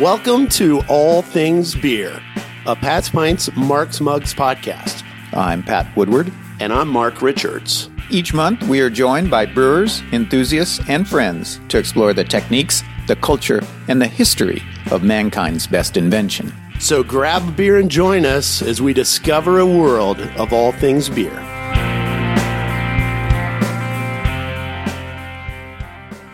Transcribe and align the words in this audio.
Welcome 0.00 0.48
to 0.48 0.82
All 0.90 1.22
Things 1.22 1.74
Beer, 1.74 2.20
a 2.66 2.76
Pat's 2.76 3.08
Pints 3.08 3.48
Mark's 3.56 3.98
Mugs 3.98 4.34
podcast. 4.34 5.02
I'm 5.32 5.62
Pat 5.62 5.96
Woodward. 5.96 6.30
And 6.60 6.70
I'm 6.70 6.88
Mark 6.88 7.22
Richards. 7.22 7.88
Each 8.10 8.34
month, 8.34 8.62
we 8.64 8.82
are 8.82 8.90
joined 8.90 9.30
by 9.30 9.46
brewers, 9.46 10.02
enthusiasts, 10.12 10.80
and 10.90 11.08
friends 11.08 11.62
to 11.68 11.78
explore 11.78 12.12
the 12.12 12.24
techniques, 12.24 12.82
the 13.06 13.16
culture, 13.16 13.62
and 13.88 13.98
the 13.98 14.06
history 14.06 14.62
of 14.90 15.02
mankind's 15.02 15.66
best 15.66 15.96
invention. 15.96 16.52
So 16.78 17.02
grab 17.02 17.48
a 17.48 17.52
beer 17.52 17.78
and 17.78 17.90
join 17.90 18.26
us 18.26 18.60
as 18.60 18.82
we 18.82 18.92
discover 18.92 19.60
a 19.60 19.66
world 19.66 20.20
of 20.36 20.52
all 20.52 20.72
things 20.72 21.08
beer. 21.08 21.32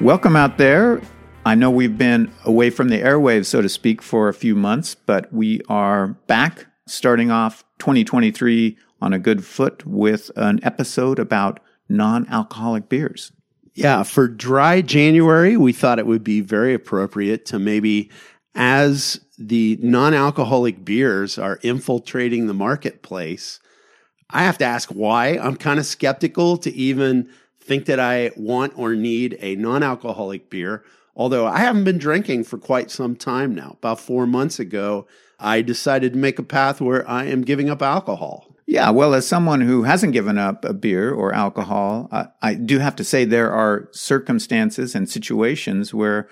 Welcome 0.00 0.34
out 0.34 0.58
there. 0.58 1.00
I 1.44 1.56
know 1.56 1.70
we've 1.70 1.98
been 1.98 2.32
away 2.44 2.70
from 2.70 2.88
the 2.88 3.00
airwaves, 3.00 3.46
so 3.46 3.60
to 3.60 3.68
speak, 3.68 4.00
for 4.00 4.28
a 4.28 4.34
few 4.34 4.54
months, 4.54 4.94
but 4.94 5.32
we 5.32 5.60
are 5.68 6.08
back 6.28 6.66
starting 6.86 7.32
off 7.32 7.64
2023 7.80 8.76
on 9.00 9.12
a 9.12 9.18
good 9.18 9.44
foot 9.44 9.84
with 9.84 10.30
an 10.36 10.60
episode 10.62 11.18
about 11.18 11.58
non 11.88 12.28
alcoholic 12.28 12.88
beers. 12.88 13.32
Yeah, 13.74 14.04
for 14.04 14.28
dry 14.28 14.82
January, 14.82 15.56
we 15.56 15.72
thought 15.72 15.98
it 15.98 16.06
would 16.06 16.22
be 16.22 16.40
very 16.40 16.74
appropriate 16.74 17.44
to 17.46 17.58
maybe, 17.58 18.08
as 18.54 19.20
the 19.36 19.78
non 19.82 20.14
alcoholic 20.14 20.84
beers 20.84 21.38
are 21.38 21.58
infiltrating 21.62 22.46
the 22.46 22.54
marketplace, 22.54 23.58
I 24.30 24.44
have 24.44 24.58
to 24.58 24.64
ask 24.64 24.90
why. 24.90 25.38
I'm 25.38 25.56
kind 25.56 25.80
of 25.80 25.86
skeptical 25.86 26.56
to 26.58 26.72
even 26.72 27.28
think 27.60 27.86
that 27.86 27.98
I 27.98 28.30
want 28.36 28.74
or 28.76 28.94
need 28.94 29.38
a 29.40 29.56
non 29.56 29.82
alcoholic 29.82 30.48
beer. 30.48 30.84
Although 31.14 31.46
I 31.46 31.58
haven't 31.58 31.84
been 31.84 31.98
drinking 31.98 32.44
for 32.44 32.58
quite 32.58 32.90
some 32.90 33.16
time 33.16 33.54
now. 33.54 33.76
About 33.78 34.00
four 34.00 34.26
months 34.26 34.58
ago, 34.58 35.06
I 35.38 35.60
decided 35.60 36.12
to 36.12 36.18
make 36.18 36.38
a 36.38 36.44
path 36.44 36.80
where 36.80 37.08
I 37.08 37.24
am 37.24 37.42
giving 37.42 37.68
up 37.68 37.82
alcohol. 37.82 38.56
Yeah, 38.66 38.90
well, 38.90 39.12
as 39.12 39.26
someone 39.26 39.60
who 39.60 39.82
hasn't 39.82 40.12
given 40.12 40.38
up 40.38 40.64
a 40.64 40.72
beer 40.72 41.12
or 41.12 41.34
alcohol, 41.34 42.08
uh, 42.10 42.26
I 42.40 42.54
do 42.54 42.78
have 42.78 42.96
to 42.96 43.04
say 43.04 43.24
there 43.24 43.52
are 43.52 43.88
circumstances 43.92 44.94
and 44.94 45.10
situations 45.10 45.92
where 45.92 46.28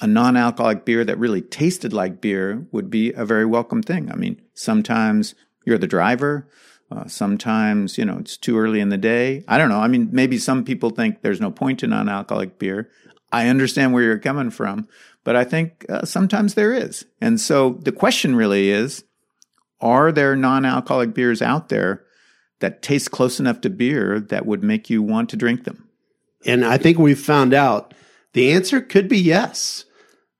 a 0.00 0.06
non 0.06 0.36
alcoholic 0.36 0.84
beer 0.84 1.04
that 1.04 1.18
really 1.18 1.40
tasted 1.40 1.92
like 1.92 2.20
beer 2.20 2.66
would 2.72 2.90
be 2.90 3.12
a 3.12 3.24
very 3.24 3.46
welcome 3.46 3.82
thing. 3.82 4.10
I 4.10 4.16
mean, 4.16 4.40
sometimes 4.52 5.34
you're 5.64 5.78
the 5.78 5.86
driver. 5.86 6.48
Uh, 6.90 7.06
sometimes, 7.06 7.98
you 7.98 8.04
know, 8.04 8.16
it's 8.18 8.36
too 8.36 8.58
early 8.58 8.80
in 8.80 8.88
the 8.88 8.96
day. 8.96 9.44
I 9.46 9.58
don't 9.58 9.68
know. 9.68 9.80
I 9.80 9.88
mean, 9.88 10.08
maybe 10.10 10.38
some 10.38 10.64
people 10.64 10.90
think 10.90 11.20
there's 11.20 11.40
no 11.40 11.50
point 11.50 11.82
in 11.82 11.90
non 11.90 12.08
alcoholic 12.08 12.58
beer. 12.58 12.90
I 13.32 13.48
understand 13.48 13.92
where 13.92 14.02
you're 14.02 14.18
coming 14.18 14.50
from, 14.50 14.88
but 15.24 15.36
I 15.36 15.44
think 15.44 15.84
uh, 15.88 16.04
sometimes 16.04 16.54
there 16.54 16.72
is. 16.72 17.04
And 17.20 17.40
so 17.40 17.78
the 17.82 17.92
question 17.92 18.34
really 18.34 18.70
is 18.70 19.04
are 19.80 20.10
there 20.10 20.34
non 20.34 20.64
alcoholic 20.64 21.14
beers 21.14 21.42
out 21.42 21.68
there 21.68 22.04
that 22.60 22.82
taste 22.82 23.10
close 23.10 23.38
enough 23.38 23.60
to 23.60 23.70
beer 23.70 24.18
that 24.18 24.46
would 24.46 24.62
make 24.62 24.90
you 24.90 25.02
want 25.02 25.28
to 25.30 25.36
drink 25.36 25.64
them? 25.64 25.88
And 26.46 26.64
I 26.64 26.78
think 26.78 26.98
we've 26.98 27.20
found 27.20 27.52
out 27.52 27.94
the 28.32 28.52
answer 28.52 28.80
could 28.80 29.08
be 29.08 29.18
yes. 29.18 29.84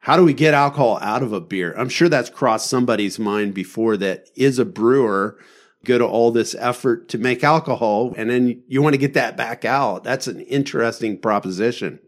How 0.01 0.17
do 0.17 0.25
we 0.25 0.33
get 0.33 0.55
alcohol 0.55 0.99
out 1.03 1.23
of 1.23 1.33
a 1.33 1.41
beer? 1.41 1.75
I'm 1.77 1.89
sure 1.89 2.09
that's 2.09 2.31
crossed 2.31 2.71
somebody's 2.71 3.19
mind 3.19 3.53
before 3.53 3.97
that 3.99 4.29
is 4.35 4.59
a 4.59 4.65
brewer 4.65 5.39
go 5.85 5.99
to 5.99 6.07
all 6.07 6.31
this 6.31 6.55
effort 6.59 7.09
to 7.09 7.19
make 7.19 7.45
alcohol 7.45 8.13
and 8.17 8.29
then 8.31 8.63
you 8.67 8.83
want 8.83 8.95
to 8.95 8.99
get 8.99 9.15
that 9.15 9.37
back 9.37 9.65
out. 9.65 10.05
That's 10.05 10.27
an 10.27 10.41
interesting 10.41 11.19
proposition. 11.19 12.01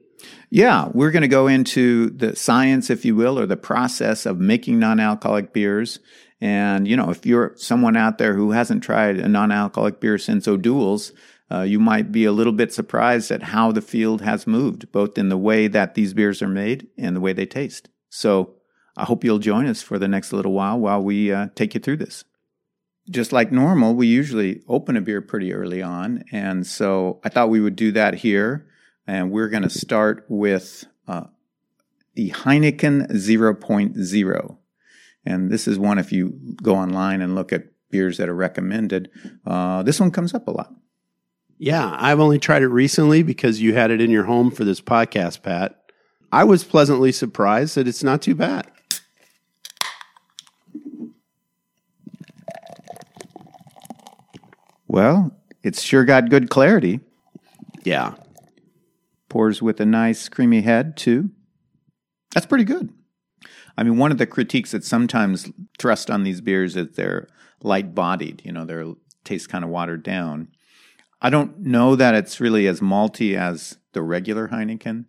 Yeah, 0.50 0.88
we're 0.92 1.10
going 1.10 1.22
to 1.22 1.28
go 1.28 1.46
into 1.46 2.10
the 2.10 2.34
science, 2.34 2.90
if 2.90 3.04
you 3.04 3.14
will, 3.14 3.38
or 3.38 3.46
the 3.46 3.56
process 3.56 4.27
of 4.27 4.38
making 4.38 4.78
non 4.78 5.00
alcoholic 5.00 5.52
beers 5.52 6.00
and, 6.40 6.89
you 6.89 6.96
know, 6.96 7.11
if 7.11 7.27
you're 7.27 7.52
someone 7.56 7.96
out 7.96 8.18
there 8.18 8.34
who 8.34 8.52
hasn't 8.52 8.83
tried 8.83 9.18
a 9.18 9.28
non 9.28 9.52
alcoholic 9.52 10.00
beer 10.00 10.17
since 10.17 10.48
O'Doul's, 10.48 11.12
uh, 11.52 11.62
you 11.62 11.78
might 11.78 12.12
be 12.12 12.24
a 12.24 12.33
little 12.33 12.52
bit 12.52 12.72
surprised 12.72 13.30
at 13.30 13.42
how 13.42 13.72
the 13.72 13.83
field 13.83 14.22
has 14.22 14.46
moved, 14.46 14.90
both 14.92 15.18
in 15.18 15.28
the 15.28 15.36
way 15.36 15.67
that 15.67 15.95
these 15.95 16.14
beers 16.14 16.40
are 16.40 16.48
made 16.48 16.86
and 16.96 17.14
the 17.14 17.20
way 17.20 17.33
they 17.33 17.46
taste. 17.46 17.89
So 18.08 18.55
I 18.96 19.05
hope 19.05 19.24
you'll 19.24 19.39
join 19.39 19.66
us 19.66 19.83
for 19.83 19.98
the 19.98 20.08
next 20.08 20.33
little 20.33 20.52
while 20.52 20.78
while 20.78 21.02
we 21.02 21.33
uh, 21.33 21.48
take 21.55 21.74
you 21.74 21.80
through 21.80 21.98
this. 21.98 22.24
Just 23.11 23.33
like 23.33 23.50
normal, 23.50 23.95
we 23.95 24.06
usually 24.06 24.62
open 24.68 24.96
a 24.96 25.00
beer 25.00 25.20
pretty 25.20 25.52
early 25.52 25.83
on. 25.83 26.22
And 26.30 26.66
so 26.66 27.20
I 27.24 27.28
thought 27.28 27.50
we 27.50 27.61
would 27.61 27.77
do 27.77 27.92
that 27.92 28.14
here. 28.14 28.70
And 29.10 29.32
we're 29.32 29.48
going 29.48 29.64
to 29.64 29.70
start 29.70 30.24
with 30.28 30.84
uh, 31.08 31.24
the 32.14 32.30
Heineken 32.30 33.10
0.0. 33.10 34.56
And 35.26 35.50
this 35.50 35.66
is 35.66 35.80
one, 35.80 35.98
if 35.98 36.12
you 36.12 36.38
go 36.62 36.76
online 36.76 37.20
and 37.20 37.34
look 37.34 37.52
at 37.52 37.64
beers 37.90 38.18
that 38.18 38.28
are 38.28 38.36
recommended, 38.36 39.10
uh, 39.44 39.82
this 39.82 39.98
one 39.98 40.12
comes 40.12 40.32
up 40.32 40.46
a 40.46 40.52
lot. 40.52 40.72
Yeah, 41.58 41.96
I've 41.98 42.20
only 42.20 42.38
tried 42.38 42.62
it 42.62 42.68
recently 42.68 43.24
because 43.24 43.60
you 43.60 43.74
had 43.74 43.90
it 43.90 44.00
in 44.00 44.12
your 44.12 44.26
home 44.26 44.52
for 44.52 44.62
this 44.62 44.80
podcast, 44.80 45.42
Pat. 45.42 45.90
I 46.30 46.44
was 46.44 46.62
pleasantly 46.62 47.10
surprised 47.10 47.74
that 47.74 47.88
it's 47.88 48.04
not 48.04 48.22
too 48.22 48.36
bad. 48.36 48.70
Well, 54.86 55.36
it's 55.64 55.82
sure 55.82 56.04
got 56.04 56.30
good 56.30 56.48
clarity. 56.48 57.00
Yeah. 57.82 58.14
Pours 59.30 59.63
with 59.63 59.80
a 59.80 59.86
nice 59.86 60.29
creamy 60.29 60.61
head, 60.61 60.98
too. 60.98 61.30
That's 62.35 62.46
pretty 62.46 62.64
good. 62.64 62.91
I 63.79 63.83
mean, 63.83 63.96
one 63.96 64.13
of 64.13 64.18
the 64.18 64.27
critiques 64.27 64.73
that 64.73 64.85
sometimes 64.85 65.51
thrust 65.79 66.11
on 66.11 66.24
these 66.24 66.42
beers 66.42 66.77
is 66.77 66.89
they're 66.96 67.27
light 67.63 67.95
bodied, 67.95 68.42
you 68.45 68.52
know, 68.52 68.67
they 68.67 68.85
taste 69.24 69.48
kind 69.48 69.64
of 69.64 69.70
watered 69.70 70.02
down. 70.02 70.48
I 71.23 71.30
don't 71.30 71.61
know 71.61 71.96
that 71.96 72.14
it's 72.14 72.40
really 72.40 72.67
as 72.67 72.80
malty 72.80 73.36
as 73.36 73.79
the 73.92 74.02
regular 74.02 74.48
Heineken, 74.48 75.07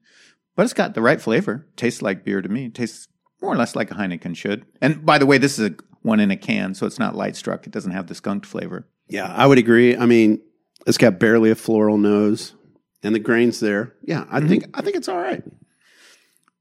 but 0.56 0.64
it's 0.64 0.74
got 0.74 0.94
the 0.94 1.02
right 1.02 1.22
flavor. 1.22 1.68
Tastes 1.76 2.02
like 2.02 2.24
beer 2.24 2.42
to 2.42 2.50
me. 2.50 2.66
It 2.66 2.76
tastes 2.76 3.08
more 3.42 3.54
or 3.54 3.58
less 3.58 3.76
like 3.76 3.92
a 3.92 3.96
Heineken 3.96 4.36
should. 4.36 4.66
And 4.82 5.06
by 5.06 5.18
the 5.18 5.26
way, 5.26 5.38
this 5.38 5.58
is 5.58 5.72
a 5.72 5.76
one 6.02 6.20
in 6.20 6.32
a 6.32 6.38
can, 6.38 6.74
so 6.74 6.86
it's 6.86 7.00
not 7.00 7.16
light 7.16 7.36
struck. 7.36 7.66
It 7.66 7.74
doesn't 7.74 7.92
have 7.92 8.08
the 8.08 8.16
skunked 8.16 8.46
flavor. 8.46 8.88
Yeah, 9.08 9.32
I 9.34 9.48
would 9.48 9.58
agree. 9.58 9.96
I 9.96 10.06
mean, 10.06 10.42
it's 10.88 10.98
got 10.98 11.20
barely 11.20 11.52
a 11.52 11.56
floral 11.56 11.98
nose, 11.98 12.56
and 13.04 13.16
the 13.16 13.20
grains 13.20 13.60
there. 13.60 13.94
Yeah, 14.04 14.26
I 14.30 14.40
mm-hmm. 14.40 14.50
think 14.50 14.66
I 14.74 14.82
think 14.82 14.96
it's 14.96 15.10
all 15.10 15.18
right. 15.18 15.44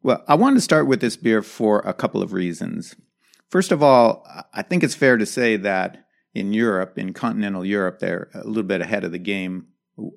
Well, 0.02 0.24
I 0.26 0.34
wanted 0.34 0.56
to 0.56 0.62
start 0.62 0.86
with 0.86 1.00
this 1.00 1.16
beer 1.16 1.42
for 1.42 1.80
a 1.80 1.92
couple 1.92 2.22
of 2.22 2.32
reasons. 2.32 2.96
First 3.50 3.72
of 3.72 3.82
all, 3.82 4.26
I 4.54 4.62
think 4.62 4.82
it's 4.82 4.94
fair 4.94 5.18
to 5.18 5.26
say 5.26 5.56
that 5.56 6.06
in 6.34 6.52
Europe, 6.52 6.96
in 6.96 7.12
continental 7.12 7.64
Europe, 7.64 7.98
they're 7.98 8.30
a 8.32 8.46
little 8.46 8.62
bit 8.62 8.80
ahead 8.80 9.04
of 9.04 9.12
the 9.12 9.18
game 9.18 9.66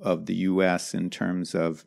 of 0.02 0.28
the 0.28 0.36
US 0.36 0.94
in 0.94 1.10
terms 1.10 1.54
of 1.54 1.84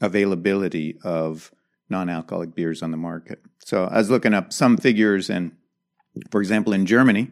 availability 0.00 0.98
of 1.02 1.52
non 1.88 2.08
alcoholic 2.08 2.54
beers 2.54 2.82
on 2.82 2.90
the 2.90 2.96
market. 2.96 3.40
So 3.64 3.84
I 3.84 3.98
was 3.98 4.10
looking 4.10 4.34
up 4.34 4.52
some 4.52 4.76
figures, 4.76 5.28
and 5.28 5.52
for 6.30 6.40
example, 6.40 6.72
in 6.72 6.86
Germany, 6.86 7.30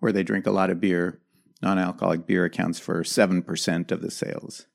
where 0.00 0.12
they 0.12 0.22
drink 0.22 0.46
a 0.46 0.50
lot 0.50 0.70
of 0.70 0.80
beer, 0.80 1.20
non 1.60 1.78
alcoholic 1.78 2.26
beer 2.26 2.44
accounts 2.44 2.78
for 2.78 3.02
7% 3.02 3.90
of 3.90 4.00
the 4.00 4.10
sales. 4.10 4.66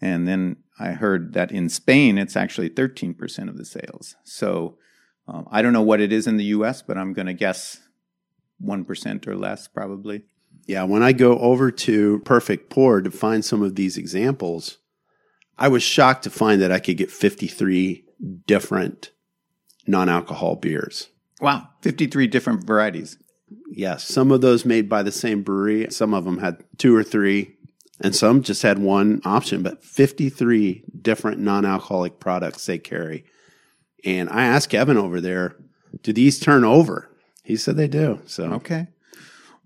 And 0.00 0.28
then 0.28 0.56
I 0.78 0.92
heard 0.92 1.34
that 1.34 1.50
in 1.50 1.68
Spain, 1.68 2.18
it's 2.18 2.36
actually 2.36 2.70
13% 2.70 3.48
of 3.48 3.56
the 3.56 3.64
sales. 3.64 4.16
So 4.24 4.78
um, 5.26 5.46
I 5.50 5.62
don't 5.62 5.72
know 5.72 5.82
what 5.82 6.00
it 6.00 6.12
is 6.12 6.26
in 6.26 6.36
the 6.36 6.44
US, 6.44 6.82
but 6.82 6.96
I'm 6.96 7.12
going 7.12 7.26
to 7.26 7.34
guess 7.34 7.80
1% 8.64 9.26
or 9.26 9.36
less 9.36 9.68
probably. 9.68 10.24
Yeah, 10.66 10.84
when 10.84 11.02
I 11.02 11.12
go 11.12 11.38
over 11.38 11.70
to 11.70 12.20
Perfect 12.20 12.70
Pour 12.70 13.00
to 13.00 13.10
find 13.10 13.44
some 13.44 13.62
of 13.62 13.74
these 13.74 13.96
examples, 13.96 14.78
I 15.58 15.68
was 15.68 15.82
shocked 15.82 16.24
to 16.24 16.30
find 16.30 16.60
that 16.60 16.72
I 16.72 16.78
could 16.78 16.96
get 16.96 17.10
53 17.10 18.04
different 18.46 19.10
non 19.86 20.08
alcohol 20.08 20.56
beers. 20.56 21.08
Wow, 21.40 21.68
53 21.82 22.26
different 22.26 22.64
varieties. 22.64 23.16
Yes, 23.70 24.04
some 24.04 24.30
of 24.30 24.40
those 24.40 24.64
made 24.64 24.88
by 24.88 25.02
the 25.02 25.12
same 25.12 25.42
brewery. 25.42 25.86
Some 25.90 26.12
of 26.12 26.24
them 26.24 26.38
had 26.38 26.62
two 26.76 26.94
or 26.94 27.02
three 27.02 27.56
and 28.00 28.14
some 28.14 28.42
just 28.42 28.62
had 28.62 28.78
one 28.78 29.20
option, 29.24 29.62
but 29.62 29.82
53 29.82 30.84
different 31.00 31.40
non 31.40 31.64
alcoholic 31.64 32.20
products 32.20 32.66
they 32.66 32.78
carry. 32.78 33.24
And 34.04 34.28
I 34.30 34.44
asked 34.44 34.70
Kevin 34.70 34.96
over 34.96 35.20
there, 35.20 35.56
do 36.02 36.12
these 36.12 36.38
turn 36.38 36.64
over? 36.64 37.10
He 37.42 37.56
said 37.56 37.76
they 37.76 37.88
do. 37.88 38.20
So, 38.26 38.52
okay. 38.52 38.88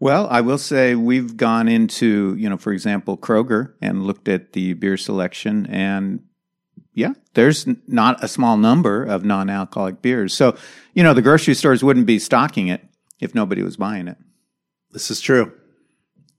Well, 0.00 0.26
I 0.31 0.40
will 0.40 0.58
say 0.58 0.94
we've 0.94 1.37
gone 1.37 1.69
into, 1.69 2.34
you 2.37 2.49
know, 2.49 2.56
for 2.56 2.73
example, 2.73 3.17
Kroger 3.17 3.75
and 3.81 4.05
looked 4.05 4.29
at 4.29 4.52
the 4.52 4.73
beer 4.73 4.96
selection 4.96 5.67
and 5.67 6.25
yeah, 6.94 7.14
there's 7.35 7.67
not 7.87 8.23
a 8.23 8.28
small 8.28 8.56
number 8.56 9.05
of 9.05 9.25
non 9.25 9.49
alcoholic 9.49 10.02
beers. 10.02 10.35
So, 10.35 10.56
you 10.94 11.02
know, 11.02 11.14
the 11.14 11.23
grocery 11.23 11.55
stores 11.55 11.82
wouldn't 11.82 12.06
be 12.06 12.19
stocking 12.19 12.69
it 12.69 12.85
if 13.20 13.35
nobody 13.35 13.62
was 13.62 13.76
buying 13.76 14.08
it. 14.08 14.19
This 14.90 15.11
is 15.11 15.20
true. 15.20 15.52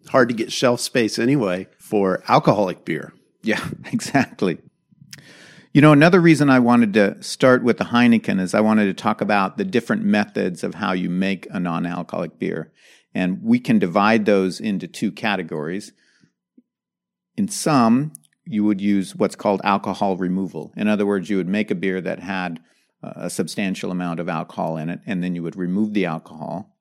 Hard 0.09 0.29
to 0.29 0.35
get 0.35 0.51
shelf 0.51 0.79
space 0.79 1.17
anyway 1.17 1.67
for 1.83 2.23
alcoholic 2.29 2.85
beer. 2.85 3.13
Yeah, 3.41 3.67
exactly. 3.91 4.57
You 5.73 5.81
know, 5.81 5.91
another 5.91 6.21
reason 6.21 6.49
I 6.49 6.59
wanted 6.59 6.93
to 6.93 7.21
start 7.21 7.61
with 7.61 7.77
the 7.77 7.83
Heineken 7.85 8.39
is 8.39 8.53
I 8.53 8.61
wanted 8.61 8.85
to 8.85 8.93
talk 8.93 9.19
about 9.19 9.57
the 9.57 9.65
different 9.65 10.03
methods 10.03 10.63
of 10.63 10.75
how 10.75 10.93
you 10.93 11.09
make 11.09 11.45
a 11.49 11.59
non 11.59 11.85
alcoholic 11.85 12.39
beer. 12.39 12.71
And 13.13 13.43
we 13.43 13.59
can 13.59 13.79
divide 13.79 14.25
those 14.25 14.61
into 14.61 14.87
two 14.87 15.11
categories. 15.11 15.91
In 17.35 17.49
some, 17.49 18.13
you 18.45 18.63
would 18.63 18.79
use 18.79 19.15
what's 19.15 19.35
called 19.35 19.59
alcohol 19.65 20.15
removal. 20.15 20.71
In 20.77 20.87
other 20.87 21.05
words, 21.05 21.29
you 21.29 21.35
would 21.35 21.49
make 21.49 21.69
a 21.69 21.75
beer 21.75 21.99
that 21.99 22.19
had 22.19 22.61
a 23.01 23.29
substantial 23.29 23.91
amount 23.91 24.21
of 24.21 24.29
alcohol 24.29 24.77
in 24.77 24.89
it, 24.89 25.01
and 25.05 25.21
then 25.21 25.35
you 25.35 25.43
would 25.43 25.57
remove 25.57 25.93
the 25.93 26.05
alcohol. 26.05 26.77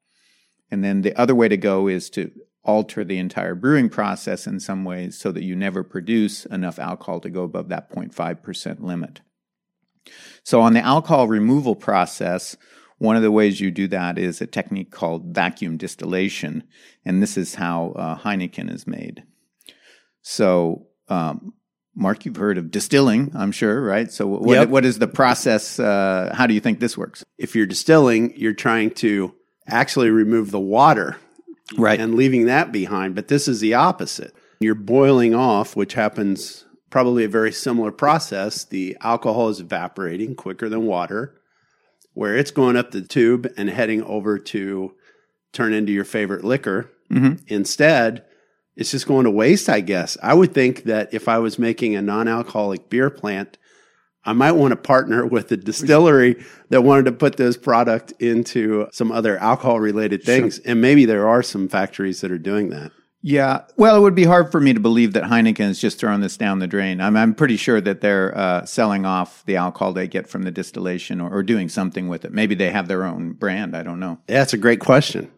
And 0.70 0.84
then 0.84 1.02
the 1.02 1.14
other 1.20 1.34
way 1.34 1.48
to 1.48 1.56
go 1.56 1.88
is 1.88 2.08
to 2.10 2.30
alter 2.64 3.04
the 3.04 3.18
entire 3.18 3.54
brewing 3.54 3.88
process 3.88 4.46
in 4.46 4.60
some 4.60 4.84
ways 4.84 5.18
so 5.18 5.32
that 5.32 5.42
you 5.42 5.56
never 5.56 5.82
produce 5.82 6.46
enough 6.46 6.78
alcohol 6.78 7.20
to 7.20 7.30
go 7.30 7.42
above 7.42 7.68
that 7.68 7.90
0.5% 7.90 8.80
limit. 8.80 9.20
So, 10.44 10.60
on 10.60 10.72
the 10.72 10.80
alcohol 10.80 11.28
removal 11.28 11.76
process, 11.76 12.56
one 12.98 13.16
of 13.16 13.22
the 13.22 13.30
ways 13.30 13.60
you 13.60 13.70
do 13.70 13.88
that 13.88 14.18
is 14.18 14.40
a 14.40 14.46
technique 14.46 14.90
called 14.90 15.34
vacuum 15.34 15.76
distillation, 15.76 16.64
and 17.04 17.22
this 17.22 17.36
is 17.36 17.54
how 17.54 17.92
uh, 17.92 18.18
Heineken 18.18 18.72
is 18.72 18.86
made. 18.86 19.24
So, 20.22 20.86
um, 21.08 21.54
Mark, 21.94 22.24
you've 22.24 22.36
heard 22.36 22.58
of 22.58 22.70
distilling, 22.70 23.32
I'm 23.34 23.52
sure, 23.52 23.80
right? 23.80 24.10
So, 24.10 24.26
what, 24.26 24.54
yep. 24.54 24.68
what 24.68 24.84
is 24.84 24.98
the 24.98 25.08
process? 25.08 25.78
Uh, 25.78 26.32
how 26.34 26.48
do 26.48 26.54
you 26.54 26.60
think 26.60 26.80
this 26.80 26.98
works? 26.98 27.24
If 27.38 27.54
you're 27.54 27.66
distilling, 27.66 28.36
you're 28.36 28.54
trying 28.54 28.90
to 28.94 29.34
actually 29.68 30.10
remove 30.10 30.50
the 30.50 30.60
water 30.60 31.16
right. 31.76 32.00
and 32.00 32.14
leaving 32.14 32.46
that 32.46 32.72
behind. 32.72 33.14
But 33.14 33.28
this 33.28 33.48
is 33.48 33.60
the 33.60 33.74
opposite. 33.74 34.34
You're 34.60 34.74
boiling 34.74 35.34
off, 35.34 35.74
which 35.74 35.94
happens 35.94 36.64
probably 36.90 37.24
a 37.24 37.28
very 37.28 37.52
similar 37.52 37.90
process. 37.90 38.64
The 38.64 38.96
alcohol 39.00 39.48
is 39.48 39.60
evaporating 39.60 40.34
quicker 40.36 40.68
than 40.68 40.86
water, 40.86 41.40
where 42.14 42.36
it's 42.36 42.50
going 42.50 42.76
up 42.76 42.90
the 42.90 43.02
tube 43.02 43.50
and 43.56 43.70
heading 43.70 44.02
over 44.04 44.38
to 44.38 44.94
turn 45.52 45.72
into 45.72 45.92
your 45.92 46.04
favorite 46.04 46.44
liquor. 46.44 46.90
Mm-hmm. 47.10 47.44
Instead, 47.48 48.24
it's 48.76 48.90
just 48.90 49.06
going 49.06 49.24
to 49.24 49.30
waste, 49.30 49.68
I 49.68 49.80
guess. 49.80 50.16
I 50.22 50.34
would 50.34 50.54
think 50.54 50.84
that 50.84 51.12
if 51.12 51.28
I 51.28 51.38
was 51.38 51.58
making 51.58 51.94
a 51.94 52.02
non 52.02 52.28
alcoholic 52.28 52.88
beer 52.88 53.10
plant, 53.10 53.58
I 54.24 54.32
might 54.32 54.52
want 54.52 54.72
to 54.72 54.76
partner 54.76 55.26
with 55.26 55.50
a 55.50 55.56
distillery 55.56 56.44
that 56.70 56.82
wanted 56.82 57.06
to 57.06 57.12
put 57.12 57.36
this 57.36 57.56
product 57.56 58.12
into 58.20 58.88
some 58.92 59.10
other 59.10 59.36
alcohol 59.38 59.80
related 59.80 60.22
things. 60.22 60.56
Sure. 60.56 60.64
And 60.66 60.80
maybe 60.80 61.04
there 61.04 61.28
are 61.28 61.42
some 61.42 61.68
factories 61.68 62.20
that 62.20 62.30
are 62.30 62.38
doing 62.38 62.70
that. 62.70 62.92
Yeah. 63.24 63.62
Well, 63.76 63.96
it 63.96 64.00
would 64.00 64.16
be 64.16 64.24
hard 64.24 64.50
for 64.50 64.60
me 64.60 64.74
to 64.74 64.80
believe 64.80 65.12
that 65.12 65.22
Heineken 65.22 65.68
is 65.68 65.80
just 65.80 65.98
throwing 65.98 66.20
this 66.20 66.36
down 66.36 66.58
the 66.58 66.66
drain. 66.66 67.00
I'm, 67.00 67.16
I'm 67.16 67.34
pretty 67.34 67.56
sure 67.56 67.80
that 67.80 68.00
they're 68.00 68.36
uh, 68.36 68.66
selling 68.66 69.06
off 69.06 69.44
the 69.46 69.56
alcohol 69.56 69.92
they 69.92 70.08
get 70.08 70.28
from 70.28 70.42
the 70.42 70.50
distillation 70.50 71.20
or, 71.20 71.32
or, 71.32 71.42
doing 71.44 71.68
something 71.68 72.08
with 72.08 72.24
it. 72.24 72.32
Maybe 72.32 72.56
they 72.56 72.70
have 72.70 72.88
their 72.88 73.04
own 73.04 73.32
brand. 73.32 73.76
I 73.76 73.84
don't 73.84 74.00
know. 74.00 74.18
Yeah, 74.28 74.38
that's 74.38 74.54
a 74.54 74.58
great 74.58 74.80
question. 74.80 75.30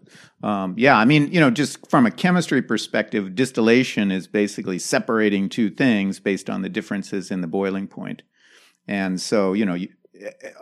Um, 0.43 0.75
yeah, 0.79 0.97
I 0.97 1.05
mean, 1.05 1.31
you 1.31 1.41
know, 1.41 1.51
just 1.51 1.91
from 1.91 2.07
a 2.07 2.11
chemistry 2.11 2.63
perspective, 2.63 3.35
distillation 3.35 4.11
is 4.11 4.27
basically 4.27 4.79
separating 4.79 5.51
two 5.51 5.71
things 5.71 6.21
based 6.21 6.49
on 6.49 6.63
the 6.63 6.69
differences 6.71 7.31
in 7.31 7.43
the 7.43 7.47
boiling 7.47 7.87
point. 7.87 8.23
And 8.87 9.21
so, 9.21 9.53
you 9.53 9.65
know, 9.65 9.75
you, 9.75 9.89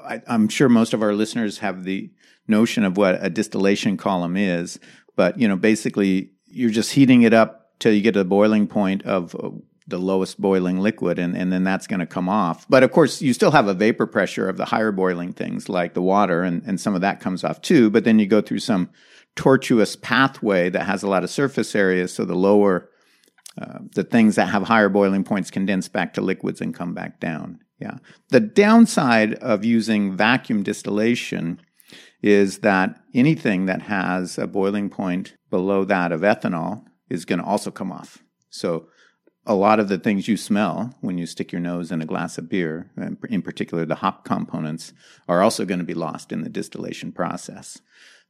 I, 0.04 0.22
I'm 0.26 0.48
sure 0.48 0.68
most 0.68 0.94
of 0.94 1.02
our 1.02 1.14
listeners 1.14 1.58
have 1.58 1.84
the 1.84 2.10
notion 2.48 2.84
of 2.84 2.96
what 2.96 3.18
a 3.20 3.30
distillation 3.30 3.96
column 3.96 4.36
is, 4.36 4.78
but 5.16 5.38
you 5.38 5.48
know, 5.48 5.56
basically, 5.56 6.30
you're 6.46 6.70
just 6.70 6.92
heating 6.92 7.22
it 7.22 7.32
up 7.32 7.78
till 7.78 7.92
you 7.92 8.02
get 8.02 8.12
to 8.12 8.20
the 8.20 8.24
boiling 8.24 8.66
point 8.66 9.04
of 9.04 9.34
uh, 9.36 9.50
the 9.88 9.98
lowest 9.98 10.40
boiling 10.40 10.80
liquid, 10.80 11.18
and, 11.18 11.36
and 11.36 11.52
then 11.52 11.64
that's 11.64 11.86
going 11.86 12.00
to 12.00 12.06
come 12.06 12.28
off. 12.28 12.66
But 12.68 12.82
of 12.82 12.92
course, 12.92 13.20
you 13.20 13.32
still 13.32 13.50
have 13.50 13.68
a 13.68 13.74
vapor 13.74 14.06
pressure 14.06 14.48
of 14.48 14.56
the 14.56 14.64
higher 14.64 14.92
boiling 14.92 15.32
things 15.32 15.68
like 15.68 15.94
the 15.94 16.02
water, 16.02 16.42
and, 16.42 16.62
and 16.66 16.80
some 16.80 16.94
of 16.94 17.00
that 17.00 17.20
comes 17.20 17.44
off 17.44 17.60
too. 17.60 17.90
But 17.90 18.04
then 18.04 18.18
you 18.18 18.26
go 18.26 18.40
through 18.40 18.60
some 18.60 18.90
tortuous 19.34 19.96
pathway 19.96 20.70
that 20.70 20.84
has 20.84 21.02
a 21.02 21.08
lot 21.08 21.24
of 21.24 21.30
surface 21.30 21.74
area, 21.74 22.06
so 22.08 22.24
the 22.24 22.34
lower 22.34 22.90
uh, 23.60 23.80
the 23.94 24.04
things 24.04 24.36
that 24.36 24.46
have 24.46 24.62
higher 24.62 24.88
boiling 24.88 25.24
points 25.24 25.50
condense 25.50 25.88
back 25.88 26.14
to 26.14 26.20
liquids 26.20 26.60
and 26.60 26.74
come 26.74 26.94
back 26.94 27.20
down. 27.20 27.60
Yeah. 27.78 27.98
The 28.30 28.40
downside 28.40 29.34
of 29.34 29.64
using 29.64 30.16
vacuum 30.16 30.62
distillation 30.62 31.60
is 32.22 32.60
that 32.60 33.00
anything 33.12 33.66
that 33.66 33.82
has 33.82 34.38
a 34.38 34.46
boiling 34.46 34.88
point 34.88 35.34
below 35.50 35.84
that 35.84 36.12
of 36.12 36.20
ethanol 36.20 36.84
is 37.10 37.24
going 37.24 37.40
to 37.40 37.44
also 37.44 37.70
come 37.70 37.92
off. 37.92 38.22
So 38.48 38.86
a 39.44 39.54
lot 39.54 39.80
of 39.80 39.88
the 39.88 39.98
things 39.98 40.28
you 40.28 40.36
smell 40.36 40.94
when 41.00 41.18
you 41.18 41.26
stick 41.26 41.50
your 41.50 41.60
nose 41.60 41.90
in 41.90 42.00
a 42.00 42.06
glass 42.06 42.38
of 42.38 42.48
beer, 42.48 42.90
in 43.28 43.42
particular 43.42 43.84
the 43.84 43.96
hop 43.96 44.24
components, 44.24 44.92
are 45.28 45.42
also 45.42 45.64
going 45.64 45.80
to 45.80 45.84
be 45.84 45.94
lost 45.94 46.30
in 46.30 46.42
the 46.42 46.48
distillation 46.48 47.12
process. 47.12 47.80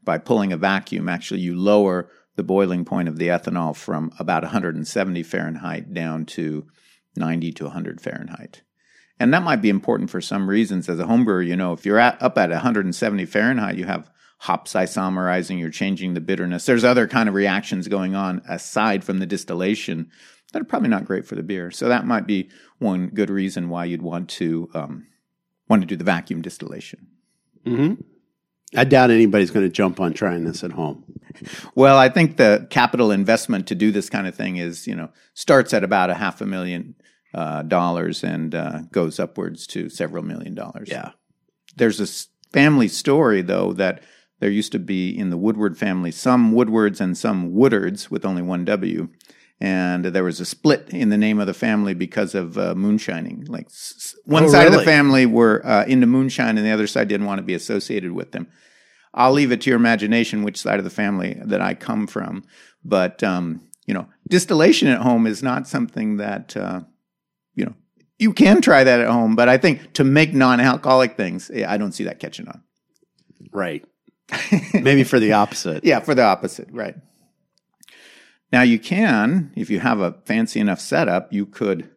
By 0.03 0.19
pulling 0.19 0.53
a 0.53 0.57
vacuum, 0.57 1.09
actually 1.09 1.41
you 1.41 1.55
lower 1.55 2.09
the 2.37 2.43
boiling 2.43 2.85
point 2.85 3.09
of 3.09 3.19
the 3.19 3.29
ethanol 3.29 3.77
from 3.77 4.13
about 4.19 4.43
170 4.43 5.23
Fahrenheit 5.23 5.93
down 5.93 6.25
to 6.27 6.67
90 7.17 7.53
to 7.53 7.65
100 7.65 8.01
Fahrenheit. 8.01 8.63
And 9.19 9.33
that 9.33 9.43
might 9.43 9.63
be 9.63 9.69
important 9.69 10.11
for 10.11 10.21
some 10.21 10.49
reasons 10.49 10.89
as 10.89 10.99
a 10.99 11.05
homebrewer. 11.05 11.47
You 11.47 11.57
know, 11.57 11.73
if 11.73 11.85
you're 11.85 11.99
at, 11.99 12.21
up 12.23 12.39
at 12.39 12.51
170 12.51 13.27
Fahrenheit, 13.27 13.77
you 13.77 13.85
have 13.85 14.11
hops 14.39 14.73
isomerizing, 14.73 15.61
you're 15.61 15.71
changing 15.71 16.15
the 16.15 16.21
bitterness. 16.21 16.67
There's 16.67 16.85
other 16.85 17.07
kind 17.07 17.29
of 17.29 17.35
reactions 17.35 17.87
going 17.87 18.17
on 18.17 18.43
aside 18.49 19.05
from 19.05 19.19
the 19.19 19.27
distillation 19.27 20.11
that 20.53 20.61
are 20.61 20.67
probably 20.67 20.89
not 20.89 21.05
great 21.05 21.25
for 21.25 21.37
the 21.37 21.43
beer. 21.43 21.71
So 21.71 21.89
that 21.89 22.07
might 22.07 22.27
be 22.27 22.51
one 22.79 23.09
good 23.09 23.31
reason 23.31 23.69
why 23.69 23.85
you'd 23.85 24.03
want 24.03 24.29
to 24.31 24.69
um, 24.75 25.07
want 25.69 25.83
to 25.83 25.87
do 25.87 25.97
the 25.97 26.05
vacuum 26.05 26.43
distillation. 26.43 27.07
Mm-hmm. 27.65 28.03
I 28.75 28.85
doubt 28.85 29.11
anybody's 29.11 29.51
going 29.51 29.67
to 29.67 29.73
jump 29.73 30.01
on 30.01 30.13
trying 30.13 30.45
this 30.45 30.65
at 30.65 30.73
home. 30.73 31.05
Well, 31.75 31.99
I 31.99 32.09
think 32.09 32.37
the 32.37 32.67
capital 32.71 33.11
investment 33.11 33.67
to 33.69 33.75
do 33.75 33.91
this 33.91 34.09
kind 34.09 34.27
of 34.27 34.35
thing 34.35 34.57
is, 34.57 34.87
you 34.87 34.95
know, 34.95 35.11
starts 35.35 35.75
at 35.75 35.85
about 35.85 36.11
a 36.11 36.15
half 36.15 36.41
a 36.41 36.47
million 36.47 36.95
uh, 37.35 37.63
dollars 37.63 38.23
and 38.23 38.55
uh, 38.55 38.81
goes 38.91 39.19
upwards 39.19 39.67
to 39.69 39.89
several 39.89 40.23
million 40.23 40.55
dollars. 40.55 40.89
Yeah. 40.91 41.13
There's 41.77 42.01
a 42.01 42.29
family 42.53 42.89
story, 42.89 43.43
though, 43.43 43.73
that 43.75 44.03
there 44.41 44.51
used 44.51 44.73
to 44.73 44.79
be 44.79 45.17
in 45.17 45.31
the 45.31 45.39
Woodward 45.39 45.79
family 45.79 46.11
some 46.11 46.53
Woodwards 46.53 47.01
and 47.01 47.17
some 47.17 47.53
Woodards 47.53 48.11
with 48.11 48.25
only 48.25 48.43
one 48.43 48.65
W. 48.65 49.09
And 49.61 50.07
there 50.07 50.25
was 50.25 50.41
a 50.41 50.45
split 50.45 50.89
in 50.91 51.11
the 51.11 51.17
name 51.17 51.39
of 51.39 51.47
the 51.47 51.55
family 51.55 51.95
because 51.95 52.35
of 52.35 52.59
uh, 52.59 52.75
moonshining. 52.75 53.45
Like 53.49 53.67
s- 53.67 54.17
one 54.25 54.45
oh, 54.45 54.49
side 54.49 54.65
really? 54.65 54.75
of 54.75 54.81
the 54.81 54.85
family 54.85 55.25
were 55.25 55.65
uh, 55.65 55.85
into 55.85 56.07
moonshine, 56.07 56.59
and 56.59 56.67
the 56.67 56.73
other 56.73 56.89
side 56.89 57.07
didn't 57.09 57.27
want 57.27 57.39
to 57.39 57.45
be 57.45 57.55
associated 57.55 58.13
with 58.13 58.33
them. 58.33 58.49
I'll 59.15 59.33
leave 59.33 59.53
it 59.53 59.61
to 59.63 59.71
your 59.71 59.77
imagination 59.77 60.43
which 60.43 60.59
side 60.59 60.79
of 60.79 60.85
the 60.85 60.91
family 60.91 61.41
that 61.45 61.61
I 61.61 61.75
come 61.75 62.07
from. 62.07 62.45
But 62.85 63.23
um, 63.23 63.69
you 63.87 63.95
know, 63.95 64.09
distillation 64.29 64.89
at 64.89 65.03
home 65.03 65.27
is 65.27 65.43
not 65.43 65.69
something 65.69 66.17
that 66.17 66.57
uh, 66.57 66.81
you 67.55 67.65
know, 67.65 67.75
you 68.19 68.33
can 68.33 68.61
try 68.63 68.85
that 68.85 69.01
at 69.01 69.09
home, 69.09 69.37
but 69.37 69.49
I 69.49 69.59
think 69.59 69.93
to 69.95 70.05
make 70.05 70.33
non-alcoholic 70.33 71.17
things, 71.17 71.51
I 71.51 71.77
don't 71.77 71.93
see 71.93 72.05
that 72.05 72.19
catching 72.19 72.49
on. 72.49 72.63
Right. 73.53 73.85
Maybe 74.73 75.05
for 75.05 75.21
the 75.21 75.33
opposite. 75.33 75.85
yeah, 75.85 76.01
for 76.01 76.15
the 76.15 76.23
opposite, 76.23 76.69
right. 76.73 76.95
Now 78.53 78.63
you 78.63 78.79
can, 78.79 79.51
if 79.57 79.71
you 79.71 79.81
have 79.81 80.01
a 80.01 80.19
fancy 80.27 80.61
enough 80.61 80.81
setup, 80.81 81.33
you 81.33 81.47
could 81.47 81.91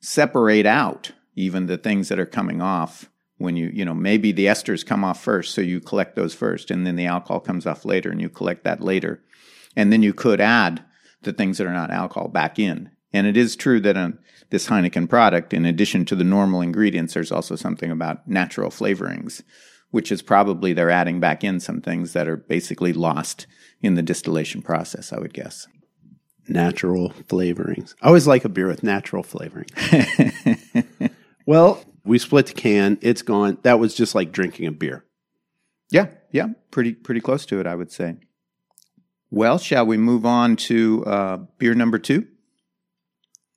separate 0.00 0.66
out 0.66 1.12
even 1.34 1.66
the 1.66 1.78
things 1.78 2.08
that 2.08 2.18
are 2.18 2.26
coming 2.26 2.60
off 2.60 3.08
when 3.38 3.56
you, 3.56 3.70
you 3.72 3.84
know, 3.84 3.94
maybe 3.94 4.30
the 4.30 4.46
esters 4.46 4.86
come 4.86 5.04
off 5.04 5.22
first, 5.22 5.54
so 5.54 5.60
you 5.60 5.80
collect 5.80 6.14
those 6.14 6.34
first, 6.34 6.70
and 6.70 6.86
then 6.86 6.96
the 6.96 7.06
alcohol 7.06 7.40
comes 7.40 7.66
off 7.66 7.84
later, 7.84 8.10
and 8.10 8.20
you 8.20 8.28
collect 8.28 8.62
that 8.64 8.80
later. 8.80 9.20
And 9.74 9.92
then 9.92 10.02
you 10.02 10.12
could 10.12 10.40
add 10.40 10.84
the 11.22 11.32
things 11.32 11.58
that 11.58 11.66
are 11.66 11.72
not 11.72 11.90
alcohol 11.90 12.28
back 12.28 12.58
in. 12.58 12.90
And 13.12 13.26
it 13.26 13.36
is 13.36 13.56
true 13.56 13.80
that 13.80 13.96
on 13.96 14.18
this 14.50 14.68
Heineken 14.68 15.08
product, 15.08 15.52
in 15.52 15.64
addition 15.64 16.04
to 16.06 16.14
the 16.14 16.24
normal 16.24 16.60
ingredients, 16.60 17.14
there's 17.14 17.32
also 17.32 17.56
something 17.56 17.90
about 17.90 18.28
natural 18.28 18.70
flavorings, 18.70 19.42
which 19.90 20.12
is 20.12 20.22
probably 20.22 20.72
they're 20.72 20.90
adding 20.90 21.20
back 21.20 21.42
in 21.42 21.58
some 21.58 21.80
things 21.80 22.12
that 22.12 22.28
are 22.28 22.36
basically 22.36 22.92
lost 22.92 23.46
in 23.80 23.94
the 23.94 24.02
distillation 24.02 24.62
process, 24.62 25.12
I 25.12 25.18
would 25.18 25.34
guess. 25.34 25.66
Natural 26.48 27.10
flavorings. 27.28 27.94
I 28.02 28.08
always 28.08 28.26
like 28.26 28.44
a 28.44 28.48
beer 28.48 28.66
with 28.66 28.82
natural 28.82 29.22
flavoring. 29.22 29.68
well, 31.46 31.84
we 32.04 32.18
split 32.18 32.46
the 32.46 32.52
can, 32.52 32.98
it's 33.00 33.22
gone. 33.22 33.58
That 33.62 33.78
was 33.78 33.94
just 33.94 34.14
like 34.14 34.32
drinking 34.32 34.66
a 34.66 34.72
beer. 34.72 35.04
Yeah, 35.90 36.08
yeah, 36.30 36.48
pretty 36.70 36.94
pretty 36.94 37.20
close 37.20 37.46
to 37.46 37.60
it, 37.60 37.66
I 37.66 37.74
would 37.74 37.92
say. 37.92 38.16
Well, 39.30 39.58
shall 39.58 39.86
we 39.86 39.96
move 39.96 40.26
on 40.26 40.56
to 40.56 41.04
uh, 41.06 41.36
beer 41.58 41.74
number 41.74 41.98
two? 41.98 42.26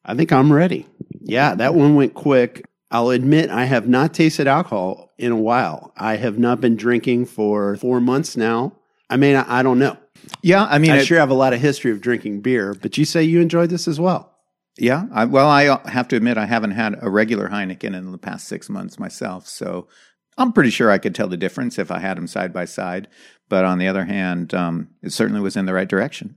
I 0.05 0.13
think 0.13 0.31
I'm 0.31 0.53
ready. 0.53 0.85
Yeah, 1.21 1.55
that 1.55 1.73
one 1.73 1.95
went 1.95 2.13
quick. 2.13 2.63
I'll 2.91 3.09
admit 3.09 3.49
I 3.49 3.65
have 3.65 3.87
not 3.87 4.13
tasted 4.13 4.47
alcohol 4.47 5.13
in 5.17 5.31
a 5.31 5.37
while. 5.37 5.91
I 5.97 6.17
have 6.17 6.37
not 6.37 6.61
been 6.61 6.75
drinking 6.75 7.25
for 7.25 7.75
four 7.77 7.99
months 7.99 8.37
now. 8.37 8.73
I 9.09 9.17
mean, 9.17 9.35
I, 9.35 9.59
I 9.59 9.63
don't 9.63 9.79
know. 9.79 9.97
Yeah, 10.41 10.65
I 10.65 10.77
mean, 10.77 10.91
I 10.91 10.97
it, 10.97 11.05
sure 11.05 11.19
have 11.19 11.29
a 11.29 11.35
lot 11.35 11.53
of 11.53 11.61
history 11.61 11.91
of 11.91 12.01
drinking 12.01 12.41
beer, 12.41 12.73
but 12.73 12.97
you 12.97 13.05
say 13.05 13.23
you 13.23 13.41
enjoyed 13.41 13.69
this 13.69 13.87
as 13.87 13.99
well. 13.99 14.35
Yeah. 14.77 15.05
I, 15.11 15.25
well, 15.25 15.47
I 15.47 15.67
uh, 15.67 15.87
have 15.87 16.07
to 16.09 16.15
admit, 16.15 16.37
I 16.37 16.45
haven't 16.45 16.71
had 16.71 16.97
a 17.01 17.09
regular 17.09 17.49
Heineken 17.49 17.95
in 17.95 18.11
the 18.11 18.17
past 18.17 18.47
six 18.47 18.69
months 18.69 18.99
myself. 18.99 19.47
So 19.47 19.87
I'm 20.37 20.51
pretty 20.51 20.69
sure 20.69 20.91
I 20.91 20.97
could 20.97 21.15
tell 21.15 21.27
the 21.27 21.37
difference 21.37 21.79
if 21.79 21.91
I 21.91 21.99
had 21.99 22.17
them 22.17 22.27
side 22.27 22.51
by 22.53 22.65
side. 22.65 23.07
But 23.47 23.63
on 23.63 23.77
the 23.77 23.87
other 23.87 24.05
hand, 24.05 24.53
um, 24.53 24.89
it 25.01 25.13
certainly 25.13 25.41
was 25.41 25.55
in 25.55 25.65
the 25.65 25.73
right 25.73 25.87
direction. 25.87 26.35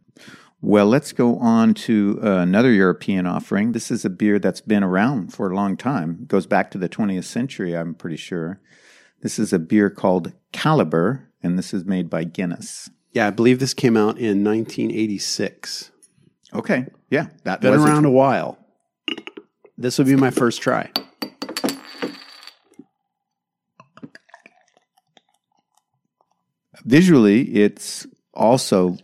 Well, 0.61 0.87
let's 0.87 1.13
go 1.13 1.39
on 1.39 1.75
to 1.75 2.19
uh, 2.23 2.39
another 2.39 2.73
European 2.73 3.27
offering. 3.27 3.73
This 3.73 3.91
is 3.91 4.05
a 4.05 4.11
beer 4.11 4.39
that's 4.39 4.61
been 4.61 4.83
around 4.83 5.33
for 5.33 5.51
a 5.51 5.55
long 5.55 5.77
time. 5.77 6.19
It 6.23 6.29
goes 6.29 6.47
back 6.47 6.71
to 6.73 6.79
the 6.79 6.89
20th 6.89 7.25
century, 7.25 7.77
I'm 7.77 7.95
pretty 7.95 8.17
sure. 8.17 8.61
This 9.23 9.39
is 9.39 9.53
a 9.53 9.59
beer 9.59 9.89
called 9.89 10.33
Kaliber, 10.53 11.27
and 11.43 11.57
this 11.57 11.73
is 11.73 11.85
made 11.85 12.11
by 12.11 12.25
Guinness. 12.25 12.91
Yeah, 13.19 13.27
I 13.27 13.31
believe 13.31 13.59
this 13.59 13.75
came 13.75 13.97
out 13.97 14.17
in 14.17 14.45
1986. 14.45 15.91
Okay. 16.55 16.87
Yeah. 17.11 17.27
That 17.43 17.61
Been 17.61 17.73
was 17.73 17.85
around 17.85 18.05
a 18.05 18.13
while. 18.13 18.65
This 19.77 19.99
will 19.99 20.05
be 20.05 20.15
my 20.15 20.31
first 20.31 20.63
try. 20.63 20.93
Visually, 26.85 27.43
it's 27.57 28.07
also 28.35 28.99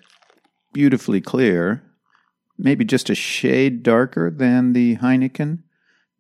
beautifully 0.73 1.21
clear, 1.21 1.83
maybe 2.57 2.85
just 2.85 3.11
a 3.11 3.17
shade 3.17 3.83
darker 3.83 4.31
than 4.31 4.75
the 4.75 4.95
Heineken. 4.99 5.65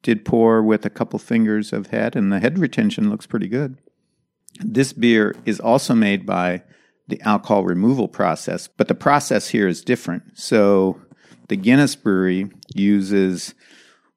Did 0.02 0.24
pour 0.24 0.64
with 0.64 0.84
a 0.84 0.90
couple 0.90 1.20
fingers 1.20 1.72
of 1.72 1.86
head, 1.86 2.16
and 2.16 2.32
the 2.32 2.40
head 2.40 2.58
retention 2.58 3.08
looks 3.08 3.28
pretty 3.28 3.46
good. 3.46 3.78
This 4.58 4.92
beer 4.92 5.36
is 5.46 5.60
also 5.60 5.94
made 5.94 6.26
by 6.26 6.64
the 7.08 7.20
alcohol 7.23 7.64
removal 7.64 8.08
process, 8.08 8.68
but 8.68 8.88
the 8.88 8.94
process 8.94 9.49
here 9.49 9.68
is 9.68 9.82
different. 9.82 10.23
So 10.34 11.00
the 11.49 11.56
Guinness 11.56 11.94
Brewery 11.94 12.50
uses 12.75 13.54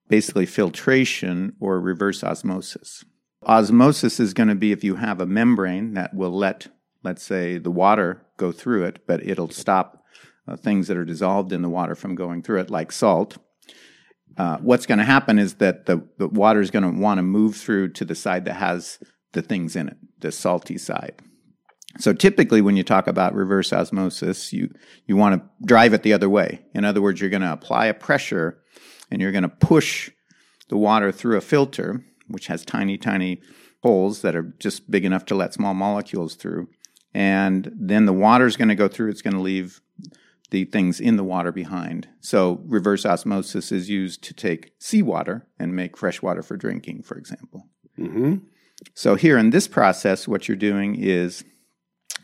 basically 0.08 0.46
filtration 0.46 1.54
or 1.60 1.82
reverse 1.82 2.24
osmosis. 2.24 3.04
Osmosis 3.46 4.20
is 4.20 4.34
going 4.34 4.50
to 4.50 4.56
be 4.56 4.72
if 4.72 4.84
you 4.84 4.96
have 4.96 5.22
a 5.22 5.26
membrane 5.26 5.94
that 5.94 6.14
will 6.14 6.32
let, 6.32 6.68
let's 7.04 7.24
say, 7.24 7.58
the 7.58 7.72
water 7.72 8.26
go 8.38 8.52
through 8.52 8.86
it, 8.86 9.06
but 9.06 9.26
it'll 9.26 9.50
stop 9.50 10.04
uh, 10.48 10.56
things 10.56 10.88
that 10.88 10.98
are 10.98 11.06
dissolved 11.06 11.52
in 11.52 11.62
the 11.62 11.70
water 11.70 11.96
from 11.96 12.16
going 12.16 12.42
through 12.42 12.62
it, 12.62 12.70
like 12.70 12.92
salt. 12.92 13.38
Uh, 14.38 14.58
what's 14.58 14.86
going 14.86 15.00
to 15.00 15.04
happen 15.04 15.40
is 15.40 15.56
that 15.56 15.86
the, 15.88 16.08
the 16.18 16.28
water 16.28 16.62
is 16.62 16.72
going 16.72 16.84
to 16.84 17.02
want 17.02 17.18
to 17.18 17.24
move 17.24 17.56
through 17.56 17.90
to 17.90 18.06
the 18.06 18.16
side 18.16 18.46
that 18.46 18.54
has 18.54 19.00
the 19.34 19.42
things 19.42 19.76
in 19.76 19.90
it, 19.90 19.98
the 20.20 20.32
salty 20.32 20.78
side. 20.78 21.16
So 22.00 22.14
typically, 22.14 22.62
when 22.62 22.76
you 22.76 22.84
talk 22.84 23.08
about 23.08 23.34
reverse 23.34 23.74
osmosis, 23.74 24.54
you, 24.54 24.74
you 25.06 25.16
want 25.16 25.42
to 25.42 25.66
drive 25.66 25.94
it 25.94 26.04
the 26.04 26.14
other 26.14 26.30
way. 26.30 26.66
In 26.74 26.86
other 26.86 27.02
words, 27.02 27.20
you're 27.20 27.30
going 27.30 27.42
to 27.42 27.52
apply 27.52 27.88
a 27.88 27.94
pressure 27.94 28.60
and 29.12 29.22
you're 29.22 29.32
going 29.32 29.44
to 29.44 29.50
push 29.50 30.12
the 30.70 30.78
water 30.78 31.12
through 31.12 31.38
a 31.38 31.42
filter, 31.42 32.04
which 32.28 32.48
has 32.48 32.66
tiny, 32.66 32.98
tiny 32.98 33.42
holes 33.84 34.22
that 34.22 34.36
are 34.36 34.54
just 34.60 34.90
big 34.92 35.06
enough 35.06 35.26
to 35.26 35.36
let 35.36 35.54
small 35.54 35.74
molecules 35.74 36.36
through. 36.36 36.68
And 37.14 37.72
then 37.76 38.06
the 38.06 38.14
water 38.14 38.46
is 38.46 38.58
going 38.58 38.70
to 38.70 38.76
go 38.76 38.88
through, 38.88 39.10
it's 39.10 39.22
going 39.22 39.36
to 39.36 39.42
leave 39.42 39.82
the 40.50 40.66
things 40.66 41.00
in 41.00 41.18
the 41.18 41.24
water 41.24 41.52
behind. 41.52 42.08
So 42.22 42.62
reverse 42.66 43.06
osmosis 43.06 43.72
is 43.72 43.90
used 43.90 44.24
to 44.24 44.34
take 44.34 44.74
seawater 44.80 45.48
and 45.60 45.76
make 45.76 45.98
fresh 45.98 46.22
water 46.22 46.42
for 46.42 46.56
drinking, 46.56 47.04
for 47.04 47.18
example. 47.18 47.68
Mm-hmm. 47.98 48.36
So 48.94 49.16
here 49.16 49.38
in 49.38 49.50
this 49.50 49.68
process, 49.68 50.28
what 50.28 50.48
you're 50.48 50.56
doing 50.56 50.96
is 50.96 51.44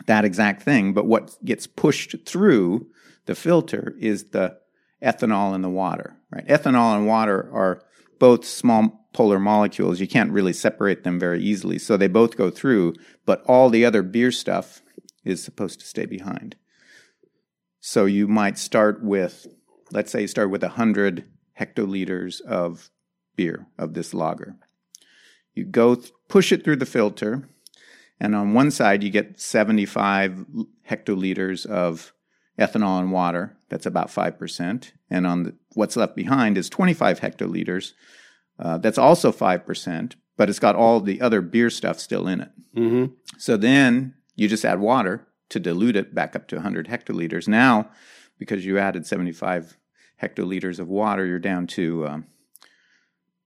that 0.05 0.25
exact 0.25 0.63
thing, 0.63 0.93
but 0.93 1.05
what 1.05 1.38
gets 1.43 1.67
pushed 1.67 2.15
through 2.25 2.88
the 3.25 3.35
filter 3.35 3.95
is 4.00 4.25
the 4.25 4.57
ethanol 5.01 5.53
in 5.55 5.62
the 5.62 5.69
water, 5.69 6.17
right? 6.31 6.47
Ethanol 6.47 6.95
and 6.95 7.07
water 7.07 7.50
are 7.53 7.81
both 8.19 8.45
small 8.45 9.07
polar 9.13 9.39
molecules. 9.39 10.00
You 10.00 10.07
can't 10.07 10.31
really 10.31 10.53
separate 10.53 11.03
them 11.03 11.19
very 11.19 11.41
easily. 11.41 11.77
So 11.77 11.97
they 11.97 12.07
both 12.07 12.38
go 12.38 12.50
through, 12.50 12.95
but 13.25 13.43
all 13.45 13.69
the 13.69 13.85
other 13.85 14.01
beer 14.01 14.31
stuff 14.31 14.81
is 15.23 15.43
supposed 15.43 15.79
to 15.79 15.85
stay 15.85 16.05
behind. 16.05 16.55
So 17.79 18.05
you 18.05 18.27
might 18.27 18.57
start 18.57 19.03
with, 19.03 19.47
let's 19.91 20.12
say 20.12 20.21
you 20.21 20.27
start 20.27 20.50
with 20.50 20.63
100 20.63 21.25
hectoliters 21.59 22.41
of 22.41 22.89
beer, 23.35 23.67
of 23.77 23.93
this 23.93 24.13
lager. 24.13 24.55
You 25.53 25.65
go 25.65 25.95
th- 25.95 26.12
push 26.27 26.51
it 26.51 26.63
through 26.63 26.77
the 26.77 26.85
filter, 26.85 27.47
and 28.24 28.36
on 28.36 28.53
one 28.53 28.72
side 28.72 29.03
you 29.03 29.10
get 29.10 29.39
75 29.39 30.46
hectoliters 30.89 31.65
of 31.65 32.13
ethanol 32.58 33.00
and 33.00 33.12
water. 33.12 33.58
That's 33.68 33.86
about 33.86 34.08
5%. 34.08 34.92
And 35.10 35.27
on 35.27 35.44
the, 35.44 35.56
what's 35.74 35.98
left 35.98 36.15
behind 36.15 36.58
is 36.58 36.70
25 36.70 37.20
hectoliters. 37.20 37.92
Uh, 38.58 38.77
that's 38.77 38.98
also 38.98 39.32
5%, 39.34 40.13
but 40.38 40.50
it's 40.50 40.60
got 40.60 40.75
all 40.75 41.01
the 41.01 41.20
other 41.20 41.42
beer 41.42 41.70
stuff 41.70 42.00
still 42.00 42.27
in 42.27 42.42
it. 42.42 42.51
Mm-hmm. 42.75 43.13
So 43.38 43.58
then 43.58 44.13
you 44.36 44.48
just 44.48 44.63
add 44.63 44.80
water 44.80 45.27
to 45.50 45.60
dilute 45.60 45.98
it 45.98 46.15
back 46.15 46.34
up 46.34 46.48
to 46.48 46.56
100 46.56 46.88
hectoliters. 46.88 47.48
Now, 47.48 47.89
because 48.39 48.65
you 48.65 48.80
added 48.80 49.06
75 49.06 49.77
hectoliters 50.22 50.80
of 50.80 50.88
water, 50.88 51.25
you're 51.25 51.39
down 51.39 51.68
to, 51.68 52.08
um, 52.08 52.27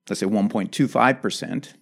let's 0.08 0.20
say, 0.20 0.28
1.25%. 0.28 1.74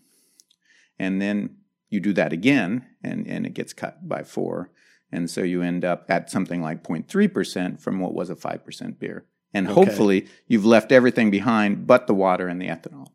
And 0.98 1.22
then 1.22 1.58
you 1.89 2.00
do 2.00 2.13
that 2.13 2.34
again, 2.34 2.86
and, 3.04 3.27
and 3.27 3.46
it 3.46 3.54
gets 3.54 3.74
cut 3.74 4.08
by 4.08 4.24
four. 4.24 4.72
And 5.12 5.30
so 5.30 5.42
you 5.44 5.62
end 5.62 5.86
up 5.86 6.06
at 6.10 6.30
something 6.30 6.62
like 6.62 6.84
0.3% 6.84 7.80
from 7.80 8.00
what 8.00 8.13
was 8.13 8.30
a 8.30 8.36
5% 8.36 9.00
beer. 9.00 9.25
And 9.54 9.68
Okay. 9.68 9.74
hopefully 9.74 10.27
you've 10.48 10.65
left 10.65 10.92
everything 10.92 11.32
behind 11.32 11.88
but 11.88 12.08
the 12.08 12.13
water 12.13 12.48
and 12.48 12.62
the 12.62 12.68
ethanol. 12.68 13.08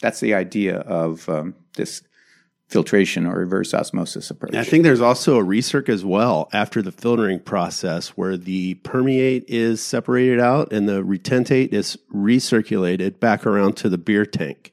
That's 0.00 0.20
the 0.20 0.34
idea 0.34 0.78
of 0.78 1.28
um, 1.28 1.54
this 1.76 2.02
filtration 2.66 3.26
or 3.26 3.36
reverse 3.38 3.74
osmosis 3.74 4.30
approach. 4.30 4.54
I 4.54 4.64
think 4.64 4.84
there's 4.84 5.00
also 5.00 5.38
a 5.38 5.44
recirc 5.44 5.88
as 5.88 6.04
well 6.04 6.48
after 6.52 6.80
the 6.82 6.92
filtering 6.92 7.40
process 7.40 8.10
where 8.10 8.36
the 8.36 8.74
permeate 8.74 9.44
is 9.48 9.82
separated 9.82 10.40
out 10.40 10.72
and 10.72 10.88
the 10.88 11.02
retentate 11.02 11.72
is 11.72 11.98
recirculated 12.14 13.20
back 13.20 13.44
around 13.44 13.76
to 13.78 13.88
the 13.88 13.98
beer 13.98 14.24
tank 14.24 14.72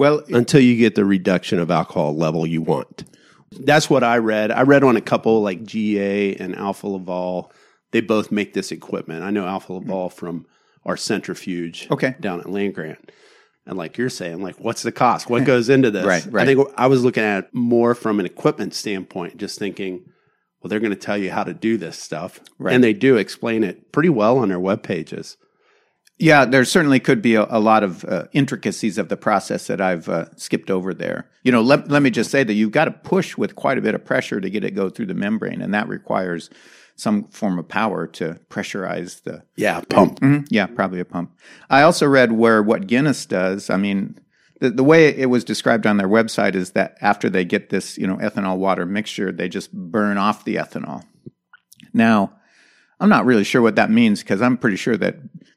well, 0.00 0.22
until 0.30 0.62
you 0.62 0.76
get 0.76 0.94
the 0.94 1.04
reduction 1.04 1.58
of 1.58 1.70
alcohol 1.70 2.16
level 2.16 2.46
you 2.46 2.62
want. 2.62 3.04
That's 3.52 3.90
what 3.90 4.02
I 4.02 4.16
read. 4.16 4.50
I 4.50 4.62
read 4.62 4.82
on 4.82 4.96
a 4.96 5.02
couple 5.02 5.42
like 5.42 5.62
GA 5.62 6.36
and 6.36 6.56
Alfa 6.56 6.86
Laval. 6.86 7.52
They 7.90 8.00
both 8.00 8.32
make 8.32 8.54
this 8.54 8.72
equipment. 8.72 9.24
I 9.24 9.30
know 9.30 9.46
Alfa 9.46 9.74
hmm. 9.74 9.80
Laval 9.80 10.08
from 10.08 10.46
our 10.86 10.96
centrifuge 10.96 11.86
Okay. 11.90 12.14
down 12.18 12.40
at 12.40 12.48
Land 12.48 12.76
Grant. 12.76 13.12
And 13.66 13.76
like 13.76 13.98
you're 13.98 14.08
saying, 14.08 14.42
like 14.42 14.58
what's 14.58 14.82
the 14.82 14.90
cost? 14.90 15.28
What 15.28 15.44
goes 15.52 15.68
into 15.68 15.90
this? 15.90 16.06
Right, 16.06 16.24
right. 16.30 16.44
I 16.44 16.46
think 16.46 16.66
I 16.78 16.86
was 16.86 17.04
looking 17.04 17.22
at 17.22 17.44
it 17.44 17.50
more 17.52 17.94
from 17.94 18.20
an 18.20 18.24
equipment 18.24 18.72
standpoint, 18.72 19.36
just 19.36 19.58
thinking, 19.58 20.06
well, 20.62 20.70
they're 20.70 20.80
going 20.80 20.94
to 20.94 20.96
tell 20.96 21.18
you 21.18 21.30
how 21.30 21.44
to 21.44 21.52
do 21.52 21.76
this 21.76 21.98
stuff. 21.98 22.40
Right. 22.58 22.74
And 22.74 22.82
they 22.82 22.94
do 22.94 23.18
explain 23.18 23.62
it 23.62 23.92
pretty 23.92 24.08
well 24.08 24.38
on 24.38 24.48
their 24.48 24.60
web 24.60 24.82
pages. 24.82 25.36
Yeah, 26.20 26.44
there 26.44 26.66
certainly 26.66 27.00
could 27.00 27.22
be 27.22 27.34
a, 27.34 27.46
a 27.48 27.58
lot 27.58 27.82
of 27.82 28.04
uh, 28.04 28.24
intricacies 28.32 28.98
of 28.98 29.08
the 29.08 29.16
process 29.16 29.66
that 29.68 29.80
I've 29.80 30.06
uh, 30.06 30.26
skipped 30.36 30.70
over 30.70 30.92
there. 30.92 31.30
You 31.42 31.50
know, 31.50 31.62
let, 31.62 31.88
let 31.88 32.02
me 32.02 32.10
just 32.10 32.30
say 32.30 32.44
that 32.44 32.52
you've 32.52 32.72
got 32.72 32.84
to 32.84 32.90
push 32.90 33.38
with 33.38 33.56
quite 33.56 33.78
a 33.78 33.80
bit 33.80 33.94
of 33.94 34.04
pressure 34.04 34.38
to 34.38 34.50
get 34.50 34.62
it 34.62 34.72
go 34.74 34.90
through 34.90 35.06
the 35.06 35.14
membrane, 35.14 35.62
and 35.62 35.72
that 35.72 35.88
requires 35.88 36.50
some 36.94 37.24
form 37.28 37.58
of 37.58 37.68
power 37.68 38.06
to 38.06 38.38
pressurize 38.50 39.22
the. 39.22 39.44
Yeah, 39.56 39.80
pump. 39.88 40.20
Mhm, 40.20 40.46
yeah, 40.50 40.66
probably 40.66 41.00
a 41.00 41.06
pump. 41.06 41.32
I 41.70 41.80
also 41.80 42.06
read 42.06 42.32
where 42.32 42.62
what 42.62 42.86
Guinness 42.86 43.24
does. 43.24 43.70
I 43.70 43.78
mean, 43.78 44.18
the, 44.60 44.68
the 44.68 44.84
way 44.84 45.08
it 45.08 45.30
was 45.30 45.42
described 45.42 45.86
on 45.86 45.96
their 45.96 46.08
website 46.08 46.54
is 46.54 46.72
that 46.72 46.98
after 47.00 47.30
they 47.30 47.46
get 47.46 47.70
this, 47.70 47.96
you 47.96 48.06
know, 48.06 48.16
ethanol 48.16 48.58
water 48.58 48.84
mixture, 48.84 49.32
they 49.32 49.48
just 49.48 49.72
burn 49.72 50.18
off 50.18 50.44
the 50.44 50.56
ethanol. 50.56 51.02
Now, 51.94 52.34
I'm 53.00 53.08
not 53.08 53.24
really 53.24 53.44
sure 53.44 53.62
what 53.62 53.76
that 53.76 53.90
means 53.90 54.20
because 54.20 54.42
I'm 54.42 54.58
pretty 54.58 54.76
sure 54.76 54.98
that 54.98 55.16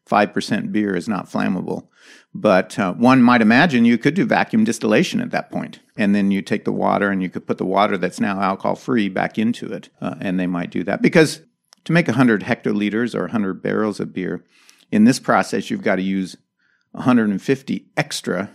5% 0.10 0.72
beer 0.72 0.96
is 0.96 1.08
not 1.08 1.30
flammable. 1.30 1.88
But 2.36 2.78
uh, 2.80 2.94
one 2.94 3.22
might 3.22 3.42
imagine 3.42 3.86
you 3.86 3.98
could 3.98 4.16
do 4.16 4.26
vacuum 4.26 4.64
distillation 4.64 5.22
at 5.22 5.32
that 5.32 5.52
point. 5.52 5.80
And 5.96 6.16
then 6.16 6.32
you 6.32 6.42
take 6.42 6.66
the 6.66 6.72
water 6.72 7.10
and 7.10 7.22
you 7.22 7.30
could 7.30 7.46
put 7.46 7.58
the 7.58 7.66
water 7.66 7.98
that's 7.98 8.20
now 8.20 8.42
alcohol 8.42 8.76
free 8.76 9.08
back 9.08 9.38
into 9.38 9.72
it. 9.72 9.90
Uh, 10.02 10.16
and 10.20 10.40
they 10.40 10.48
might 10.48 10.72
do 10.72 10.84
that 10.84 11.02
because 11.02 11.42
to 11.86 11.94
make 11.94 12.08
100 12.08 12.42
hectoliters 12.42 13.14
or 13.14 13.22
100 13.22 13.62
barrels 13.62 14.00
of 14.00 14.14
beer, 14.14 14.44
in 14.92 15.06
this 15.06 15.20
process, 15.20 15.70
you've 15.70 15.84
got 15.84 15.96
to 15.98 16.02
use 16.02 16.36
150 16.92 17.86
extra 17.98 18.50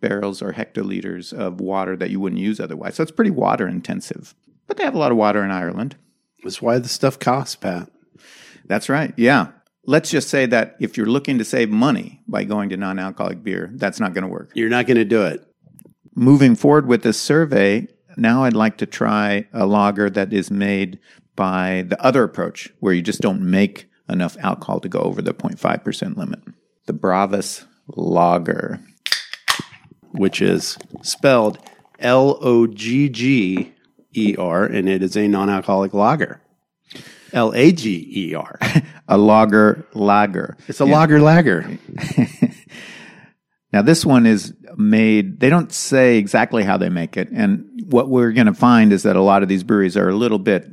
barrels 0.00 0.42
or 0.42 0.52
hectoliters 0.52 1.32
of 1.32 1.60
water 1.60 1.96
that 1.96 2.10
you 2.10 2.20
wouldn't 2.20 2.40
use 2.40 2.58
otherwise. 2.60 2.96
So 2.96 3.02
it's 3.02 3.12
pretty 3.12 3.30
water 3.30 3.68
intensive. 3.68 4.34
But 4.66 4.76
they 4.76 4.84
have 4.84 4.94
a 4.94 4.98
lot 4.98 5.12
of 5.12 5.18
water 5.18 5.44
in 5.44 5.50
Ireland. 5.50 5.96
That's 6.42 6.60
why 6.60 6.78
the 6.78 6.88
stuff 6.88 7.18
costs, 7.18 7.56
Pat. 7.56 7.90
That's 8.66 8.88
right. 8.88 9.14
Yeah. 9.16 9.48
Let's 9.84 10.10
just 10.10 10.28
say 10.28 10.46
that 10.46 10.76
if 10.78 10.96
you're 10.96 11.06
looking 11.06 11.38
to 11.38 11.44
save 11.44 11.70
money 11.70 12.22
by 12.28 12.44
going 12.44 12.68
to 12.70 12.76
non 12.76 12.98
alcoholic 12.98 13.42
beer, 13.42 13.70
that's 13.74 13.98
not 13.98 14.14
going 14.14 14.22
to 14.22 14.28
work. 14.28 14.52
You're 14.54 14.68
not 14.68 14.86
going 14.86 14.96
to 14.96 15.04
do 15.04 15.22
it. 15.22 15.44
Moving 16.14 16.54
forward 16.54 16.86
with 16.86 17.02
this 17.02 17.20
survey, 17.20 17.88
now 18.16 18.44
I'd 18.44 18.52
like 18.52 18.76
to 18.78 18.86
try 18.86 19.48
a 19.52 19.66
lager 19.66 20.08
that 20.10 20.32
is 20.32 20.50
made 20.50 20.98
by 21.34 21.84
the 21.88 22.00
other 22.04 22.22
approach, 22.22 22.70
where 22.80 22.92
you 22.92 23.02
just 23.02 23.20
don't 23.20 23.40
make 23.40 23.88
enough 24.08 24.36
alcohol 24.40 24.78
to 24.80 24.88
go 24.88 25.00
over 25.00 25.22
the 25.22 25.32
0.5% 25.32 26.16
limit. 26.16 26.40
the 26.86 26.92
Bravus 26.92 27.64
Lager. 27.88 28.80
which 30.12 30.42
is 30.42 30.76
spelled 31.02 31.58
L 31.98 32.38
O 32.42 32.66
G 32.66 33.08
G 33.08 33.72
E 34.14 34.36
R, 34.38 34.64
and 34.64 34.88
it 34.88 35.02
is 35.02 35.16
a 35.16 35.26
non 35.26 35.48
alcoholic 35.48 35.94
lager. 35.94 36.40
L 37.32 37.52
A 37.54 37.72
G 37.72 38.12
E 38.14 38.34
R. 38.34 38.58
A 39.08 39.18
lager 39.18 39.86
lager. 39.94 40.56
It's 40.68 40.80
a 40.80 40.84
lager 40.84 41.20
lager. 41.20 41.78
Now, 43.72 43.82
this 43.82 44.04
one 44.04 44.26
is 44.26 44.54
made, 44.76 45.40
they 45.40 45.48
don't 45.48 45.72
say 45.72 46.18
exactly 46.18 46.62
how 46.62 46.76
they 46.76 46.90
make 46.90 47.16
it. 47.16 47.30
And 47.30 47.66
what 47.86 48.08
we're 48.08 48.32
going 48.32 48.46
to 48.46 48.54
find 48.54 48.92
is 48.92 49.04
that 49.04 49.16
a 49.16 49.22
lot 49.22 49.42
of 49.42 49.48
these 49.48 49.64
breweries 49.64 49.96
are 49.96 50.08
a 50.08 50.14
little 50.14 50.38
bit 50.38 50.68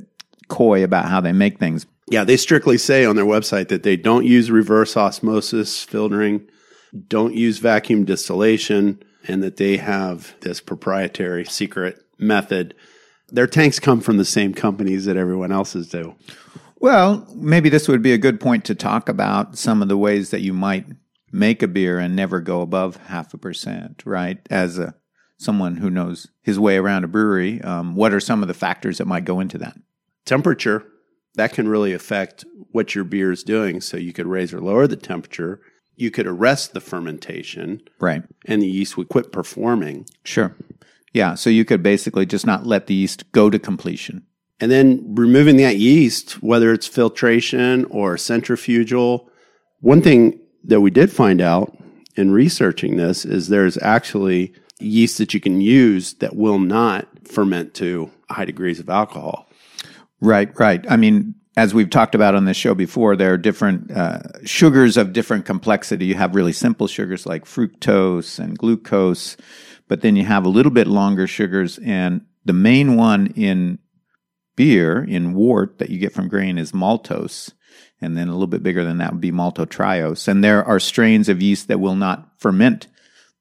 coy 0.49 0.83
about 0.83 1.05
how 1.05 1.21
they 1.21 1.31
make 1.31 1.59
things. 1.59 1.85
Yeah, 2.09 2.23
they 2.23 2.37
strictly 2.37 2.77
say 2.77 3.05
on 3.05 3.15
their 3.15 3.25
website 3.25 3.69
that 3.69 3.83
they 3.83 3.95
don't 3.95 4.25
use 4.25 4.51
reverse 4.51 4.97
osmosis 4.97 5.83
filtering, 5.83 6.47
don't 7.07 7.35
use 7.35 7.59
vacuum 7.59 8.03
distillation, 8.03 9.01
and 9.27 9.43
that 9.43 9.57
they 9.57 9.77
have 9.77 10.35
this 10.41 10.59
proprietary 10.59 11.45
secret 11.45 12.03
method. 12.17 12.73
Their 13.31 13.47
tanks 13.47 13.79
come 13.79 14.01
from 14.01 14.17
the 14.17 14.25
same 14.25 14.53
companies 14.53 15.05
that 15.05 15.17
everyone 15.17 15.51
else's 15.51 15.89
do. 15.89 16.15
Well, 16.79 17.27
maybe 17.35 17.69
this 17.69 17.87
would 17.87 18.01
be 18.01 18.13
a 18.13 18.17
good 18.17 18.39
point 18.39 18.63
to 18.65 18.75
talk 18.75 19.09
about 19.09 19.57
some 19.57 19.81
of 19.81 19.87
the 19.89 19.97
ways 19.97 20.29
that 20.29 20.41
you 20.41 20.53
might 20.53 20.85
make 21.31 21.61
a 21.61 21.67
beer 21.67 21.99
and 21.99 22.15
never 22.15 22.39
go 22.39 22.61
above 22.61 22.95
half 23.07 23.33
a 23.33 23.37
percent, 23.37 24.01
right? 24.05 24.39
As 24.49 24.79
a 24.79 24.95
someone 25.37 25.77
who 25.77 25.89
knows 25.89 26.27
his 26.41 26.59
way 26.59 26.77
around 26.77 27.03
a 27.03 27.07
brewery, 27.07 27.61
um, 27.61 27.95
what 27.95 28.13
are 28.13 28.19
some 28.19 28.41
of 28.41 28.47
the 28.47 28.53
factors 28.53 28.97
that 28.97 29.05
might 29.07 29.25
go 29.25 29.39
into 29.39 29.57
that? 29.57 29.77
temperature 30.25 30.85
that 31.35 31.53
can 31.53 31.67
really 31.67 31.91
affect 31.93 32.45
what 32.71 32.93
your 32.93 33.03
beer 33.03 33.31
is 33.31 33.41
doing 33.43 33.81
so 33.81 33.97
you 33.97 34.13
could 34.13 34.27
raise 34.27 34.53
or 34.53 34.59
lower 34.61 34.85
the 34.85 34.95
temperature 34.95 35.59
you 35.95 36.11
could 36.11 36.27
arrest 36.27 36.73
the 36.73 36.79
fermentation 36.81 37.81
Right. 37.99 38.21
and 38.45 38.61
the 38.61 38.67
yeast 38.67 38.95
would 38.95 39.09
quit 39.09 39.31
performing 39.31 40.05
Sure. 40.23 40.55
Yeah. 41.13 41.35
So 41.35 41.49
you 41.49 41.65
could 41.65 41.81
basically 41.83 42.25
just 42.25 42.45
not 42.45 42.65
let 42.65 42.87
the 42.87 42.93
yeast 42.93 43.31
go 43.31 43.49
to 43.49 43.59
completion. 43.59 44.23
and 44.61 44.69
then 44.71 45.15
removing 45.15 45.57
that 45.57 45.77
yeast 45.77 46.33
whether 46.43 46.73
it's 46.73 46.87
filtration 46.87 47.85
or 47.85 48.17
centrifugal 48.17 49.29
one 49.81 50.01
thing 50.01 50.39
that 50.65 50.81
we 50.81 50.91
did 50.91 51.09
find 51.11 51.39
out 51.41 51.77
in 52.17 52.31
researching 52.31 52.97
this 52.97 53.23
is 53.25 53.47
there's 53.47 53.77
actually 53.81 54.53
yeast 54.81 55.17
that 55.17 55.33
you 55.33 55.39
can 55.39 55.61
use 55.61 56.13
that 56.15 56.35
will 56.35 56.59
not 56.59 57.07
ferment 57.25 57.73
to 57.73 58.09
high 58.29 58.45
degrees 58.45 58.79
of 58.79 58.89
alcohol 58.89 59.47
Right. 60.21 60.51
Right. 60.59 60.85
I 60.91 60.97
mean, 60.97 61.35
as 61.55 61.73
we've 61.73 61.89
talked 61.89 62.13
about 62.13 62.35
on 62.35 62.43
this 62.43 62.57
show 62.57 62.75
before, 62.75 63.15
there 63.15 63.33
are 63.33 63.37
different 63.37 63.89
uh, 63.89 64.19
sugars 64.43 64.97
of 64.97 65.13
different 65.13 65.45
complexity. 65.45 66.05
You 66.07 66.15
have 66.15 66.35
really 66.35 66.51
simple 66.53 66.87
sugars 66.87 67.25
like 67.25 67.45
fructose 67.45 68.37
and 68.37 68.57
glucose, 68.57 69.37
but 69.89 70.01
then 70.01 70.15
you 70.15 70.23
have 70.23 70.45
a 70.45 70.49
little 70.49 70.71
bit 70.71 70.87
longer 70.87 71.27
sugars. 71.27 71.77
And 71.79 72.21
the 72.45 72.53
main 72.53 72.95
one 72.95 73.27
in 73.35 73.79
beer, 74.55 75.03
in 75.03 75.33
wort 75.33 75.79
that 75.79 75.89
you 75.89 75.97
get 75.97 76.13
from 76.13 76.29
grain, 76.29 76.57
is 76.57 76.71
maltose. 76.71 77.51
And 77.99 78.15
then 78.15 78.29
a 78.29 78.31
little 78.31 78.47
bit 78.47 78.63
bigger 78.63 78.85
than 78.85 78.99
that 78.99 79.11
would 79.11 79.19
be 79.19 79.31
maltotriose. 79.31 80.27
And 80.29 80.41
there 80.41 80.63
are 80.63 80.79
strains 80.79 81.27
of 81.27 81.41
yeast 81.41 81.67
that 81.67 81.81
will 81.81 81.95
not 81.95 82.39
ferment 82.39 82.87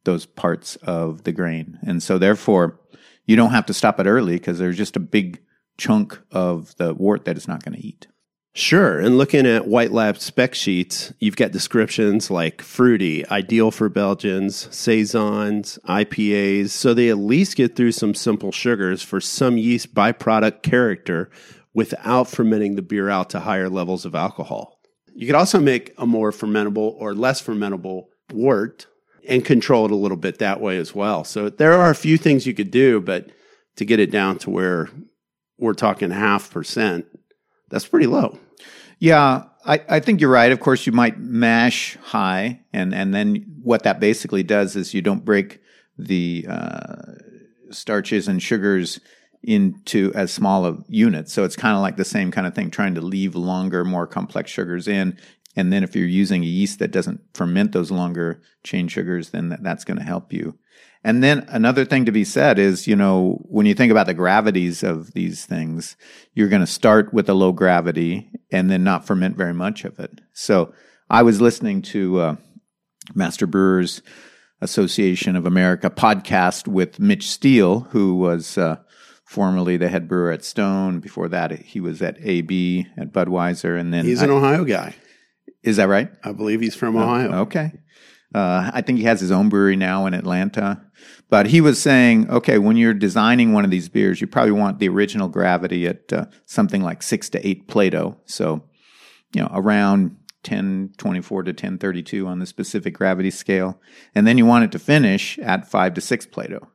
those 0.04 0.26
parts 0.26 0.76
of 0.76 1.22
the 1.22 1.32
grain. 1.32 1.78
And 1.86 2.02
so 2.02 2.18
therefore, 2.18 2.80
you 3.26 3.36
don't 3.36 3.50
have 3.50 3.66
to 3.66 3.74
stop 3.74 4.00
it 4.00 4.06
early 4.06 4.34
because 4.34 4.58
there's 4.58 4.76
just 4.76 4.96
a 4.96 5.00
big 5.00 5.40
chunk 5.76 6.18
of 6.32 6.74
the 6.76 6.94
wort 6.94 7.26
that 7.26 7.36
it's 7.36 7.46
not 7.46 7.62
going 7.62 7.78
to 7.78 7.86
eat. 7.86 8.08
Sure. 8.58 8.98
And 8.98 9.16
looking 9.16 9.46
at 9.46 9.68
White 9.68 9.92
Lab 9.92 10.18
spec 10.18 10.52
sheets, 10.52 11.12
you've 11.20 11.36
got 11.36 11.52
descriptions 11.52 12.28
like 12.28 12.60
fruity, 12.60 13.24
ideal 13.28 13.70
for 13.70 13.88
Belgians, 13.88 14.66
Saisons, 14.74 15.78
IPAs. 15.84 16.70
So 16.70 16.92
they 16.92 17.08
at 17.08 17.18
least 17.18 17.54
get 17.54 17.76
through 17.76 17.92
some 17.92 18.14
simple 18.14 18.50
sugars 18.50 19.00
for 19.00 19.20
some 19.20 19.59
yeast 19.59 19.94
byproduct 19.94 20.62
character 20.62 21.30
without 21.72 22.26
fermenting 22.26 22.74
the 22.74 22.83
beer 22.83 23.09
out 23.09 23.30
to 23.30 23.38
higher 23.38 23.68
levels 23.68 24.04
of 24.04 24.16
alcohol. 24.16 24.80
You 25.14 25.28
could 25.28 25.37
also 25.37 25.61
make 25.61 25.94
a 25.96 26.04
more 26.04 26.33
fermentable 26.33 26.96
or 26.98 27.14
less 27.14 27.40
fermentable 27.40 28.06
wort 28.33 28.88
and 29.28 29.44
control 29.44 29.85
it 29.85 29.92
a 29.92 29.96
little 29.96 30.16
bit 30.16 30.40
that 30.40 30.61
way 30.61 30.78
as 30.78 30.92
well. 30.92 31.22
So 31.22 31.48
there 31.48 31.74
are 31.74 31.90
a 31.90 31.94
few 31.94 32.18
things 32.18 32.44
you 32.44 32.54
could 32.54 32.72
do, 32.72 33.00
but 33.00 33.30
to 33.76 33.85
get 33.85 34.00
it 34.00 34.11
down 34.11 34.37
to 34.38 34.50
where 34.50 34.90
we're 35.59 35.74
talking 35.74 36.11
half 36.11 36.50
percent, 36.50 37.06
that's 37.68 37.87
pretty 37.87 38.07
low. 38.07 38.38
Yeah, 38.98 39.44
I, 39.64 39.81
I 39.88 40.00
think 40.00 40.20
you're 40.20 40.31
right. 40.31 40.50
Of 40.50 40.61
course, 40.61 40.87
you 40.87 40.92
might 40.92 41.18
mash 41.18 41.96
high, 41.96 42.61
and, 42.72 42.94
and 42.94 43.14
then 43.14 43.44
what 43.62 43.85
that 43.85 44.00
basically 44.00 44.42
does 44.42 44.76
is 44.76 44.94
you 44.94 45.02
don't 45.02 45.24
break 45.24 45.61
the 45.96 46.46
uh, 46.48 47.12
starches 47.70 48.28
and 48.28 48.42
sugars 48.42 49.00
into 49.42 50.12
as 50.14 50.33
small 50.33 50.64
of 50.64 50.85
units. 50.88 51.33
So 51.33 51.44
it's 51.44 51.57
kind 51.57 51.76
of 51.76 51.83
like 51.83 51.96
the 51.96 52.04
same 52.04 52.31
kind 52.31 52.46
of 52.46 52.54
thing, 52.54 52.70
trying 52.70 52.94
to 52.96 53.00
leave 53.00 53.35
longer, 53.35 53.85
more 53.85 54.07
complex 54.07 54.50
sugars 54.50 54.88
in. 54.88 55.16
And 55.54 55.72
then 55.72 55.83
if 55.83 55.94
you're 55.94 56.07
using 56.07 56.42
a 56.42 56.46
yeast 56.46 56.78
that 56.78 56.90
doesn't 56.90 57.20
ferment 57.35 57.72
those 57.72 57.90
longer 57.90 58.42
chain 58.64 58.88
sugars, 58.88 59.31
then 59.31 59.48
that, 59.50 59.62
that's 59.62 59.85
going 59.85 59.98
to 59.98 60.04
help 60.04 60.33
you. 60.33 60.59
And 61.04 61.22
then 61.22 61.46
another 61.48 61.84
thing 61.84 62.04
to 62.06 62.12
be 62.12 62.24
said 62.24 62.58
is, 62.58 62.87
you 62.87 62.96
know, 62.96 63.38
when 63.48 63.66
you 63.66 63.74
think 63.74 63.90
about 63.92 64.06
the 64.06 64.14
gravities 64.14 64.82
of 64.82 65.12
these 65.12 65.46
things, 65.46 65.96
you're 66.34 66.48
going 66.48 66.61
to 66.61 66.66
start 66.66 67.14
with 67.14 67.28
a 67.28 67.34
low 67.34 67.52
gravity 67.52 68.30
and 68.50 68.70
then 68.70 68.82
not 68.84 69.06
ferment 69.06 69.37
very 69.37 69.54
much 69.54 69.84
of 69.84 69.98
it. 70.00 70.20
So 70.32 70.72
I 71.08 71.22
was 71.22 71.40
listening 71.40 71.82
to 71.82 72.18
uh, 72.20 72.37
Master 73.14 73.46
Brewers 73.46 74.02
Association 74.61 75.37
of 75.37 75.46
America 75.46 75.88
podcast 75.88 76.66
with 76.66 76.98
Mitch 76.98 77.30
Steele, 77.30 77.80
who 77.90 78.16
was 78.16 78.58
uh, 78.58 78.78
formerly 79.24 79.76
the 79.76 79.88
head 79.88 80.08
brewer 80.08 80.32
at 80.32 80.44
Stone. 80.44 80.98
Before 80.98 81.28
that, 81.28 81.52
he 81.52 81.78
was 81.80 82.02
at 82.02 82.16
AB 82.20 82.87
at 82.96 83.12
Budweiser, 83.12 83.78
and 83.78 83.94
then 83.94 84.04
He's 84.04 84.20
an 84.22 84.30
Ohio 84.30 84.64
guy. 84.64 84.96
is 85.62 85.76
that 85.76 85.88
right? 85.88 86.11
I 86.24 86.32
believe 86.32 86.61
he's 86.61 86.74
from 86.74 86.96
Ohio. 86.96 87.42
Okay. 87.42 87.72
Uh, 88.34 88.70
I 88.74 88.82
think 88.82 88.98
he 88.98 89.04
has 89.04 89.20
his 89.20 89.30
own 89.30 89.48
brewery 89.48 89.76
now 89.76 90.06
in 90.06 90.14
Atlanta. 90.14 90.84
But 91.30 91.46
he 91.46 91.60
was 91.60 91.80
saying, 91.80 92.30
okay, 92.30 92.58
when 92.58 92.76
you're 92.76 92.94
designing 92.94 93.52
one 93.52 93.64
of 93.64 93.70
these 93.70 93.88
beers, 93.88 94.20
you 94.20 94.26
probably 94.26 94.52
want 94.52 94.78
the 94.78 94.88
original 94.88 95.28
gravity 95.28 95.86
at 95.86 96.12
uh, 96.12 96.26
something 96.44 96.82
like 96.82 97.02
six 97.02 97.28
to 97.30 97.46
eight 97.46 97.68
Plato. 97.68 98.18
So, 98.26 98.64
you 99.34 99.42
know, 99.42 99.50
around 99.52 100.16
1024 100.44 101.42
to 101.44 101.50
1032 101.50 102.26
on 102.26 102.38
the 102.38 102.46
specific 102.46 102.94
gravity 102.94 103.30
scale. 103.30 103.80
And 104.14 104.26
then 104.26 104.38
you 104.38 104.46
want 104.46 104.64
it 104.64 104.72
to 104.72 104.78
finish 104.78 105.38
at 105.38 105.70
five 105.70 105.94
to 105.94 106.00
six 106.00 106.26
Plato. 106.26 106.68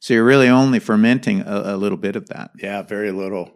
So 0.00 0.14
you're 0.14 0.24
really 0.24 0.48
only 0.48 0.80
fermenting 0.80 1.42
a, 1.42 1.74
a 1.74 1.76
little 1.76 1.98
bit 1.98 2.16
of 2.16 2.28
that. 2.28 2.50
Yeah, 2.58 2.82
very 2.82 3.12
little. 3.12 3.52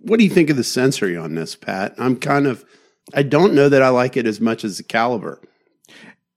What 0.00 0.18
do 0.18 0.24
you 0.24 0.30
think 0.30 0.48
of 0.48 0.56
the 0.56 0.64
sensory 0.64 1.16
on 1.16 1.34
this, 1.34 1.56
Pat? 1.56 1.94
I'm 1.98 2.16
kind 2.16 2.46
of, 2.46 2.64
I 3.12 3.22
don't 3.22 3.54
know 3.54 3.68
that 3.68 3.82
I 3.82 3.90
like 3.90 4.16
it 4.16 4.26
as 4.26 4.40
much 4.40 4.64
as 4.64 4.78
the 4.78 4.84
Kaliber. 4.84 5.42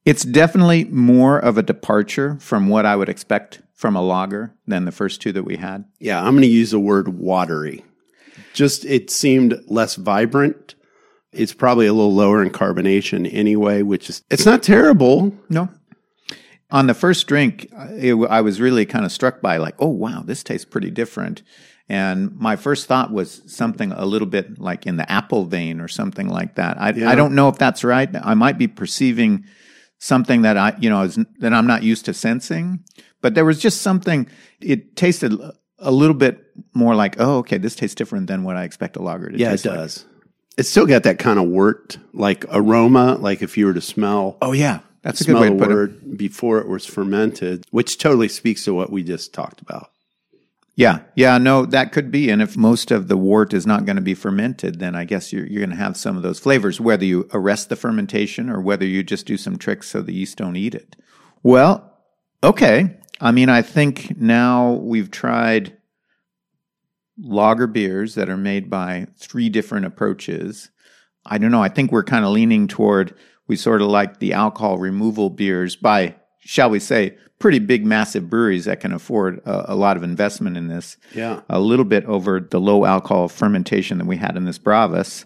It's 0.05 0.23
definitely 0.23 0.85
more 0.85 1.39
of 1.39 1.57
a 1.57 1.63
departure 1.63 2.37
from 2.39 2.67
what 2.67 2.85
I 2.85 2.95
would 2.95 3.09
expect 3.09 3.61
from 3.73 3.95
a 3.95 4.01
lager 4.01 4.53
than 4.67 4.85
the 4.85 4.91
first 4.91 5.21
two 5.21 5.31
that 5.33 5.43
we 5.43 5.57
had. 5.57 5.85
Yeah, 5.99 6.21
I'm 6.21 6.33
going 6.33 6.41
to 6.43 6.47
use 6.47 6.71
the 6.71 6.79
word 6.79 7.19
watery. 7.19 7.83
Just 8.53 8.85
it 8.85 9.09
seemed 9.09 9.59
less 9.67 9.95
vibrant. 9.95 10.75
It's 11.31 11.53
probably 11.53 11.87
a 11.87 11.93
little 11.93 12.13
lower 12.13 12.43
in 12.43 12.49
carbonation 12.49 13.27
anyway, 13.33 13.81
which 13.81 14.09
is 14.09 14.21
it's 14.29 14.45
not 14.45 14.61
terrible. 14.61 15.33
No. 15.49 15.69
On 16.69 16.87
the 16.87 16.93
first 16.93 17.27
drink, 17.27 17.69
it, 17.91 18.13
I 18.29 18.41
was 18.41 18.59
really 18.59 18.85
kind 18.85 19.05
of 19.05 19.11
struck 19.11 19.41
by 19.41 19.57
like, 19.57 19.75
oh 19.79 19.87
wow, 19.89 20.21
this 20.23 20.43
tastes 20.43 20.65
pretty 20.65 20.91
different. 20.91 21.43
And 21.89 22.35
my 22.37 22.55
first 22.55 22.87
thought 22.87 23.11
was 23.11 23.41
something 23.45 23.91
a 23.91 24.05
little 24.05 24.27
bit 24.27 24.59
like 24.59 24.85
in 24.85 24.97
the 24.97 25.11
apple 25.11 25.45
vein 25.45 25.81
or 25.81 25.87
something 25.87 26.29
like 26.29 26.55
that. 26.55 26.79
I, 26.79 26.91
Yeah. 26.91 27.09
I 27.09 27.15
don't 27.15 27.35
know 27.35 27.49
if 27.49 27.57
that's 27.57 27.83
right. 27.83 28.09
I 28.15 28.33
might 28.33 28.57
be 28.57 28.67
perceiving 28.67 29.45
something 30.03 30.41
that 30.41 30.57
I, 30.57 30.75
you 30.79 30.89
know, 30.89 31.03
is, 31.03 31.17
that 31.39 31.53
I'm 31.53 31.65
not 31.65 31.81
used 31.83 32.05
to 32.05 32.13
sensing. 32.13 32.83
But 33.21 33.35
there 33.35 33.45
was 33.45 33.59
just 33.59 33.81
something. 33.81 34.27
It 34.59 34.95
tasted 34.97 35.33
a 35.79 35.91
little 35.91 36.13
bit 36.13 36.43
more 36.73 36.93
like, 36.93 37.15
oh, 37.19 37.37
okay, 37.39 37.57
this 37.57 37.75
tastes 37.75 37.95
different 37.95 38.27
than 38.27 38.43
what 38.43 38.57
I 38.57 38.63
expect 38.63 38.97
a 38.97 39.01
lager 39.01 39.29
to 39.29 39.37
Yeah, 39.37 39.49
it 39.53 39.65
like. 39.65 39.75
does. 39.75 40.05
It's 40.57 40.69
still 40.69 40.85
got 40.85 41.03
that 41.03 41.19
kind 41.19 41.39
of 41.39 41.45
wort 41.45 41.97
like 42.13 42.45
aroma, 42.51 43.15
like 43.15 43.41
if 43.41 43.57
you 43.57 43.65
were 43.65 43.73
to 43.73 43.81
smell 43.81 44.37
Oh 44.41 44.51
yeah, 44.51 44.79
that's 45.01 45.21
a 45.21 45.23
good 45.23 45.39
way 45.39 45.49
to 45.49 45.55
put 45.55 45.71
it. 45.71 46.17
before 46.17 46.59
it 46.59 46.67
was 46.67 46.85
fermented, 46.85 47.65
which 47.71 47.97
totally 47.97 48.27
speaks 48.27 48.63
to 48.65 48.73
what 48.73 48.91
we 48.91 49.03
just 49.03 49.33
talked 49.33 49.61
about. 49.61 49.89
Yeah, 50.75 51.01
yeah, 51.15 51.37
no, 51.37 51.65
that 51.67 51.91
could 51.91 52.09
be. 52.09 52.31
And 52.31 52.41
if 52.41 52.57
most 52.57 52.89
of 52.89 53.07
the 53.07 53.17
wort 53.17 53.53
is 53.53 53.67
not 53.67 53.85
going 53.85 53.95
to 53.95 54.01
be 54.01 54.15
fermented, 54.15 54.79
then 54.79 54.95
I 54.95 55.03
guess 55.03 55.31
you're, 55.31 55.45
you're 55.45 55.59
going 55.59 55.69
to 55.69 55.75
have 55.75 55.95
some 55.95 56.17
of 56.17 56.23
those 56.23 56.39
flavors, 56.39 56.81
whether 56.81 57.05
you 57.05 57.29
arrest 57.31 57.69
the 57.69 57.75
fermentation 57.75 58.49
or 58.49 58.59
whether 58.59 58.85
you 58.85 59.03
just 59.03 59.27
do 59.27 59.37
some 59.37 59.57
tricks 59.57 59.89
so 59.89 60.01
the 60.01 60.13
yeast 60.13 60.37
don't 60.37 60.55
eat 60.55 60.73
it. 60.73 60.95
Well, 61.43 61.93
okay. 62.43 62.97
I 63.21 63.31
mean, 63.31 63.49
I 63.49 63.61
think 63.61 64.17
now 64.17 64.73
we've 64.73 65.11
tried 65.11 65.77
lager 67.19 67.67
beers 67.67 68.15
that 68.15 68.29
are 68.29 68.37
made 68.37 68.69
by 68.69 69.07
three 69.17 69.49
different 69.49 69.85
approaches. 69.85 70.71
I 71.23 71.37
don't 71.37 71.51
know. 71.51 71.61
I 71.61 71.69
think 71.69 71.91
we're 71.91 72.03
kind 72.03 72.25
of 72.25 72.31
leaning 72.31 72.67
toward 72.67 73.15
we 73.47 73.55
sort 73.55 73.81
of 73.81 73.89
like 73.89 74.19
the 74.19 74.33
alcohol 74.33 74.77
removal 74.77 75.29
beers 75.29 75.75
by, 75.75 76.15
shall 76.45 76.69
we 76.69 76.79
say, 76.79 77.17
pretty 77.39 77.59
big, 77.59 77.85
massive 77.85 78.29
breweries 78.29 78.65
that 78.65 78.79
can 78.79 78.93
afford 78.93 79.39
a, 79.45 79.73
a 79.73 79.75
lot 79.75 79.97
of 79.97 80.03
investment 80.03 80.55
in 80.55 80.67
this. 80.67 80.97
Yeah. 81.13 81.41
A 81.49 81.59
little 81.59 81.85
bit 81.85 82.05
over 82.05 82.39
the 82.39 82.59
low 82.59 82.85
alcohol 82.85 83.27
fermentation 83.27 83.97
that 83.97 84.07
we 84.07 84.17
had 84.17 84.37
in 84.37 84.45
this 84.45 84.57
Bravus. 84.57 85.25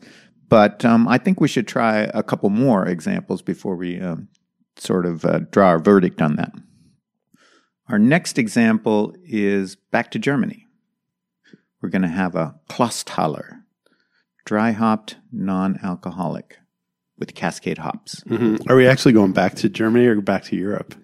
But 0.50 0.84
um, 0.86 1.08
I 1.08 1.18
think 1.18 1.40
we 1.40 1.48
should 1.48 1.68
try 1.68 2.10
a 2.14 2.24
couple 2.24 2.50
more 2.50 2.88
examples 2.88 3.42
before 3.42 3.76
we 3.76 4.00
um, 4.00 4.30
sort 4.78 5.06
of 5.06 5.26
uh, 5.26 5.40
draw 5.52 5.68
our 5.68 5.80
verdict 5.80 6.22
on 6.22 6.38
that. 6.38 6.54
Our 7.90 8.00
next 8.00 8.38
example 8.38 9.14
is 9.24 9.76
back 9.76 10.12
to 10.12 10.20
Germany. 10.20 10.66
We're 11.82 11.90
going 11.90 12.02
to 12.02 12.08
have 12.08 12.36
a 12.36 12.56
Clausthaler, 12.70 13.62
dry 14.46 14.72
hopped, 14.72 15.18
non 15.32 15.80
alcoholic 15.84 16.58
with 17.20 17.36
Cascade 17.36 17.78
hops. 17.78 18.24
Mhm. 18.26 18.70
Are 18.70 18.76
we 18.76 18.88
actually 18.88 19.14
going 19.14 19.34
back 19.34 19.56
to 19.56 19.70
Germany 19.70 20.06
or 20.08 20.20
back 20.22 20.44
to 20.46 20.56
Europe? 20.56 20.96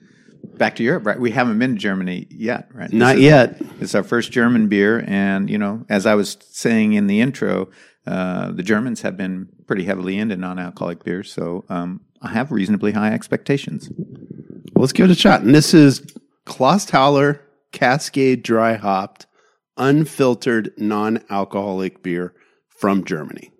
Back 0.57 0.75
to 0.75 0.83
Europe, 0.83 1.05
right? 1.05 1.19
We 1.19 1.31
haven't 1.31 1.57
been 1.59 1.73
to 1.73 1.79
Germany 1.79 2.27
yet, 2.29 2.69
right? 2.73 2.91
Not 2.91 3.15
is- 3.15 3.21
yet. 3.23 3.61
It's 3.79 3.95
our 3.95 4.03
first 4.03 4.31
German 4.31 4.67
beer, 4.67 5.03
and 5.07 5.49
you 5.49 5.57
know, 5.57 5.85
as 5.89 6.05
I 6.05 6.15
was 6.15 6.37
saying 6.51 6.93
in 6.93 7.07
the 7.07 7.21
intro, 7.21 7.69
uh, 8.05 8.51
the 8.51 8.63
Germans 8.63 9.01
have 9.01 9.17
been 9.17 9.49
pretty 9.65 9.83
heavily 9.83 10.17
into 10.17 10.35
non-alcoholic 10.35 11.03
beers, 11.03 11.31
so 11.31 11.65
um, 11.69 12.01
I 12.21 12.29
have 12.29 12.51
reasonably 12.51 12.91
high 12.91 13.13
expectations. 13.13 13.89
Well, 14.73 14.81
let's 14.81 14.93
give 14.93 15.05
it 15.05 15.11
a 15.11 15.15
shot. 15.15 15.41
And 15.41 15.53
this 15.53 15.73
is 15.73 16.05
Klaus 16.45 16.85
Clausthaler 16.85 17.39
Cascade 17.71 18.43
Dry 18.43 18.75
Hopped, 18.75 19.25
unfiltered, 19.77 20.71
non 20.77 21.23
alcoholic 21.29 22.03
beer 22.03 22.33
from 22.69 23.03
Germany. 23.03 23.51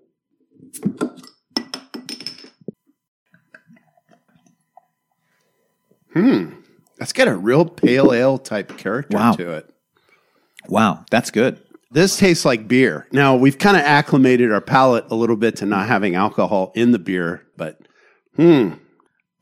Hmm. 6.13 6.49
That's 6.97 7.13
got 7.13 7.27
a 7.27 7.36
real 7.36 7.65
pale 7.65 8.13
ale 8.13 8.38
type 8.38 8.77
character 8.77 9.17
Wow. 9.17 9.34
to 9.34 9.51
it. 9.53 9.69
Wow, 10.67 11.06
that's 11.12 11.32
good. 11.32 11.60
This 11.91 12.17
tastes 12.17 12.45
like 12.45 12.67
beer. 12.67 13.08
Now, 13.12 13.36
we've 13.36 13.58
kind 13.58 13.77
of 13.77 13.84
acclimated 13.84 14.51
our 14.51 14.62
palate 14.62 15.06
a 15.12 15.15
little 15.15 15.36
bit 15.36 15.58
to 15.58 15.65
not 15.65 15.88
having 15.88 16.15
alcohol 16.15 16.71
in 16.75 16.91
the 16.91 16.99
beer, 16.99 17.43
but 17.58 17.79
hmm. 18.36 18.73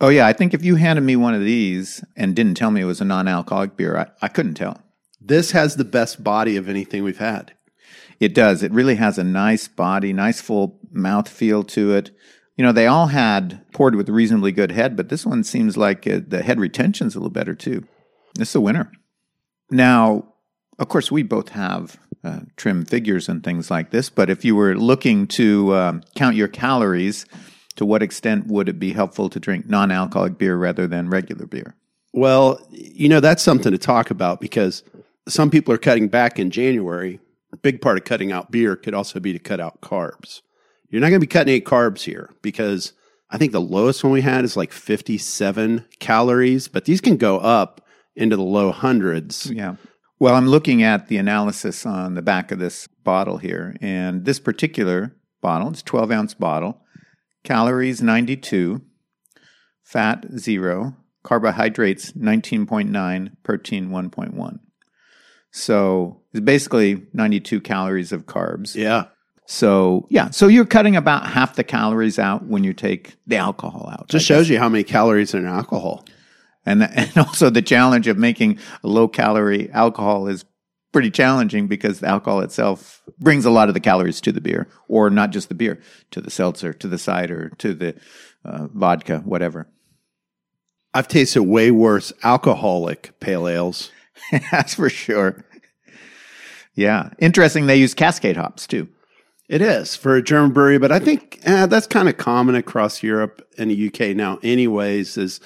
Oh 0.02 0.10
yeah, 0.10 0.26
I 0.26 0.34
think 0.34 0.54
if 0.54 0.64
you 0.64 0.76
handed 0.76 1.02
me 1.02 1.16
one 1.16 1.36
of 1.36 1.42
these 1.42 2.04
and 2.18 2.36
didn't 2.36 2.56
tell 2.56 2.72
me 2.72 2.82
it 2.82 2.86
was 2.86 3.02
a 3.02 3.06
non-alcoholic 3.06 3.78
beer, 3.78 3.96
I, 3.98 4.08
I 4.26 4.28
couldn't 4.30 4.56
tell. 4.56 4.82
This 5.22 5.52
has 5.52 5.76
the 5.76 5.86
best 5.86 6.24
body 6.24 6.58
of 6.58 6.68
anything 6.68 7.04
we've 7.04 7.20
had. 7.20 7.54
It 8.20 8.34
does. 8.34 8.64
It 8.64 8.72
really 8.72 8.96
has 8.96 9.18
a 9.20 9.24
nice 9.24 9.68
body, 9.68 10.12
nice 10.12 10.42
full 10.42 10.80
mouth 10.92 11.30
feel 11.30 11.64
to 11.66 11.94
it. 11.94 12.12
You 12.58 12.66
know, 12.66 12.72
they 12.72 12.88
all 12.88 13.08
had 13.08 13.66
poured 13.72 13.96
with 13.96 14.10
reasonably 14.10 14.52
good 14.52 14.72
head, 14.72 14.96
but 14.96 15.10
this 15.10 15.26
one 15.26 15.44
seems 15.44 15.78
like 15.78 16.06
uh, 16.06 16.20
the 16.28 16.44
head 16.44 16.60
retention's 16.60 17.16
a 17.16 17.20
little 17.20 17.32
better 17.32 17.56
too. 17.56 17.86
This 18.36 18.50
is 18.50 18.56
a 18.56 18.62
winner. 18.62 18.92
Now, 19.70 20.34
of 20.78 20.90
course, 20.90 21.12
we 21.12 21.24
both 21.24 21.50
have 21.50 21.98
uh, 22.24 22.42
trim 22.58 22.86
figures 22.86 23.30
and 23.30 23.44
things 23.44 23.72
like 23.72 23.92
this, 23.92 24.10
but 24.10 24.30
if 24.30 24.44
you 24.46 24.56
were 24.56 24.76
looking 24.76 25.28
to 25.28 25.74
um, 25.76 26.04
count 26.16 26.36
your 26.36 26.48
calories, 26.48 27.26
to 27.76 27.86
what 27.86 28.04
extent 28.04 28.48
would 28.48 28.70
it 28.70 28.80
be 28.80 28.94
helpful 28.94 29.30
to 29.30 29.40
drink 29.40 29.68
non 29.68 29.92
alcoholic 29.92 30.38
beer 30.38 30.56
rather 30.56 30.88
than 30.88 31.10
regular 31.10 31.46
beer? 31.46 31.76
Well, 32.14 32.60
you 32.70 33.08
know, 33.08 33.20
that's 33.20 33.42
something 33.42 33.72
to 33.72 33.78
talk 33.78 34.12
about 34.12 34.42
because 34.42 34.84
some 35.28 35.50
people 35.50 35.74
are 35.74 35.80
cutting 35.80 36.08
back 36.08 36.38
in 36.38 36.52
January. 36.52 37.20
A 37.54 37.58
big 37.58 37.82
part 37.82 37.98
of 37.98 38.04
cutting 38.04 38.32
out 38.32 38.52
beer 38.52 38.76
could 38.76 38.94
also 38.94 39.20
be 39.20 39.34
to 39.34 39.40
cut 39.40 39.60
out 39.60 39.82
carbs. 39.82 40.42
You're 40.92 41.02
not 41.02 41.08
going 41.08 41.22
to 41.22 41.26
be 41.26 41.32
cutting 41.32 41.54
any 41.54 41.62
carbs 41.62 42.02
here 42.02 42.30
because 42.42 42.94
I 43.30 43.38
think 43.38 43.54
the 43.54 43.62
lowest 43.62 44.04
one 44.04 44.12
we 44.12 44.22
had 44.22 44.44
is 44.44 44.58
like 44.58 44.74
57 44.74 45.86
calories, 46.00 46.68
but 46.68 46.86
these 46.86 47.00
can 47.00 47.16
go 47.16 47.40
up 47.40 47.82
into 48.16 48.36
the 48.36 48.44
low 48.44 48.72
hundreds. 48.72 49.50
Yeah. 49.50 49.78
Well, 50.20 50.36
I'm 50.36 50.48
looking 50.48 50.84
at 50.84 51.08
the 51.08 51.18
analysis 51.18 51.86
on 51.86 52.14
the 52.14 52.22
back 52.22 52.52
of 52.52 52.60
this 52.60 52.88
bottle 53.04 53.38
here, 53.38 53.76
and 53.82 54.26
this 54.26 54.40
particular 54.40 55.16
bottle, 55.42 55.70
it's 55.70 55.82
12 55.82 56.12
ounce 56.12 56.34
bottle, 56.34 56.82
calories 57.44 58.02
92, 58.02 58.82
fat 59.82 60.26
zero, 60.38 60.96
carbohydrates 61.24 62.12
19.9, 62.12 63.32
protein 63.44 63.90
1.1. 63.90 64.60
So 65.52 66.22
it's 66.34 66.42
basically 66.42 67.08
92 67.14 67.62
calories 67.62 68.12
of 68.12 68.26
carbs. 68.26 68.76
Yeah. 68.76 69.06
So 69.52 70.08
yeah, 70.10 70.30
so 70.30 70.48
you're 70.48 70.66
cutting 70.66 70.96
about 70.96 71.28
half 71.28 71.58
the 71.58 71.66
calories 71.66 72.18
out 72.18 72.46
when 72.46 72.64
you 72.64 72.74
take 72.74 73.18
the 73.28 73.36
alcohol 73.36 73.90
out. 73.92 74.08
Just 74.08 74.26
shows 74.26 74.48
you 74.48 74.58
how 74.58 74.70
many 74.70 74.86
calories 74.86 75.36
are 75.36 75.40
in 75.40 75.46
alcohol. 75.46 76.06
And, 76.66 76.84
and 76.96 77.18
also 77.18 77.50
the 77.50 77.62
challenge 77.62 78.08
of 78.08 78.18
making 78.18 78.60
a 78.82 78.88
low 78.88 79.10
calorie 79.10 79.70
alcohol 79.72 80.28
is 80.28 80.46
pretty 80.94 81.12
challenging 81.12 81.68
because 81.68 82.00
the 82.00 82.08
alcohol 82.08 82.40
itself 82.40 83.02
brings 83.20 83.44
a 83.44 83.52
lot 83.52 83.68
of 83.68 83.74
the 83.74 83.82
calories 83.82 84.22
to 84.22 84.32
the 84.32 84.40
beer, 84.40 84.70
or 84.88 85.10
not 85.10 85.32
just 85.32 85.50
the 85.50 85.56
beer, 85.56 85.82
to 86.12 86.22
the 86.22 86.32
seltzer, 86.32 86.72
to 86.72 86.88
the 86.88 86.98
cider, 86.98 87.52
to 87.58 87.74
the 87.74 87.94
uh, 88.46 88.68
vodka, 88.74 89.20
whatever. 89.20 89.68
I've 90.94 91.10
tasted 91.10 91.44
way 91.44 91.72
worse 91.72 92.14
alcoholic 92.24 93.20
pale 93.20 93.50
ales. 93.50 93.92
That's 94.52 94.76
for 94.76 94.90
sure. 94.90 95.44
Yeah. 96.74 97.10
Interesting. 97.20 97.68
They 97.68 97.76
use 97.76 97.94
Cascade 97.94 98.38
hops 98.38 98.66
too. 98.66 98.88
It 99.52 99.62
is 99.62 99.98
for 99.98 100.16
a 100.16 100.24
German 100.24 100.54
brewery, 100.54 100.78
but 100.78 100.94
I 100.94 101.00
think 101.00 101.42
eh, 101.44 101.66
that's 101.66 101.86
kind 101.86 102.08
of 102.08 102.16
common 102.16 102.56
across 102.56 103.04
Europe 103.04 103.46
and 103.58 103.70
the 103.70 103.88
UK 103.88 104.16
now. 104.16 104.40
Anyways, 104.42 105.18
is 105.18 105.42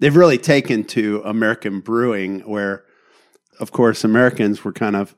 they've 0.00 0.16
really 0.16 0.38
taken 0.38 0.84
to 0.84 1.20
American 1.26 1.80
brewing, 1.80 2.40
where, 2.48 2.82
of 3.60 3.70
course, 3.70 4.04
Americans 4.04 4.64
were 4.64 4.72
kind 4.72 4.96
of 4.96 5.14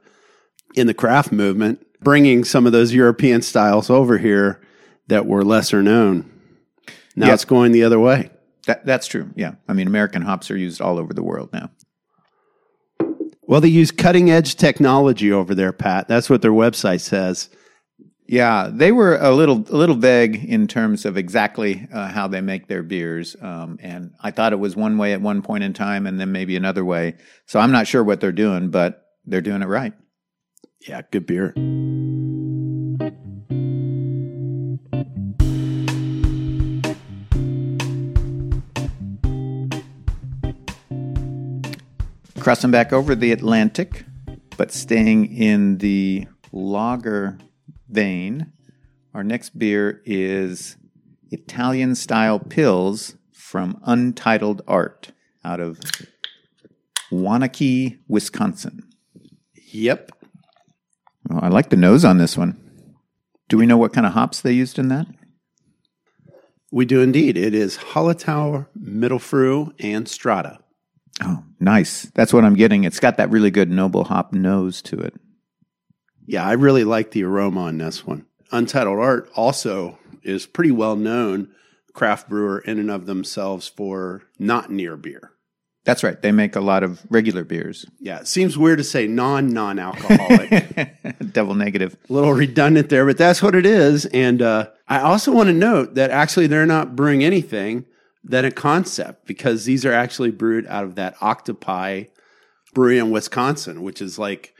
in 0.75 0.89
the 0.89 0.95
craft 0.95 1.31
movement, 1.31 1.87
bringing 2.01 2.43
some 2.43 2.67
of 2.67 2.73
those 2.73 2.93
European 2.93 3.41
styles 3.41 3.89
over 3.89 4.19
here 4.19 4.61
that 5.07 5.27
were 5.27 5.45
lesser 5.45 5.81
known. 5.81 6.29
Now 7.15 7.33
it's 7.33 7.45
going 7.45 7.71
the 7.71 7.85
other 7.85 8.01
way. 8.01 8.31
That, 8.67 8.85
that's 8.85 9.07
true. 9.07 9.31
Yeah. 9.37 9.55
I 9.69 9.75
mean, 9.75 9.87
American 9.87 10.23
hops 10.23 10.51
are 10.51 10.57
used 10.57 10.81
all 10.81 10.99
over 10.99 11.15
the 11.15 11.23
world 11.23 11.51
now. 11.53 11.71
Well, 13.43 13.61
they 13.61 13.69
use 13.69 13.93
cutting 13.93 14.29
edge 14.29 14.57
technology 14.57 15.31
over 15.31 15.55
there, 15.55 15.73
Pat. 15.73 16.09
That's 16.09 16.29
what 16.29 16.43
their 16.43 16.51
website 16.51 17.01
says. 17.01 17.49
Yeah, 18.27 18.71
they 18.73 18.91
were 18.91 19.19
a 19.19 19.31
little 19.33 19.67
a 19.69 19.77
little 19.77 19.97
vague 19.97 20.43
in 20.45 20.67
terms 20.67 21.05
of 21.05 21.19
exactly 21.19 21.87
uh, 21.93 22.09
how 22.09 22.27
they 22.27 22.41
make 22.41 22.69
their 22.69 22.83
beers, 22.83 23.37
um, 23.43 23.79
and 23.83 24.15
I 24.19 24.31
thought 24.31 24.55
it 24.55 24.59
was 24.59 24.75
one 24.75 24.97
way 24.97 25.13
at 25.13 25.21
one 25.21 25.43
point 25.43 25.63
in 25.63 25.75
time, 25.75 26.07
and 26.07 26.19
then 26.19 26.33
maybe 26.33 26.57
another 26.57 26.87
way. 26.87 27.17
So 27.45 27.61
I'm 27.61 27.71
not 27.71 27.87
sure 27.87 28.03
what 28.03 28.23
they're 28.23 28.33
doing, 28.33 28.71
but 28.71 29.09
they're 29.27 29.43
doing 29.43 29.61
it 29.61 29.67
right. 29.67 29.93
Yeah, 30.89 31.03
good 31.11 31.27
beer. 31.27 31.53
Crossing 42.41 42.71
back 42.71 42.95
over 42.95 43.15
the 43.15 43.33
Atlantic, 43.33 44.05
but 44.57 44.73
staying 44.73 45.35
in 45.35 45.77
the 45.79 46.27
lager 46.53 47.39
vein, 47.95 48.53
our 49.15 49.25
next 49.25 49.59
beer 49.59 50.03
is 50.05 50.77
Italian 51.31 51.95
style 51.95 52.41
pils 52.41 53.17
from 53.33 53.81
Untitled 53.85 54.63
Art 54.67 55.13
out 55.45 55.61
of 55.61 55.79
Waunakee, 57.13 57.99
Wisconsin. 58.09 58.83
Yep. 59.73 60.11
Oh, 61.31 61.39
I 61.41 61.49
like 61.49 61.71
the 61.71 61.77
nose 61.77 62.05
on 62.05 62.19
this 62.19 62.37
one. 62.37 62.61
Do 63.49 63.57
we 63.57 63.67
know 63.67 63.77
what 63.77 63.93
kind 63.93 64.07
of 64.07 64.15
hops 64.15 64.41
they 64.41 64.53
used 64.53 64.79
in 64.79 64.89
that? 64.89 65.07
We 66.73 66.85
do 66.85 67.01
indeed. 67.01 67.37
It 67.37 67.55
is 67.55 67.79
Hallertau, 67.79 68.67
Mittelfrüh, 68.77 69.73
and 69.79 70.09
Strata. 70.09 70.59
Oh, 71.23 71.45
nice. 71.61 72.11
That's 72.15 72.33
what 72.33 72.45
I'm 72.45 72.57
getting. 72.57 72.83
It's 72.83 72.99
got 72.99 73.17
that 73.19 73.31
really 73.31 73.53
good 73.53 73.71
noble 73.71 74.05
hop 74.05 74.33
nose 74.33 74.83
to 74.83 74.99
it. 74.99 75.15
Yeah, 76.27 76.47
I 76.47 76.53
really 76.53 76.85
like 76.85 77.11
the 77.11 77.25
aroma 77.25 77.63
on 77.63 77.79
this 77.79 78.07
one. 78.07 78.27
Untitled 78.51 78.99
Art 78.99 79.31
also 79.35 79.99
is 80.23 80.47
pretty 80.47 80.71
well 80.71 80.97
known 80.97 81.49
craft 81.93 82.29
brewer 82.29 82.59
in 82.61 82.79
and 82.79 82.91
of 82.91 83.07
themselves 83.07 83.69
for 83.69 84.23
not 84.39 84.71
near 84.71 84.97
beer. 84.97 85.31
That's 85.85 86.03
right. 86.03 86.21
They 86.21 86.33
make 86.33 86.57
a 86.57 86.61
lot 86.61 86.83
of 86.83 87.03
regular 87.11 87.45
beers. 87.45 87.85
Yeah, 88.01 88.21
it 88.21 88.27
seems 88.27 88.57
weird 88.57 88.79
to 88.79 88.85
say 88.85 89.07
non 89.07 89.49
non 89.49 89.79
alcoholic. 89.79 90.97
Double 91.33 91.55
negative. 91.55 91.97
a 92.09 92.13
little 92.13 92.33
redundant 92.33 92.89
there, 92.89 93.05
but 93.05 93.19
that's 93.19 93.43
what 93.43 93.55
it 93.55 93.67
is. 93.67 94.07
And 94.07 94.41
uh, 94.41 94.71
I 94.89 95.01
also 95.01 95.31
want 95.31 95.49
to 95.49 95.53
note 95.53 95.95
that 95.95 96.11
actually 96.11 96.47
they're 96.47 96.65
not 96.65 96.97
brewing 96.97 97.23
anything 97.23 97.85
than 98.23 98.47
a 98.47 98.51
concept 98.51 99.27
because 99.27 99.67
these 99.67 99.85
are 99.85 99.93
actually 99.93 100.31
brewed 100.31 100.67
out 100.69 100.85
of 100.85 100.95
that 100.95 101.21
Octopi 101.21 102.05
brewery 102.73 102.99
in 102.99 103.11
Wisconsin, 103.11 103.83
which 103.83 104.01
is 104.01 104.19
like, 104.19 104.54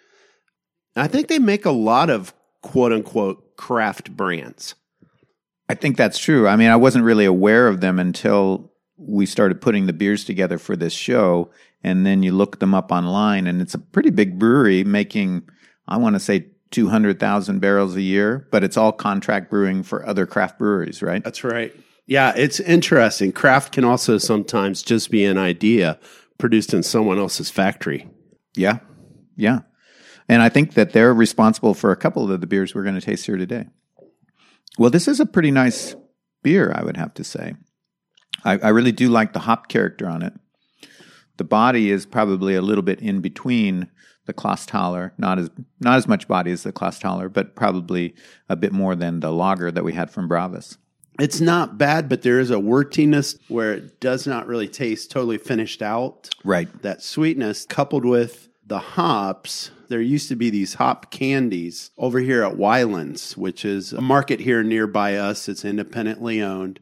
I 0.97 1.09
think 1.09 1.29
they 1.29 1.39
make 1.39 1.65
a 1.65 1.71
lot 1.71 2.11
of 2.11 2.35
quote 2.63 2.93
unquote 2.93 3.57
craft 3.57 4.17
brands. 4.17 4.75
I 5.69 5.75
think 5.75 5.97
that's 5.97 6.19
true. 6.19 6.47
I 6.47 6.57
mean, 6.57 6.69
I 6.69 6.77
wasn't 6.77 7.05
really 7.05 7.25
aware 7.25 7.69
of 7.69 7.81
them 7.81 7.99
until 7.99 8.73
we 8.97 9.27
started 9.27 9.61
putting 9.61 9.87
the 9.87 9.93
beers 9.93 10.25
together 10.25 10.59
for 10.59 10.77
this 10.77 10.93
show. 10.93 11.51
And 11.83 12.07
then 12.07 12.23
you 12.23 12.33
look 12.33 12.61
them 12.61 12.75
up 12.75 12.91
online, 12.91 13.47
and 13.47 13.61
it's 13.61 13.75
a 13.75 13.79
pretty 13.79 14.09
big 14.11 14.39
brewery 14.39 14.85
making, 14.85 15.47
I 15.87 15.99
want 15.99 16.17
to 16.17 16.21
say, 16.21 16.47
200,000 16.71 17.61
barrels 17.61 17.95
a 17.95 18.01
year, 18.01 18.49
but 18.51 18.65
it's 18.65 18.77
all 18.77 18.91
contract 18.91 19.51
brewing 19.51 19.83
for 19.83 20.05
other 20.07 20.27
craft 20.27 20.59
breweries, 20.59 21.03
right? 21.03 21.23
That's 21.23 21.45
right. 21.45 21.75
Yeah, 22.07 22.33
it's 22.37 22.59
interesting. 22.59 23.33
Craft 23.33 23.73
can 23.73 23.85
also 23.85 24.19
sometimes 24.19 24.83
just 24.83 25.11
be 25.11 25.25
an 25.25 25.39
idea 25.39 25.99
produced 26.39 26.75
in 26.75 26.83
someone 26.83 27.19
else's 27.19 27.51
factory. 27.51 28.09
Yeah. 28.57 28.79
Yeah. 29.37 29.61
And 30.29 30.43
I 30.43 30.49
think 30.49 30.75
that 30.75 30.93
they're 30.93 31.13
responsible 31.13 31.75
for 31.75 31.93
a 31.93 31.97
couple 31.97 32.31
of 32.31 32.41
the 32.41 32.47
beers 32.47 32.75
we're 32.75 32.83
going 32.83 32.95
to 32.95 33.01
taste 33.01 33.27
here 33.27 33.37
today. 33.37 33.67
Well, 34.79 34.91
this 34.91 35.07
is 35.07 35.21
a 35.21 35.27
pretty 35.27 35.51
nice 35.51 35.95
beer, 36.43 36.73
I 36.75 36.83
would 36.83 36.97
have 36.97 37.15
to 37.15 37.25
say. 37.25 37.55
I, 38.45 38.59
I 38.59 38.69
really 38.69 38.93
do 38.93 39.09
like 39.09 39.33
the 39.33 39.41
hop 39.41 39.69
character 39.69 40.09
on 40.09 40.23
it. 40.23 40.33
The 41.37 41.45
body 41.45 41.91
is 41.91 42.07
probably 42.07 42.55
a 42.55 42.63
little 42.63 42.83
bit 42.83 43.01
in 43.01 43.21
between 43.21 43.89
the 44.27 44.33
Clausthaler, 44.33 45.13
not 45.19 45.39
as 45.39 45.51
not 45.81 45.97
as 45.97 46.09
much 46.09 46.29
body 46.29 46.51
as 46.51 46.63
the 46.63 46.73
Clausthaler, 46.73 47.31
but 47.31 47.55
probably 47.55 48.15
a 48.49 48.57
bit 48.57 48.73
more 48.73 48.95
than 48.95 49.21
the 49.21 49.33
lager 49.33 49.71
that 49.71 49.85
we 49.85 49.93
had 49.93 50.11
from 50.11 50.29
Bravus. 50.29 50.79
It's 51.21 51.41
not 51.41 51.79
bad, 51.79 52.09
but 52.09 52.23
there 52.23 52.41
is 52.41 52.51
a 52.51 52.57
wortiness 52.57 53.39
where 53.49 53.73
it 53.73 54.01
does 54.01 54.27
not 54.27 54.47
really 54.47 54.69
taste 54.69 55.11
totally 55.11 55.39
finished 55.39 55.83
out. 55.83 56.29
Right. 56.45 56.69
That 56.83 57.03
sweetness 57.03 57.67
coupled 57.67 58.05
with 58.05 58.49
the 58.67 58.81
hops. 58.81 59.71
There 59.89 60.01
used 60.01 60.29
to 60.29 60.37
be 60.37 60.51
these 60.51 60.75
hop 60.75 61.11
candies 61.11 61.91
over 61.99 62.19
here 62.19 62.43
at 62.43 62.57
Wylands, 62.57 63.37
which 63.37 63.65
is 63.65 63.93
a 63.93 64.01
market 64.01 64.41
here 64.41 64.63
nearby 64.63 65.17
us. 65.17 65.49
It's 65.49 65.65
independently 65.65 66.43
owned 66.43 66.81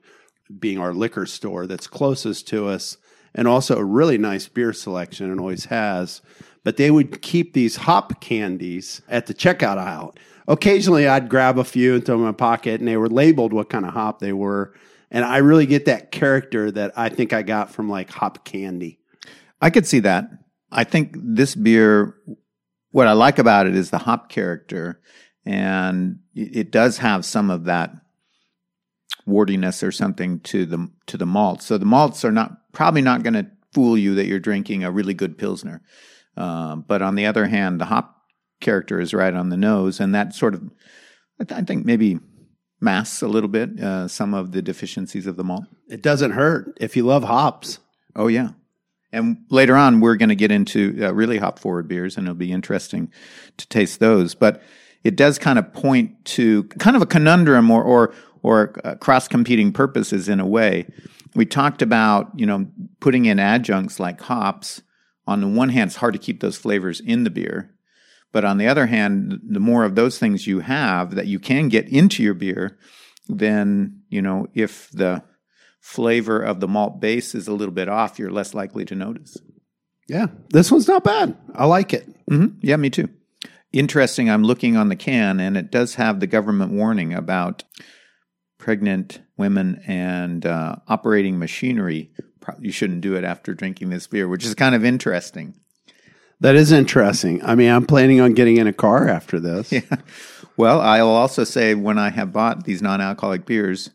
being 0.59 0.79
our 0.79 0.93
liquor 0.93 1.27
store 1.27 1.67
that's 1.67 1.87
closest 1.87 2.47
to 2.49 2.69
us, 2.69 2.97
and 3.35 3.49
also 3.49 3.77
a 3.77 3.85
really 3.85 4.19
nice 4.19 4.49
beer 4.49 4.73
selection 4.73 5.31
and 5.31 5.41
always 5.41 5.67
has. 5.67 6.21
But 6.65 6.77
they 6.77 6.91
would 6.91 7.23
keep 7.23 7.55
these 7.55 7.77
hop 7.77 8.21
candies 8.21 9.03
at 9.09 9.27
the 9.27 9.35
checkout 9.35 9.79
aisle. 9.79 10.15
Occasionally, 10.47 11.09
I'd 11.09 11.29
grab 11.29 11.59
a 11.59 11.65
few 11.65 11.95
and 11.95 12.05
throw 12.05 12.17
them 12.17 12.23
in 12.23 12.27
my 12.27 12.33
pocket, 12.33 12.81
and 12.81 12.89
they 12.89 12.97
were 12.97 13.09
labeled 13.09 13.53
what 13.53 13.71
kind 13.71 13.87
of 13.87 13.95
hop 13.95 14.19
they 14.19 14.33
were. 14.33 14.75
And 15.11 15.25
I 15.25 15.39
really 15.39 15.67
get 15.67 15.87
that 15.87 16.11
character 16.11 16.71
that 16.71 16.93
I 16.97 17.09
think 17.09 17.33
I 17.33 17.43
got 17.43 17.71
from 17.73 17.89
like 17.89 18.11
hop 18.11 18.45
candy. 18.45 18.99
I 19.61 19.71
could 19.71 19.87
see 19.87 20.01
that. 20.01 20.31
I 20.71 20.85
think 20.85 21.15
this 21.15 21.55
beer, 21.55 22.17
what 22.93 23.09
I 23.09 23.13
like 23.13 23.39
about 23.39 23.67
it 23.67 23.75
is 23.75 23.91
the 23.91 23.99
hop 23.99 24.29
character, 24.29 25.01
and 25.45 26.21
it 26.35 26.71
does 26.71 26.99
have 26.99 27.25
some 27.25 27.51
of 27.51 27.65
that 27.65 27.93
wortiness 29.27 29.83
or 29.83 29.93
something 29.93 30.41
to 30.41 30.67
the 30.67 30.89
to 31.07 31.17
the 31.17 31.27
malt. 31.27 31.63
So 31.63 31.79
the 31.79 31.85
malts 31.85 32.25
are 32.25 32.33
not 32.33 32.73
probably 32.73 33.03
not 33.03 33.23
going 33.23 33.35
to 33.35 33.51
fool 33.73 33.97
you 33.97 34.15
that 34.15 34.27
you're 34.27 34.39
drinking 34.39 34.85
a 34.85 34.91
really 34.91 35.15
good 35.15 35.39
pilsner. 35.39 35.83
Uh, 36.37 36.77
but 36.77 37.03
on 37.03 37.15
the 37.15 37.27
other 37.27 37.47
hand, 37.47 37.81
the 37.81 37.87
hop 37.87 38.17
character 38.61 39.01
is 39.01 39.13
right 39.15 39.35
on 39.35 39.49
the 39.49 39.57
nose, 39.57 40.01
and 40.01 40.15
that 40.15 40.35
sort 40.35 40.55
of 40.55 40.63
I, 41.41 41.45
th- 41.45 41.61
I 41.61 41.65
think 41.65 41.85
maybe 41.85 42.21
masks 42.81 43.23
a 43.23 43.29
little 43.29 43.49
bit 43.49 43.81
uh, 43.81 44.09
some 44.09 44.35
of 44.35 44.53
the 44.53 44.63
deficiencies 44.63 45.27
of 45.27 45.37
the 45.37 45.45
malt. 45.45 45.65
It 45.89 46.03
doesn't 46.03 46.33
hurt 46.33 46.77
if 46.81 46.97
you 46.97 47.05
love 47.05 47.25
hops. 47.25 47.79
Oh 48.15 48.27
yeah. 48.27 48.51
And 49.13 49.45
later 49.51 49.77
on, 49.77 50.01
we're 50.01 50.17
going 50.17 50.31
to 50.31 50.35
get 50.35 50.51
into 50.51 50.99
uh, 51.03 51.13
really 51.13 51.39
hop 51.39 51.59
forward 51.59 51.87
beers, 51.87 52.17
and 52.17 52.27
it'll 52.27 52.35
be 52.35 52.53
interesting 52.53 53.13
to 53.59 53.69
taste 53.69 54.01
those. 54.01 54.35
But 54.35 54.63
it 55.05 55.17
does 55.17 55.39
kind 55.39 55.59
of 55.59 55.73
point 55.73 56.25
to 56.25 56.65
kind 56.65 56.97
of 56.97 57.03
a 57.03 57.07
conundrum 57.07 57.71
or, 57.71 57.83
or 57.83 58.15
or 58.43 58.75
uh, 58.85 58.97
cross 58.97 59.29
competing 59.29 59.73
purposes 59.73 60.29
in 60.29 60.41
a 60.41 60.47
way. 60.47 60.87
We 61.35 61.47
talked 61.47 61.81
about, 61.81 62.33
you 62.35 62.45
know, 62.45 62.67
putting 63.01 63.25
in 63.25 63.39
adjuncts 63.39 64.01
like 64.01 64.21
hops. 64.21 64.83
On 65.27 65.41
the 65.41 65.47
one 65.47 65.69
hand, 65.69 65.89
it's 65.89 65.97
hard 65.97 66.15
to 66.15 66.19
keep 66.19 66.41
those 66.41 66.59
flavors 66.59 67.01
in 67.01 67.25
the 67.25 67.31
beer. 67.31 67.71
But 68.33 68.45
on 68.45 68.59
the 68.59 68.67
other 68.67 68.87
hand, 68.87 69.41
the 69.49 69.61
more 69.61 69.85
of 69.85 69.95
those 69.95 70.19
things 70.19 70.47
you 70.47 70.61
have 70.61 71.15
that 71.15 71.27
you 71.27 71.39
can 71.39 71.69
get 71.69 71.89
into 71.89 72.23
your 72.23 72.35
beer, 72.35 72.79
then, 73.29 74.03
you 74.09 74.21
know, 74.21 74.49
if 74.55 74.91
the 74.91 75.23
flavor 75.83 76.41
of 76.41 76.61
the 76.61 76.69
malt 76.69 77.01
base 77.01 77.35
is 77.35 77.49
a 77.49 77.53
little 77.53 77.75
bit 77.75 77.89
off, 77.89 78.19
you're 78.19 78.31
less 78.31 78.55
likely 78.55 78.87
to 78.87 78.95
notice. 78.95 79.37
Yeah, 80.09 80.27
this 80.51 80.71
one's 80.71 80.89
not 80.89 81.05
bad. 81.05 81.37
I 81.55 81.67
like 81.67 81.93
it. 81.93 82.09
Mm-hmm. 82.31 82.59
Yeah, 82.63 82.77
me 82.77 82.89
too. 82.89 83.09
Interesting. 83.73 84.31
I'm 84.31 84.45
looking 84.45 84.77
on 84.77 84.89
the 84.89 84.97
can, 84.97 85.41
and 85.41 85.57
it 85.57 85.71
does 85.71 85.97
have 85.97 86.21
the 86.21 86.27
government 86.27 86.73
warning 86.73 87.13
about 87.13 87.65
pregnant 88.59 89.21
women 89.37 89.83
and 89.87 90.47
uh, 90.47 90.77
operating 90.87 91.39
machinery, 91.39 92.13
you 92.61 92.71
shouldn't 92.71 93.01
do 93.01 93.17
it 93.17 93.25
after 93.25 93.55
drinking 93.55 93.91
this 93.91 94.07
beer, 94.07 94.29
which 94.29 94.45
is 94.45 94.55
kind 94.55 94.75
of 94.75 94.85
interesting. 94.85 95.55
That 96.39 96.55
is 96.55 96.71
interesting. 96.71 97.43
I 97.45 97.55
mean, 97.55 97.71
I'm 97.71 97.87
planning 97.87 98.21
on 98.21 98.35
getting 98.35 98.59
in 98.59 98.67
a 98.67 98.73
car 98.73 99.09
after 99.09 99.41
this. 99.41 99.73
Yeah. 99.83 99.97
Well, 100.55 100.83
I'll 100.83 101.09
also 101.09 101.45
say 101.45 101.75
when 101.75 101.99
I 101.99 102.11
have 102.11 102.31
bought 102.31 102.65
these 102.65 102.83
non-alcoholic 102.83 103.47
beers, 103.47 103.89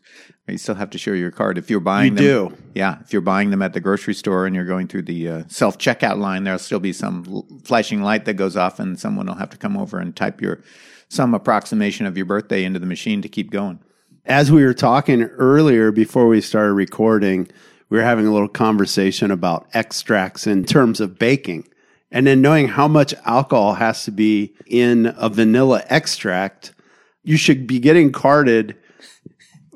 you 0.52 0.58
still 0.58 0.74
have 0.74 0.90
to 0.90 0.98
show 0.98 1.12
your 1.12 1.30
card 1.30 1.58
if 1.58 1.70
you're 1.70 1.80
buying 1.80 2.16
you 2.16 2.16
them. 2.16 2.48
Do. 2.48 2.56
Yeah, 2.74 2.98
if 3.00 3.12
you're 3.12 3.22
buying 3.22 3.50
them 3.50 3.62
at 3.62 3.72
the 3.72 3.80
grocery 3.80 4.14
store 4.14 4.46
and 4.46 4.54
you're 4.54 4.64
going 4.64 4.88
through 4.88 5.02
the 5.02 5.28
uh, 5.28 5.42
self 5.48 5.78
checkout 5.78 6.18
line, 6.18 6.44
there'll 6.44 6.58
still 6.58 6.80
be 6.80 6.92
some 6.92 7.24
l- 7.28 7.46
flashing 7.64 8.02
light 8.02 8.24
that 8.24 8.34
goes 8.34 8.56
off, 8.56 8.78
and 8.80 8.98
someone 8.98 9.26
will 9.26 9.34
have 9.34 9.50
to 9.50 9.56
come 9.56 9.76
over 9.76 9.98
and 9.98 10.14
type 10.16 10.40
your 10.40 10.60
some 11.08 11.34
approximation 11.34 12.06
of 12.06 12.16
your 12.16 12.26
birthday 12.26 12.64
into 12.64 12.78
the 12.78 12.86
machine 12.86 13.22
to 13.22 13.28
keep 13.28 13.50
going 13.50 13.80
as 14.28 14.52
we 14.52 14.62
were 14.62 14.74
talking 14.74 15.22
earlier 15.22 15.90
before 15.90 16.28
we 16.28 16.40
started 16.40 16.74
recording, 16.74 17.48
we 17.88 17.96
were 17.96 18.04
having 18.04 18.26
a 18.26 18.32
little 18.32 18.48
conversation 18.48 19.30
about 19.30 19.66
extracts 19.72 20.46
in 20.46 20.64
terms 20.64 21.00
of 21.00 21.18
baking. 21.18 21.66
And 22.10 22.26
then 22.26 22.42
knowing 22.42 22.68
how 22.68 22.88
much 22.88 23.14
alcohol 23.24 23.74
has 23.74 24.04
to 24.04 24.10
be 24.10 24.54
in 24.66 25.14
a 25.16 25.30
vanilla 25.30 25.82
extract, 25.88 26.74
you 27.22 27.38
should 27.38 27.66
be 27.66 27.78
getting 27.78 28.12
carded 28.12 28.76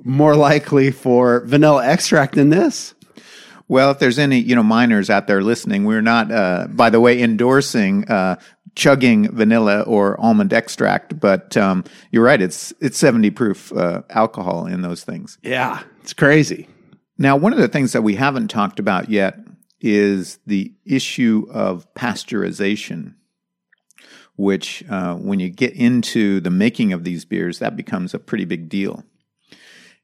more 0.04 0.36
likely 0.36 0.90
for 0.90 1.40
vanilla 1.46 1.86
extract 1.86 2.34
than 2.34 2.50
this. 2.50 2.94
Well, 3.68 3.90
if 3.90 3.98
there's 3.98 4.18
any, 4.18 4.38
you 4.38 4.54
know, 4.54 4.62
minors 4.62 5.08
out 5.08 5.26
there 5.26 5.42
listening, 5.42 5.84
we're 5.84 6.02
not, 6.02 6.30
uh, 6.30 6.66
by 6.68 6.90
the 6.90 7.00
way, 7.00 7.22
endorsing 7.22 8.04
uh, 8.06 8.36
chugging 8.74 9.34
vanilla 9.34 9.82
or 9.82 10.20
almond 10.20 10.52
extract, 10.52 11.18
but 11.18 11.56
um, 11.56 11.84
you're 12.10 12.24
right. 12.24 12.40
It's 12.40 12.72
it's 12.80 12.98
70 12.98 13.30
proof 13.30 13.72
uh, 13.72 14.02
alcohol 14.10 14.66
in 14.66 14.82
those 14.82 15.04
things. 15.04 15.38
Yeah, 15.42 15.82
it's 16.00 16.12
crazy. 16.12 16.68
Now, 17.18 17.36
one 17.36 17.52
of 17.52 17.58
the 17.58 17.68
things 17.68 17.92
that 17.92 18.02
we 18.02 18.16
haven't 18.16 18.48
talked 18.48 18.78
about 18.78 19.08
yet 19.08 19.38
is 19.80 20.38
the 20.46 20.72
issue 20.84 21.46
of 21.50 21.92
pasteurization, 21.94 23.14
which, 24.36 24.84
uh, 24.88 25.14
when 25.14 25.40
you 25.40 25.50
get 25.50 25.74
into 25.74 26.40
the 26.40 26.50
making 26.50 26.92
of 26.92 27.04
these 27.04 27.24
beers, 27.24 27.58
that 27.58 27.76
becomes 27.76 28.14
a 28.14 28.18
pretty 28.18 28.44
big 28.44 28.68
deal. 28.68 29.04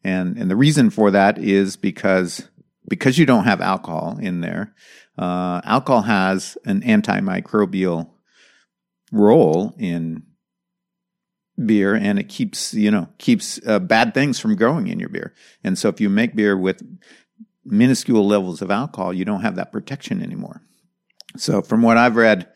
And 0.04 0.37
and 0.37 0.50
the 0.50 0.56
reason 0.56 0.90
for 0.90 1.11
that 1.11 1.38
is 1.38 1.76
because 1.76 2.48
because 2.88 3.18
you 3.18 3.26
don't 3.26 3.44
have 3.44 3.61
alcohol 3.61 4.18
in 4.20 4.40
there. 4.40 4.74
Uh, 5.18 5.61
alcohol 5.64 6.02
has 6.02 6.56
an 6.64 6.80
antimicrobial 6.82 8.11
role 9.11 9.74
in 9.78 10.22
beer 11.64 11.94
and 11.94 12.18
it 12.18 12.28
keeps 12.28 12.72
you 12.72 12.90
know 12.90 13.08
keeps 13.18 13.61
uh, 13.66 13.78
bad 13.80 14.14
things 14.14 14.38
from 14.38 14.54
growing 14.54 14.87
in 14.87 15.00
your 15.00 15.08
beer 15.08 15.34
and 15.64 15.76
so 15.76 15.88
if 15.88 16.00
you 16.00 16.08
make 16.08 16.37
beer 16.37 16.56
with 16.56 16.82
minuscule 17.64 18.24
levels 18.26 18.62
of 18.62 18.70
alcohol 18.70 19.12
you 19.12 19.24
don't 19.24 19.40
have 19.40 19.56
that 19.56 19.72
protection 19.72 20.22
anymore 20.22 20.62
so 21.37 21.61
from 21.61 21.82
what 21.82 21.96
i've 21.96 22.14
read 22.14 22.48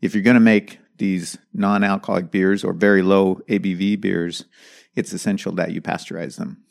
if 0.00 0.14
you're 0.14 0.22
going 0.22 0.34
to 0.34 0.40
make 0.40 0.78
these 0.98 1.36
non-alcoholic 1.52 2.30
beers 2.30 2.62
or 2.62 2.72
very 2.72 3.02
low 3.02 3.40
abv 3.48 4.00
beers 4.00 4.44
it's 4.94 5.12
essential 5.12 5.52
that 5.52 5.72
you 5.72 5.82
pasteurize 5.82 6.36
them 6.36 6.63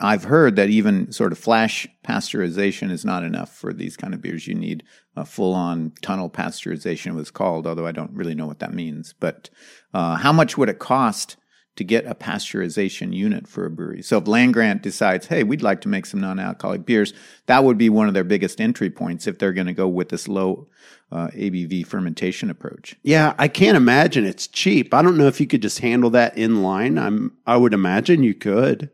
I've 0.00 0.24
heard 0.24 0.56
that 0.56 0.68
even 0.68 1.10
sort 1.10 1.32
of 1.32 1.38
flash 1.38 1.86
pasteurization 2.04 2.90
is 2.90 3.04
not 3.04 3.24
enough 3.24 3.54
for 3.54 3.72
these 3.72 3.96
kind 3.96 4.12
of 4.12 4.20
beers. 4.20 4.46
You 4.46 4.54
need 4.54 4.82
a 5.16 5.24
full 5.24 5.54
on 5.54 5.92
tunnel 6.02 6.28
pasteurization, 6.28 7.14
was 7.14 7.30
called, 7.30 7.66
although 7.66 7.86
I 7.86 7.92
don't 7.92 8.12
really 8.12 8.34
know 8.34 8.46
what 8.46 8.58
that 8.58 8.74
means. 8.74 9.14
But 9.18 9.48
uh, 9.94 10.16
how 10.16 10.32
much 10.32 10.58
would 10.58 10.68
it 10.68 10.78
cost 10.78 11.36
to 11.76 11.84
get 11.84 12.06
a 12.06 12.14
pasteurization 12.14 13.14
unit 13.14 13.48
for 13.48 13.64
a 13.64 13.70
brewery? 13.70 14.02
So 14.02 14.18
if 14.18 14.28
Land 14.28 14.52
Grant 14.52 14.82
decides, 14.82 15.26
hey, 15.28 15.42
we'd 15.44 15.62
like 15.62 15.80
to 15.82 15.88
make 15.88 16.04
some 16.04 16.20
non 16.20 16.38
alcoholic 16.38 16.84
beers, 16.84 17.14
that 17.46 17.64
would 17.64 17.78
be 17.78 17.88
one 17.88 18.08
of 18.08 18.14
their 18.14 18.24
biggest 18.24 18.60
entry 18.60 18.90
points 18.90 19.26
if 19.26 19.38
they're 19.38 19.52
going 19.54 19.66
to 19.66 19.72
go 19.72 19.88
with 19.88 20.10
this 20.10 20.28
low 20.28 20.68
uh, 21.10 21.28
ABV 21.28 21.86
fermentation 21.86 22.50
approach. 22.50 22.96
Yeah, 23.02 23.34
I 23.38 23.48
can't 23.48 23.76
imagine 23.76 24.26
it's 24.26 24.46
cheap. 24.46 24.92
I 24.92 25.00
don't 25.00 25.16
know 25.16 25.28
if 25.28 25.40
you 25.40 25.46
could 25.46 25.62
just 25.62 25.78
handle 25.78 26.10
that 26.10 26.36
in 26.36 26.62
line. 26.62 26.98
I'm, 26.98 27.32
I 27.46 27.56
would 27.56 27.72
imagine 27.72 28.22
you 28.22 28.34
could 28.34 28.90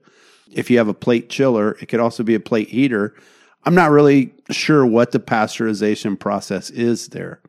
if 0.52 0.70
you 0.70 0.78
have 0.78 0.88
a 0.88 0.94
plate 0.94 1.28
chiller, 1.28 1.76
it 1.80 1.86
could 1.86 2.00
also 2.00 2.22
be 2.22 2.34
a 2.34 2.40
plate 2.40 2.68
heater. 2.68 3.14
I'm 3.64 3.74
not 3.74 3.90
really 3.90 4.34
sure 4.50 4.84
what 4.84 5.12
the 5.12 5.20
pasteurization 5.20 6.18
process 6.18 6.70
is 6.70 7.08
there. 7.08 7.40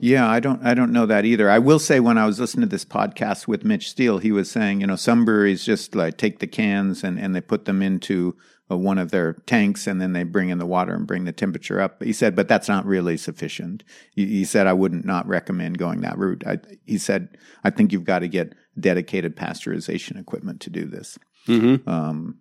Yeah, 0.00 0.28
I 0.28 0.40
don't 0.40 0.64
I 0.64 0.74
don't 0.74 0.92
know 0.92 1.06
that 1.06 1.24
either. 1.24 1.50
I 1.50 1.58
will 1.58 1.78
say 1.78 2.00
when 2.00 2.18
I 2.18 2.26
was 2.26 2.38
listening 2.38 2.68
to 2.68 2.74
this 2.74 2.84
podcast 2.84 3.48
with 3.48 3.64
Mitch 3.64 3.88
Steele, 3.88 4.18
he 4.18 4.30
was 4.30 4.50
saying, 4.50 4.80
you 4.80 4.86
know, 4.86 4.96
some 4.96 5.24
breweries 5.24 5.64
just 5.64 5.94
like 5.94 6.18
take 6.18 6.38
the 6.38 6.46
cans 6.46 7.02
and, 7.02 7.18
and 7.18 7.34
they 7.34 7.40
put 7.40 7.64
them 7.64 7.82
into 7.82 8.36
uh, 8.70 8.76
one 8.76 8.98
of 8.98 9.10
their 9.10 9.34
tanks 9.46 9.86
and 9.86 10.00
then 10.00 10.12
they 10.12 10.22
bring 10.22 10.50
in 10.50 10.58
the 10.58 10.66
water 10.66 10.94
and 10.94 11.06
bring 11.06 11.24
the 11.24 11.32
temperature 11.32 11.80
up. 11.80 12.02
He 12.02 12.12
said, 12.12 12.36
but 12.36 12.48
that's 12.48 12.68
not 12.68 12.84
really 12.84 13.16
sufficient. 13.16 13.84
He, 14.10 14.26
he 14.26 14.44
said, 14.44 14.66
I 14.66 14.72
wouldn't 14.72 15.04
not 15.04 15.26
recommend 15.26 15.78
going 15.78 16.00
that 16.02 16.18
route. 16.18 16.44
I, 16.46 16.58
he 16.84 16.98
said, 16.98 17.38
I 17.64 17.70
think 17.70 17.92
you've 17.92 18.04
got 18.04 18.20
to 18.20 18.28
get 18.28 18.54
dedicated 18.78 19.36
pasteurization 19.36 20.20
equipment 20.20 20.60
to 20.62 20.70
do 20.70 20.84
this. 20.84 21.18
Mm-hmm. 21.46 21.88
Um, 21.88 22.38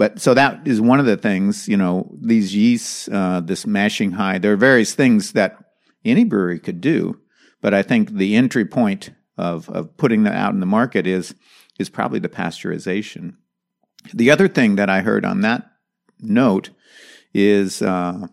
but 0.00 0.18
so 0.18 0.32
that 0.32 0.66
is 0.66 0.80
one 0.80 0.98
of 0.98 1.04
the 1.04 1.18
things, 1.18 1.68
you 1.68 1.76
know, 1.76 2.10
these 2.22 2.54
yeasts, 2.54 3.06
uh, 3.12 3.42
this 3.44 3.66
mashing 3.66 4.12
high, 4.12 4.38
there 4.38 4.54
are 4.54 4.56
various 4.56 4.94
things 4.94 5.32
that 5.32 5.62
any 6.06 6.24
brewery 6.24 6.58
could 6.58 6.80
do. 6.80 7.20
But 7.60 7.74
I 7.74 7.82
think 7.82 8.12
the 8.12 8.34
entry 8.34 8.64
point 8.64 9.10
of, 9.36 9.68
of 9.68 9.98
putting 9.98 10.22
that 10.22 10.32
out 10.32 10.54
in 10.54 10.60
the 10.60 10.64
market 10.64 11.06
is, 11.06 11.34
is 11.78 11.90
probably 11.90 12.18
the 12.18 12.30
pasteurization. 12.30 13.34
The 14.14 14.30
other 14.30 14.48
thing 14.48 14.76
that 14.76 14.88
I 14.88 15.02
heard 15.02 15.26
on 15.26 15.42
that 15.42 15.70
note 16.18 16.70
is 17.34 17.82
uh, 17.82 18.28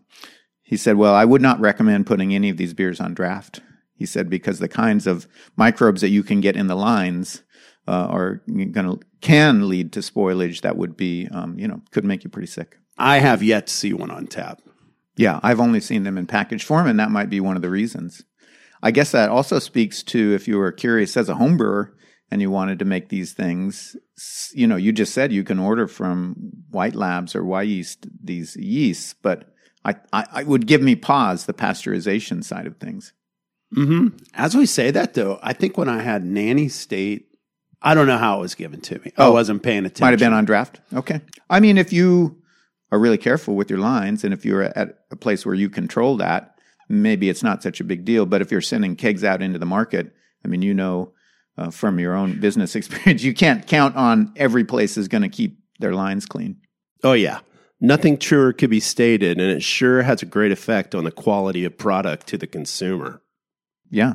he 0.64 0.78
said, 0.78 0.96
Well, 0.96 1.16
I 1.16 1.26
would 1.26 1.42
not 1.42 1.60
recommend 1.60 2.08
putting 2.08 2.34
any 2.34 2.50
of 2.50 2.56
these 2.56 2.74
beers 2.74 3.02
on 3.02 3.14
draft. 3.14 3.60
He 3.94 4.06
said, 4.06 4.30
because 4.30 4.60
the 4.60 4.70
kinds 4.70 5.06
of 5.06 5.28
microbes 5.58 6.00
that 6.00 6.10
you 6.12 6.24
can 6.24 6.40
get 6.40 6.56
in 6.56 6.68
the 6.68 6.76
lines 6.76 7.42
uh, 7.88 8.08
are 8.10 8.42
going 8.48 8.74
to 8.74 9.00
can 9.22 9.68
lead 9.68 9.92
to 9.94 10.00
spoilage 10.00 10.62
that 10.62 10.78
would 10.78 10.96
be, 10.96 11.28
um, 11.32 11.58
you 11.58 11.68
know, 11.68 11.82
could 11.92 12.06
make 12.06 12.24
you 12.24 12.30
pretty 12.30 12.48
sick. 12.48 12.78
I 12.98 13.20
have 13.20 13.42
yet 13.42 13.68
to 13.68 13.74
see 13.74 13.94
one 13.94 14.12
on 14.12 14.28
tap. 14.28 14.62
Yeah, 15.16 15.40
I've 15.42 15.60
only 15.60 15.80
seen 15.80 16.04
them 16.04 16.18
in 16.18 16.28
package 16.28 16.64
form, 16.64 16.88
and 16.88 17.00
that 17.00 17.12
might 17.12 17.30
be 17.30 17.40
one 17.40 17.56
of 17.56 17.62
the 17.62 17.70
reasons. 17.70 18.24
I 18.84 18.92
guess 18.92 19.12
that 19.12 19.30
also 19.30 19.58
speaks 19.58 20.04
to 20.04 20.36
if 20.36 20.48
you 20.48 20.58
were 20.58 20.72
curious 20.72 21.18
as 21.18 21.30
a 21.30 21.36
home 21.36 21.58
brewer 21.58 21.96
and 22.30 22.42
you 22.42 22.52
wanted 22.52 22.78
to 22.80 22.86
make 22.86 23.10
these 23.10 23.34
things, 23.34 23.96
you 24.54 24.68
know, 24.68 24.76
you 24.76 24.92
just 24.92 25.14
said 25.14 25.32
you 25.32 25.44
can 25.44 25.58
order 25.58 25.88
from 25.88 26.36
White 26.70 26.96
Labs 26.96 27.36
or 27.36 27.42
Wyeast 27.42 28.08
these 28.24 28.56
yeasts, 28.56 29.16
but 29.22 29.52
I, 29.84 29.96
I, 30.14 30.26
I 30.32 30.44
would 30.44 30.68
give 30.68 30.82
me 30.82 30.96
pause 30.96 31.46
the 31.46 31.54
pasteurization 31.54 32.44
side 32.44 32.68
of 32.68 32.78
things. 32.78 33.14
Mm-hmm. 33.76 34.18
As 34.34 34.56
we 34.56 34.66
say 34.66 34.92
that, 34.92 35.14
though, 35.14 35.40
I 35.42 35.54
think 35.54 35.78
when 35.78 35.90
I 35.90 36.02
had 36.02 36.26
Nanny 36.26 36.70
State, 36.70 37.28
I 37.82 37.94
don't 37.94 38.08
know 38.08 38.18
how 38.18 38.38
it 38.38 38.42
was 38.42 38.56
given 38.56 38.82
to 38.82 38.96
me. 39.00 39.12
I 39.18 39.26
Oh. 39.26 39.32
wasn't 39.32 39.64
paying 39.64 39.86
attention. 39.86 40.06
Might 40.06 40.12
have 40.12 40.20
been 40.20 40.34
on 40.34 40.46
draft. 40.46 40.80
Okay. 40.94 41.22
I 41.50 41.60
mean, 41.60 41.78
if 41.78 41.94
you 41.94 42.42
are 42.92 43.00
really 43.00 43.18
careful 43.18 43.56
with 43.56 43.70
your 43.70 43.80
lines 43.80 44.24
and 44.24 44.34
if 44.34 44.46
you're 44.46 44.64
at 44.64 45.00
a 45.12 45.16
place 45.16 45.46
where 45.46 45.56
you 45.56 45.70
control 45.70 46.18
that, 46.18 46.56
maybe 46.90 47.30
it's 47.30 47.44
not 47.44 47.62
such 47.62 47.80
a 47.80 47.84
big 47.84 48.04
deal. 48.06 48.26
But 48.26 48.42
if 48.42 48.52
you're 48.52 48.62
sending 48.62 48.96
kegs 48.96 49.24
out 49.24 49.42
into 49.42 49.60
the 49.60 49.66
market, 49.66 50.12
I 50.44 50.48
mean, 50.48 50.62
you 50.62 50.74
know 50.74 51.14
uh, 51.58 51.70
from 51.72 52.00
your 52.00 52.16
own 52.16 52.40
business 52.40 52.76
experience, 52.78 53.24
you 53.24 53.34
can't 53.34 53.66
count 53.68 53.96
on 53.96 54.32
every 54.36 54.64
place 54.64 54.98
is 54.98 55.08
going 55.08 55.24
to 55.24 55.30
keep 55.30 55.60
their 55.80 55.94
lines 55.94 56.26
clean. 56.26 56.58
Oh, 57.04 57.14
yeah. 57.14 57.40
Nothing 57.80 58.18
truer 58.18 58.54
could 58.54 58.72
be 58.72 58.80
stated, 58.80 59.40
and 59.40 59.52
it 59.52 59.62
sure 59.62 60.02
has 60.02 60.24
a 60.24 60.26
great 60.26 60.52
effect 60.52 60.96
on 60.96 61.04
the 61.04 61.12
quality 61.12 61.64
of 61.64 61.78
product 61.78 62.26
to 62.28 62.38
the 62.38 62.48
consumer. 62.48 63.22
Yeah. 63.92 64.14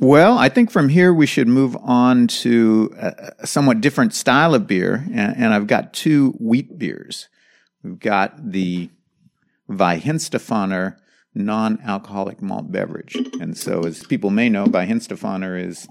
Well, 0.00 0.38
I 0.38 0.48
think 0.48 0.70
from 0.70 0.88
here 0.88 1.12
we 1.12 1.26
should 1.26 1.46
move 1.46 1.76
on 1.76 2.26
to 2.28 2.90
a, 2.96 3.46
somewhat 3.46 3.82
different 3.82 4.14
style 4.14 4.54
of 4.54 4.66
beer. 4.66 5.04
And, 5.12 5.36
and 5.36 5.54
I've 5.54 5.66
got 5.66 5.92
two 5.92 6.30
wheat 6.40 6.78
beers. 6.78 7.28
We've 7.82 7.98
got 7.98 8.50
the 8.50 8.88
Weihenstephaner 9.68 10.96
non-alcoholic 11.34 12.40
malt 12.40 12.72
beverage. 12.72 13.14
And 13.40 13.58
so 13.58 13.82
as 13.82 14.02
people 14.04 14.30
may 14.30 14.48
know, 14.48 14.64
Weihenstephaner 14.64 15.62
is, 15.62 15.86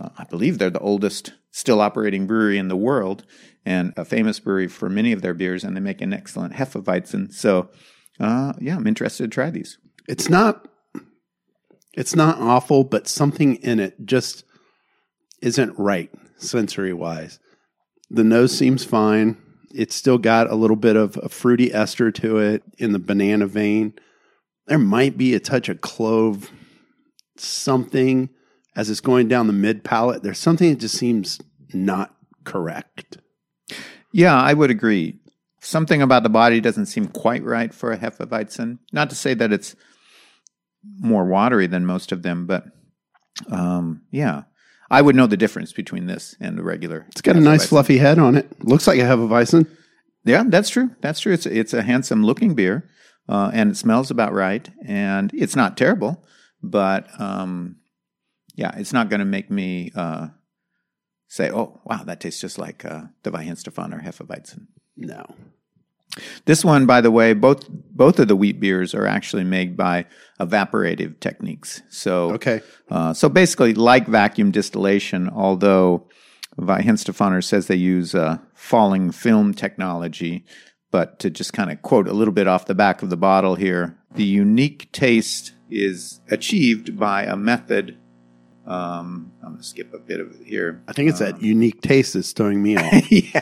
uh, 0.00 0.08
I 0.16 0.24
believe 0.24 0.56
they're 0.56 0.70
the 0.70 0.78
oldest 0.80 1.34
still 1.50 1.82
operating 1.82 2.26
brewery 2.26 2.56
in 2.56 2.68
the 2.68 2.76
world 2.76 3.22
and 3.66 3.92
a 3.98 4.06
famous 4.06 4.40
brewery 4.40 4.66
for 4.66 4.88
many 4.88 5.12
of 5.12 5.20
their 5.20 5.34
beers. 5.34 5.62
And 5.62 5.76
they 5.76 5.80
make 5.80 6.00
an 6.00 6.14
excellent 6.14 6.54
Hefeweizen. 6.54 7.34
So, 7.34 7.68
uh, 8.18 8.54
yeah, 8.58 8.76
I'm 8.76 8.86
interested 8.86 9.24
to 9.24 9.34
try 9.34 9.50
these. 9.50 9.76
It's 10.08 10.30
not 10.30 10.66
it's 11.94 12.16
not 12.16 12.38
awful, 12.38 12.84
but 12.84 13.08
something 13.08 13.56
in 13.56 13.80
it 13.80 13.94
just 14.04 14.44
isn't 15.40 15.78
right 15.78 16.10
sensory 16.38 16.92
wise. 16.92 17.38
The 18.10 18.24
nose 18.24 18.56
seems 18.56 18.84
fine. 18.84 19.36
It's 19.74 19.94
still 19.94 20.18
got 20.18 20.50
a 20.50 20.54
little 20.54 20.76
bit 20.76 20.96
of 20.96 21.18
a 21.22 21.28
fruity 21.28 21.72
ester 21.72 22.10
to 22.12 22.38
it 22.38 22.62
in 22.78 22.92
the 22.92 22.98
banana 22.98 23.46
vein. 23.46 23.94
There 24.66 24.78
might 24.78 25.16
be 25.16 25.34
a 25.34 25.40
touch 25.40 25.68
of 25.68 25.80
clove, 25.80 26.50
something 27.36 28.28
as 28.76 28.90
it's 28.90 29.00
going 29.00 29.28
down 29.28 29.46
the 29.46 29.52
mid 29.52 29.82
palate. 29.82 30.22
There's 30.22 30.38
something 30.38 30.70
that 30.70 30.80
just 30.80 30.96
seems 30.96 31.40
not 31.72 32.14
correct. 32.44 33.18
Yeah, 34.12 34.38
I 34.38 34.52
would 34.52 34.70
agree. 34.70 35.18
Something 35.60 36.02
about 36.02 36.22
the 36.22 36.28
body 36.28 36.60
doesn't 36.60 36.86
seem 36.86 37.08
quite 37.08 37.42
right 37.44 37.72
for 37.72 37.92
a 37.92 37.98
Hefeweizen. 37.98 38.78
Not 38.92 39.10
to 39.10 39.16
say 39.16 39.32
that 39.34 39.52
it's 39.52 39.74
more 40.98 41.24
watery 41.24 41.66
than 41.66 41.86
most 41.86 42.12
of 42.12 42.22
them, 42.22 42.46
but 42.46 42.64
um, 43.50 44.02
yeah, 44.10 44.42
I 44.90 45.00
would 45.00 45.16
know 45.16 45.26
the 45.26 45.36
difference 45.36 45.72
between 45.72 46.06
this 46.06 46.36
and 46.40 46.58
the 46.58 46.62
regular. 46.62 47.06
It's 47.08 47.22
got 47.22 47.36
a 47.36 47.40
nice 47.40 47.66
fluffy 47.66 47.98
head 47.98 48.18
on 48.18 48.36
it. 48.36 48.46
Looks 48.64 48.86
like 48.86 48.98
a 48.98 49.02
Hefeweizen. 49.02 49.66
Yeah, 50.24 50.44
that's 50.46 50.68
true. 50.68 50.90
That's 51.00 51.20
true. 51.20 51.32
It's 51.32 51.46
it's 51.46 51.74
a 51.74 51.82
handsome 51.82 52.24
looking 52.24 52.54
beer, 52.54 52.88
uh, 53.28 53.50
and 53.52 53.70
it 53.70 53.76
smells 53.76 54.10
about 54.10 54.32
right, 54.32 54.68
and 54.84 55.32
it's 55.34 55.56
not 55.56 55.76
terrible, 55.76 56.24
but 56.62 57.08
um, 57.20 57.76
yeah, 58.54 58.76
it's 58.76 58.92
not 58.92 59.08
going 59.08 59.20
to 59.20 59.26
make 59.26 59.50
me 59.50 59.90
uh, 59.94 60.28
say, 61.26 61.50
"Oh, 61.50 61.80
wow, 61.84 62.04
that 62.04 62.20
tastes 62.20 62.40
just 62.40 62.58
like 62.58 62.84
uh, 62.84 63.04
the 63.22 63.32
Weihenstephaner 63.32 64.04
Hefeweizen." 64.04 64.66
No. 64.96 65.24
This 66.44 66.64
one, 66.64 66.84
by 66.86 67.00
the 67.00 67.10
way, 67.10 67.32
both 67.32 67.68
both 67.70 68.18
of 68.18 68.28
the 68.28 68.36
wheat 68.36 68.60
beers 68.60 68.94
are 68.94 69.06
actually 69.06 69.44
made 69.44 69.76
by 69.76 70.04
evaporative 70.40 71.20
techniques. 71.20 71.82
So, 71.88 72.32
Okay. 72.32 72.60
uh, 72.90 73.14
so 73.14 73.28
basically, 73.28 73.74
like 73.74 74.06
vacuum 74.06 74.50
distillation, 74.50 75.28
although 75.30 76.08
Weihenstephaner 76.58 77.42
says 77.42 77.66
they 77.66 77.76
use 77.76 78.14
uh, 78.14 78.38
falling 78.54 79.10
film 79.10 79.54
technology. 79.54 80.44
But 80.90 81.18
to 81.20 81.30
just 81.30 81.54
kind 81.54 81.72
of 81.72 81.80
quote 81.80 82.06
a 82.06 82.12
little 82.12 82.34
bit 82.34 82.46
off 82.46 82.66
the 82.66 82.74
back 82.74 83.02
of 83.02 83.08
the 83.08 83.16
bottle 83.16 83.54
here, 83.54 83.96
the 84.14 84.24
unique 84.24 84.92
taste 84.92 85.54
is 85.70 86.20
achieved 86.30 86.98
by 86.98 87.22
a 87.24 87.34
method. 87.36 87.96
Um, 88.66 89.32
I'm 89.42 89.48
going 89.50 89.58
to 89.58 89.64
skip 89.64 89.92
a 89.92 89.98
bit 89.98 90.20
of 90.20 90.40
it 90.40 90.46
here. 90.46 90.82
I 90.86 90.92
think 90.92 91.10
it's 91.10 91.18
that 91.18 91.42
unique 91.42 91.80
taste 91.82 92.14
that's 92.14 92.32
throwing 92.32 92.62
me 92.62 92.76
off. 92.76 92.92
yeah, 93.10 93.40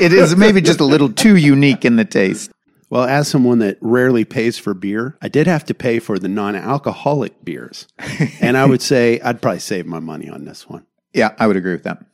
it 0.00 0.12
is 0.12 0.36
maybe 0.36 0.60
just 0.60 0.80
a 0.80 0.84
little 0.84 1.12
too 1.12 1.36
unique 1.36 1.84
in 1.84 1.96
the 1.96 2.04
taste. 2.04 2.52
Well, 2.90 3.04
as 3.04 3.28
someone 3.28 3.58
that 3.58 3.76
rarely 3.80 4.24
pays 4.24 4.56
for 4.56 4.72
beer, 4.74 5.18
I 5.20 5.28
did 5.28 5.46
have 5.46 5.64
to 5.66 5.74
pay 5.74 5.98
for 5.98 6.18
the 6.18 6.28
non 6.28 6.56
alcoholic 6.56 7.44
beers. 7.44 7.86
and 8.40 8.56
I 8.56 8.64
would 8.64 8.80
say 8.80 9.20
I'd 9.20 9.42
probably 9.42 9.60
save 9.60 9.86
my 9.86 9.98
money 9.98 10.28
on 10.30 10.44
this 10.44 10.68
one. 10.68 10.86
Yeah, 11.12 11.34
I 11.38 11.46
would 11.46 11.56
agree 11.56 11.72
with 11.72 11.82
that. 11.82 12.04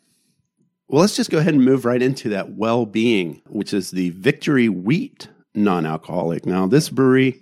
Well, 0.88 1.00
let's 1.00 1.16
just 1.16 1.30
go 1.30 1.38
ahead 1.38 1.54
and 1.54 1.64
move 1.64 1.84
right 1.84 2.02
into 2.02 2.30
that 2.30 2.54
well 2.54 2.87
being, 2.87 3.42
which 3.48 3.72
is 3.72 3.90
the 3.90 4.10
Victory 4.10 4.68
Wheat 4.68 5.28
non 5.54 5.87
alcoholic. 5.87 6.44
Now, 6.46 6.66
this 6.66 6.88
brewery, 6.88 7.40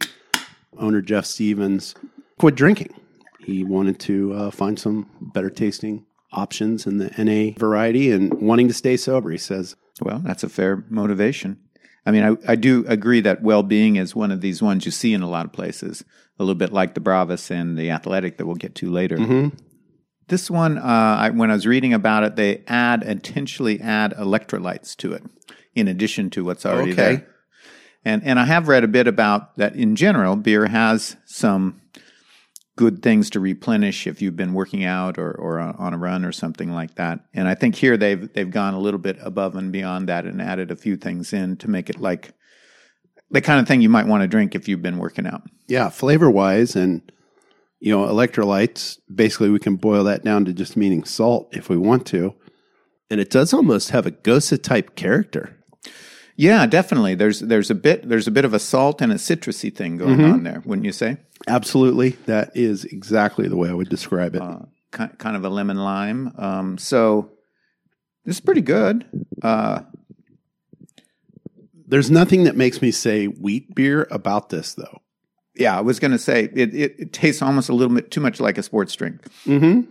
owner 0.78 1.00
Jeff 1.00 1.24
Stevens, 1.24 1.94
quit 2.38 2.54
drinking. 2.54 2.94
He 3.44 3.64
wanted 3.64 3.98
to 4.00 4.32
uh, 4.34 4.50
find 4.50 4.78
some 4.78 5.08
better 5.20 5.50
tasting 5.50 6.06
options 6.32 6.86
in 6.86 6.98
the 6.98 7.10
NA 7.18 7.58
variety 7.58 8.10
and 8.10 8.32
wanting 8.40 8.68
to 8.68 8.74
stay 8.74 8.96
sober. 8.96 9.30
He 9.30 9.38
says, 9.38 9.76
Well, 10.00 10.20
that's 10.24 10.42
a 10.44 10.48
fair 10.48 10.84
motivation. 10.88 11.58
I 12.04 12.10
mean, 12.10 12.24
I, 12.24 12.52
I 12.52 12.56
do 12.56 12.84
agree 12.88 13.20
that 13.20 13.42
well 13.42 13.62
being 13.62 13.96
is 13.96 14.14
one 14.16 14.30
of 14.32 14.40
these 14.40 14.60
ones 14.62 14.84
you 14.84 14.90
see 14.90 15.12
in 15.14 15.22
a 15.22 15.28
lot 15.28 15.44
of 15.46 15.52
places, 15.52 16.04
a 16.38 16.42
little 16.42 16.54
bit 16.56 16.72
like 16.72 16.94
the 16.94 17.00
Bravus 17.00 17.50
and 17.50 17.78
the 17.78 17.90
Athletic 17.90 18.38
that 18.38 18.46
we'll 18.46 18.56
get 18.56 18.74
to 18.76 18.90
later. 18.90 19.18
Mhm. 19.18 19.52
This 20.28 20.50
one, 20.50 20.78
uh, 20.78 20.82
I, 21.20 21.30
when 21.30 21.50
I 21.50 21.54
was 21.54 21.66
reading 21.66 21.92
about 21.92 22.24
it, 22.24 22.36
they 22.36 22.64
add 22.66 23.02
intentionally 23.02 23.80
add 23.80 24.14
electrolytes 24.14 24.96
to 24.96 25.12
it 25.12 25.22
in 25.74 25.88
addition 25.88 26.30
to 26.30 26.44
what's 26.44 26.64
already 26.64 26.92
Okay. 26.92 27.16
there. 27.16 27.26
And 28.04 28.22
and 28.24 28.38
I 28.40 28.46
have 28.46 28.66
read 28.66 28.82
a 28.82 28.88
bit 28.88 29.06
about 29.06 29.56
that. 29.58 29.76
In 29.76 29.94
general, 29.94 30.34
beer 30.36 30.66
has 30.66 31.16
some 31.24 31.81
good 32.76 33.02
things 33.02 33.30
to 33.30 33.40
replenish 33.40 34.06
if 34.06 34.22
you've 34.22 34.36
been 34.36 34.54
working 34.54 34.84
out 34.84 35.18
or, 35.18 35.30
or 35.32 35.58
on 35.60 35.92
a 35.92 35.98
run 35.98 36.24
or 36.24 36.32
something 36.32 36.72
like 36.72 36.94
that. 36.94 37.20
And 37.34 37.46
I 37.46 37.54
think 37.54 37.74
here 37.74 37.96
they've 37.96 38.32
they've 38.32 38.50
gone 38.50 38.74
a 38.74 38.80
little 38.80 39.00
bit 39.00 39.18
above 39.20 39.56
and 39.56 39.70
beyond 39.70 40.08
that 40.08 40.24
and 40.24 40.40
added 40.40 40.70
a 40.70 40.76
few 40.76 40.96
things 40.96 41.32
in 41.32 41.56
to 41.58 41.68
make 41.68 41.90
it 41.90 42.00
like 42.00 42.32
the 43.30 43.40
kind 43.40 43.60
of 43.60 43.68
thing 43.68 43.80
you 43.80 43.88
might 43.88 44.06
want 44.06 44.22
to 44.22 44.28
drink 44.28 44.54
if 44.54 44.68
you've 44.68 44.82
been 44.82 44.98
working 44.98 45.26
out. 45.26 45.42
Yeah, 45.68 45.88
flavor 45.88 46.30
wise 46.30 46.76
and 46.76 47.02
you 47.82 47.90
know, 47.90 48.06
electrolytes, 48.06 48.98
basically 49.12 49.50
we 49.50 49.58
can 49.58 49.74
boil 49.74 50.04
that 50.04 50.22
down 50.22 50.44
to 50.44 50.52
just 50.52 50.76
meaning 50.76 51.02
salt 51.02 51.48
if 51.50 51.68
we 51.68 51.76
want 51.76 52.06
to. 52.06 52.32
And 53.10 53.20
it 53.20 53.28
does 53.28 53.52
almost 53.52 53.90
have 53.90 54.06
a 54.06 54.12
Gose 54.12 54.62
type 54.62 54.94
character. 54.94 55.58
Yeah, 56.36 56.66
definitely. 56.66 57.14
There's 57.14 57.40
there's 57.40 57.70
a 57.70 57.74
bit 57.74 58.08
there's 58.08 58.26
a 58.26 58.30
bit 58.30 58.44
of 58.44 58.54
a 58.54 58.58
salt 58.58 59.00
and 59.02 59.12
a 59.12 59.16
citrusy 59.16 59.74
thing 59.74 59.98
going 59.98 60.18
Mm-hmm. 60.18 60.32
on 60.32 60.42
there, 60.44 60.62
wouldn't 60.64 60.86
you 60.86 60.92
say? 60.92 61.18
Absolutely. 61.46 62.10
That 62.26 62.50
is 62.56 62.84
exactly 62.84 63.48
the 63.48 63.56
way 63.56 63.68
I 63.68 63.74
would 63.74 63.88
describe 63.88 64.34
it. 64.34 64.42
Ki 64.96 65.04
kind 65.18 65.36
of 65.36 65.44
a 65.44 65.48
lemon 65.50 65.76
lime. 65.78 66.32
Um, 66.38 66.78
so 66.78 67.30
this 68.24 68.36
is 68.36 68.40
pretty 68.40 68.60
good. 68.62 69.04
Uh, 69.42 69.80
There's 71.86 72.10
nothing 72.10 72.44
that 72.44 72.56
makes 72.56 72.80
me 72.80 72.90
say 72.90 73.26
wheat 73.26 73.74
beer 73.74 74.06
about 74.10 74.48
this, 74.50 74.74
though. 74.74 75.00
yeah, 75.54 75.76
I 75.76 75.80
was 75.82 76.00
going 76.00 76.12
to 76.12 76.18
say 76.18 76.44
it, 76.44 76.74
it, 76.74 76.94
it 76.98 77.12
tastes 77.12 77.42
almost 77.42 77.68
a 77.68 77.74
little 77.74 77.94
bit 77.94 78.10
too 78.10 78.20
much 78.20 78.40
like 78.40 78.56
a 78.58 78.62
sports 78.62 78.94
drink. 78.94 79.20
Mm-hmm. 79.44 79.90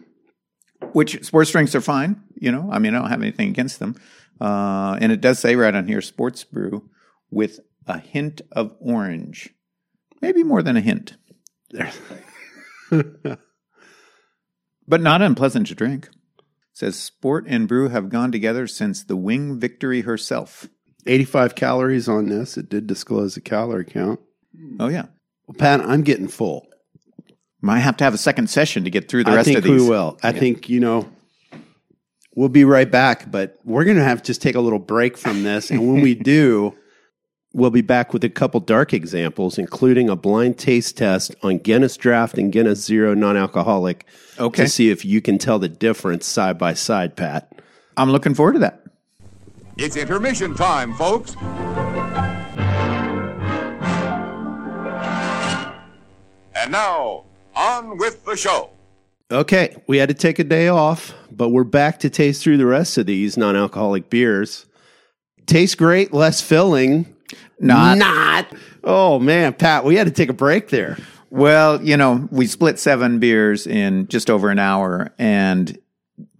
Which 0.94 1.24
sports 1.24 1.52
drinks 1.52 1.76
are 1.76 1.82
fine. 1.82 2.22
You 2.36 2.52
know, 2.52 2.70
I 2.72 2.80
mean, 2.80 2.96
I 2.96 3.00
don't 3.00 3.10
have 3.10 3.22
anything 3.22 3.50
against 3.50 3.78
them. 3.80 3.96
Uh, 4.42 4.98
and 5.00 5.12
it 5.12 5.22
does 5.22 5.40
say 5.40 5.56
right 5.56 5.76
on 5.76 5.88
here, 5.88 6.02
sports 6.02 6.44
brew 6.44 6.90
with 7.30 7.60
a 7.86 8.00
hint 8.00 8.42
of 8.52 8.76
orange, 8.80 9.50
maybe 10.22 10.44
more 10.44 10.64
than 10.64 10.78
a 10.78 10.82
hint, 10.82 11.18
but 12.90 13.40
not 15.02 15.22
unpleasant 15.22 15.68
to 15.68 15.76
drink. 15.76 16.08
It 16.40 16.44
says 16.74 16.98
sport 16.98 17.46
and 17.48 17.68
brew 17.68 17.90
have 17.90 18.10
gone 18.10 18.32
together 18.32 18.68
since 18.68 19.04
the 19.04 19.16
wing 19.16 19.60
victory 19.60 20.02
herself. 20.02 20.68
85 21.06 21.56
calories 21.56 22.08
on 22.08 22.28
this. 22.28 22.58
It 22.58 22.70
did 22.70 22.88
disclose 22.88 23.36
the 23.36 23.42
calorie 23.42 23.86
count. 23.86 24.20
Oh 24.80 24.88
yeah, 24.88 25.06
Well, 25.48 25.56
Pat, 25.58 25.82
I'm 25.82 26.02
getting 26.02 26.28
full. 26.28 26.68
might 27.62 27.80
have 27.80 27.98
to 27.98 28.04
have 28.04 28.14
a 28.14 28.18
second 28.20 28.50
session 28.50 28.84
to 28.84 28.90
get 28.90 29.08
through 29.08 29.24
the 29.24 29.32
I 29.32 29.36
rest 29.36 29.50
of 29.50 29.64
these. 29.64 29.84
we 29.84 29.90
will. 29.90 30.18
I 30.22 30.32
think, 30.32 30.70
you 30.70 30.80
know, 30.80 31.10
we'll 32.36 32.50
be 32.50 32.64
right 32.66 32.90
back, 32.90 33.30
but 33.32 33.60
we're 33.64 33.84
going 33.84 33.98
to 33.98 34.04
have 34.04 34.22
to 34.22 34.28
just 34.28 34.42
take 34.42 34.56
a 34.56 34.62
little 34.62 34.80
break 34.80 35.18
from 35.18 35.44
this. 35.44 35.70
And 35.72 35.88
when 35.92 36.02
we 36.02 36.16
do, 36.34 36.76
we'll 37.54 37.70
be 37.72 37.82
back 37.82 38.14
with 38.14 38.24
a 38.24 38.30
couple 38.30 38.60
dark 38.60 38.94
examples, 38.94 39.58
including 39.58 40.10
a 40.10 40.16
blind 40.16 40.58
taste 40.58 40.98
test 40.98 41.36
on 41.44 41.58
Guinness 41.58 41.98
Draft 41.98 42.38
and 42.38 42.52
Guinness 42.52 42.84
Zero 42.84 43.14
non 43.14 43.38
alcoholic 43.38 44.06
Okay. 44.40 44.64
to 44.64 44.70
see 44.70 44.90
if 44.90 45.04
you 45.06 45.22
can 45.22 45.38
tell 45.38 45.60
the 45.60 45.70
difference 45.70 46.26
side 46.26 46.58
by 46.58 46.74
side, 46.74 47.16
Pat. 47.16 47.52
I'm 47.98 48.12
looking 48.12 48.34
forward 48.34 48.54
to 48.54 48.60
that. 48.60 48.80
It's 49.78 49.96
intermission 49.96 50.54
time, 50.56 50.94
folks. 50.96 51.36
And 56.56 56.72
now, 56.72 57.26
on 57.56 57.98
with 57.98 58.24
the 58.26 58.36
show. 58.36 58.70
Okay, 59.32 59.76
we 59.88 59.98
had 59.98 60.10
to 60.10 60.16
take 60.16 60.40
a 60.40 60.44
day 60.44 60.68
off, 60.68 61.14
but 61.32 61.50
we're 61.50 61.64
back 61.64 62.00
to 62.02 62.10
taste 62.10 62.44
through 62.44 62.58
the 62.58 62.66
rest 62.66 62.98
of 62.98 63.06
these 63.06 63.38
non 63.38 63.56
alcoholic 63.56 64.10
beers. 64.10 64.66
Tastes 65.46 65.76
great, 65.76 66.14
less 66.14 66.42
filling. 66.42 67.16
Not- 67.60 67.98
Not. 67.98 68.48
Oh, 68.84 69.20
man, 69.20 69.54
Pat, 69.54 69.86
we 69.86 69.96
had 69.96 70.08
to 70.08 70.14
take 70.14 70.30
a 70.30 70.34
break 70.34 70.70
there. 70.70 70.98
Well, 71.30 71.82
you 71.82 71.96
know, 71.96 72.28
we 72.32 72.46
split 72.48 72.78
seven 72.80 73.20
beers 73.20 73.68
in 73.68 74.08
just 74.08 74.30
over 74.30 74.50
an 74.50 74.60
hour, 74.60 75.14
and 75.18 75.78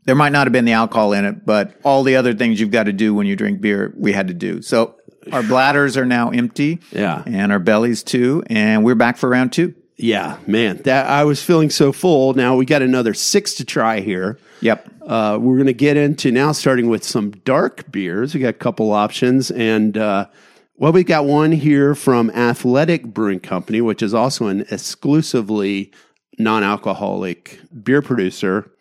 there 0.06 0.16
might 0.16 0.32
not 0.34 0.48
have 0.48 0.52
been 0.52 0.66
the 0.66 0.72
alcohol 0.74 1.14
in 1.14 1.24
it, 1.24 1.46
but 1.46 1.74
all 1.84 2.04
the 2.04 2.16
other 2.18 2.34
things 2.34 2.60
you've 2.60 2.72
got 2.72 2.84
to 2.84 2.94
do 2.94 3.14
when 3.14 3.26
you 3.28 3.36
drink 3.38 3.62
beer, 3.62 3.94
we 3.96 4.12
had 4.12 4.28
to 4.28 4.34
do. 4.34 4.62
So 4.62 4.96
our 5.32 5.44
bladders 5.44 5.96
are 5.96 6.06
now 6.06 6.32
empty, 6.32 6.80
Yeah. 6.92 7.24
and 7.26 7.52
our 7.54 7.60
bellies 7.60 8.04
too, 8.04 8.44
and 8.48 8.84
we're 8.84 8.96
back 8.96 9.16
for 9.18 9.30
round 9.30 9.54
two. 9.54 9.76
Yeah, 10.02 10.38
man, 10.48 10.78
that 10.84 11.06
I 11.06 11.24
was 11.26 11.44
feeling 11.44 11.70
so 11.70 11.92
full. 11.92 12.34
Now 12.34 12.56
we 12.56 12.66
got 12.66 12.82
another 12.82 13.14
six 13.14 13.54
to 13.56 13.66
try 13.66 14.00
here. 14.00 14.40
Yep. 14.62 14.90
Uh, 15.06 15.38
we're 15.40 15.58
going 15.58 15.68
to 15.68 15.74
get 15.74 15.96
into 15.96 16.32
now 16.32 16.52
starting 16.54 16.90
with 16.90 17.04
some 17.04 17.32
dark 17.32 17.92
beers. 17.92 18.34
We 18.34 18.40
got 18.40 18.50
a 18.50 18.54
couple 18.54 18.92
options, 18.92 19.52
and 19.52 19.98
uh, 19.98 20.28
well, 20.76 20.92
we 20.92 21.04
got 21.04 21.26
one 21.26 21.52
here 21.52 21.94
from 21.94 22.32
Athletic 22.32 23.06
Brewing 23.06 23.40
Company, 23.40 23.82
which 23.82 24.02
is 24.02 24.16
also 24.16 24.48
an 24.48 24.66
exclusively 24.72 25.92
non-alcoholic 26.40 27.60
beer 27.84 28.02
producer. 28.02 28.72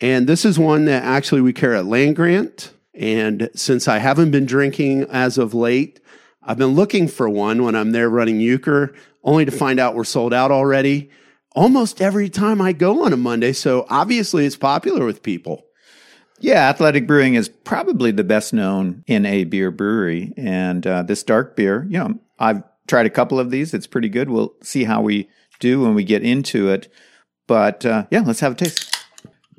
And 0.00 0.26
this 0.26 0.46
is 0.46 0.58
one 0.58 0.86
that 0.86 1.02
actually 1.02 1.42
we 1.42 1.52
carry 1.52 1.76
at 1.76 1.84
Land 1.84 2.16
Grant. 2.16 2.72
And 2.94 3.50
since 3.54 3.88
I 3.88 3.98
haven't 3.98 4.30
been 4.30 4.46
drinking 4.46 5.02
as 5.10 5.36
of 5.36 5.52
late, 5.52 6.00
I've 6.42 6.58
been 6.58 6.74
looking 6.74 7.08
for 7.08 7.28
one 7.28 7.62
when 7.62 7.74
I'm 7.74 7.92
there 7.92 8.08
running 8.08 8.40
Euchre, 8.40 8.94
only 9.24 9.44
to 9.44 9.50
find 9.50 9.80
out 9.80 9.94
we're 9.94 10.04
sold 10.04 10.32
out 10.32 10.50
already 10.50 11.10
almost 11.54 12.00
every 12.00 12.28
time 12.28 12.60
I 12.60 12.72
go 12.72 13.04
on 13.04 13.12
a 13.12 13.16
Monday. 13.16 13.52
So 13.52 13.86
obviously 13.88 14.44
it's 14.44 14.56
popular 14.56 15.04
with 15.04 15.22
people. 15.22 15.64
Yeah, 16.40 16.68
Athletic 16.68 17.06
Brewing 17.06 17.34
is 17.34 17.48
probably 17.48 18.10
the 18.10 18.24
best 18.24 18.52
known 18.52 19.02
in 19.06 19.24
a 19.24 19.44
beer 19.44 19.70
brewery. 19.70 20.34
And 20.36 20.86
uh, 20.86 21.02
this 21.02 21.22
dark 21.22 21.56
beer, 21.56 21.86
you 21.88 21.98
know, 21.98 22.18
I've 22.38 22.62
tried 22.86 23.06
a 23.06 23.10
couple 23.10 23.38
of 23.40 23.50
these. 23.50 23.72
It's 23.72 23.86
pretty 23.86 24.08
good. 24.08 24.28
We'll 24.28 24.54
see 24.62 24.84
how 24.84 25.00
we 25.00 25.28
do 25.60 25.82
when 25.82 25.94
we 25.94 26.04
get 26.04 26.22
into 26.22 26.68
it. 26.68 26.92
But 27.46 27.86
uh, 27.86 28.06
yeah, 28.10 28.20
let's 28.20 28.40
have 28.40 28.52
a 28.52 28.56
taste. 28.56 28.90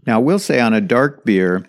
Now, 0.05 0.19
we'll 0.19 0.39
say 0.39 0.59
on 0.59 0.73
a 0.73 0.81
dark 0.81 1.25
beer, 1.25 1.65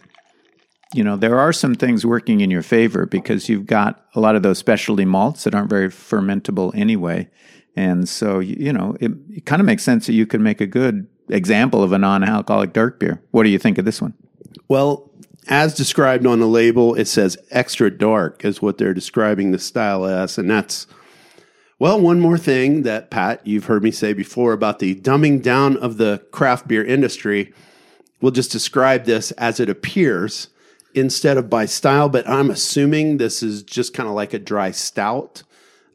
you 0.92 1.02
know, 1.02 1.16
there 1.16 1.38
are 1.38 1.52
some 1.52 1.74
things 1.74 2.04
working 2.04 2.40
in 2.40 2.50
your 2.50 2.62
favor 2.62 3.06
because 3.06 3.48
you've 3.48 3.66
got 3.66 4.04
a 4.14 4.20
lot 4.20 4.36
of 4.36 4.42
those 4.42 4.58
specialty 4.58 5.04
malts 5.04 5.44
that 5.44 5.54
aren't 5.54 5.70
very 5.70 5.88
fermentable 5.88 6.74
anyway. 6.74 7.28
And 7.76 8.08
so, 8.08 8.38
you, 8.38 8.72
know, 8.72 8.96
it, 9.00 9.12
it 9.30 9.46
kind 9.46 9.60
of 9.60 9.66
makes 9.66 9.82
sense 9.82 10.06
that 10.06 10.14
you 10.14 10.26
could 10.26 10.40
make 10.40 10.60
a 10.60 10.66
good 10.66 11.06
example 11.28 11.82
of 11.82 11.92
a 11.92 11.98
non 11.98 12.24
alcoholic 12.24 12.72
dark 12.72 12.98
beer. 12.98 13.22
What 13.30 13.42
do 13.42 13.50
you 13.50 13.58
think 13.58 13.78
of 13.78 13.84
this 13.84 14.00
one? 14.00 14.14
Well, 14.68 15.10
as 15.48 15.74
described 15.74 16.26
on 16.26 16.40
the 16.40 16.46
label, 16.46 16.94
it 16.94 17.06
says 17.06 17.36
extra 17.50 17.90
dark 17.90 18.44
is 18.44 18.60
what 18.60 18.78
they're 18.78 18.94
describing 18.94 19.52
the 19.52 19.58
style 19.58 20.04
as. 20.06 20.38
And 20.38 20.50
that's, 20.50 20.86
well, 21.78 22.00
one 22.00 22.18
more 22.18 22.38
thing 22.38 22.82
that, 22.82 23.10
Pat, 23.10 23.46
you've 23.46 23.66
heard 23.66 23.82
me 23.82 23.90
say 23.90 24.12
before 24.12 24.52
about 24.52 24.78
the 24.78 24.94
dumbing 24.96 25.42
down 25.42 25.76
of 25.76 25.98
the 25.98 26.24
craft 26.32 26.66
beer 26.66 26.84
industry. 26.84 27.52
We'll 28.20 28.32
just 28.32 28.50
describe 28.50 29.04
this 29.04 29.30
as 29.32 29.60
it 29.60 29.68
appears 29.68 30.48
instead 30.94 31.36
of 31.36 31.50
by 31.50 31.66
style, 31.66 32.08
but 32.08 32.26
I'm 32.26 32.50
assuming 32.50 33.18
this 33.18 33.42
is 33.42 33.62
just 33.62 33.92
kind 33.92 34.08
of 34.08 34.14
like 34.14 34.32
a 34.32 34.38
dry 34.38 34.70
stout. 34.70 35.42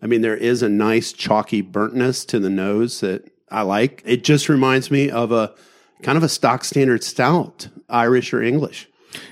I 0.02 0.08
mean, 0.08 0.22
there 0.22 0.38
is 0.38 0.64
a 0.64 0.70
nice 0.70 1.14
chalky 1.14 1.62
burntness 1.62 2.26
to 2.28 2.40
the 2.40 2.50
nose 2.50 3.02
that 3.02 3.32
I 3.50 3.62
like. 3.62 4.02
It 4.06 4.24
just 4.24 4.50
reminds 4.50 4.90
me 4.90 5.10
of 5.10 5.32
a 5.32 5.54
kind 6.02 6.18
of 6.18 6.24
a 6.24 6.30
stock 6.30 6.64
standard 6.64 7.04
stout, 7.04 7.68
Irish 7.90 8.34
or 8.34 8.42
English. 8.42 8.88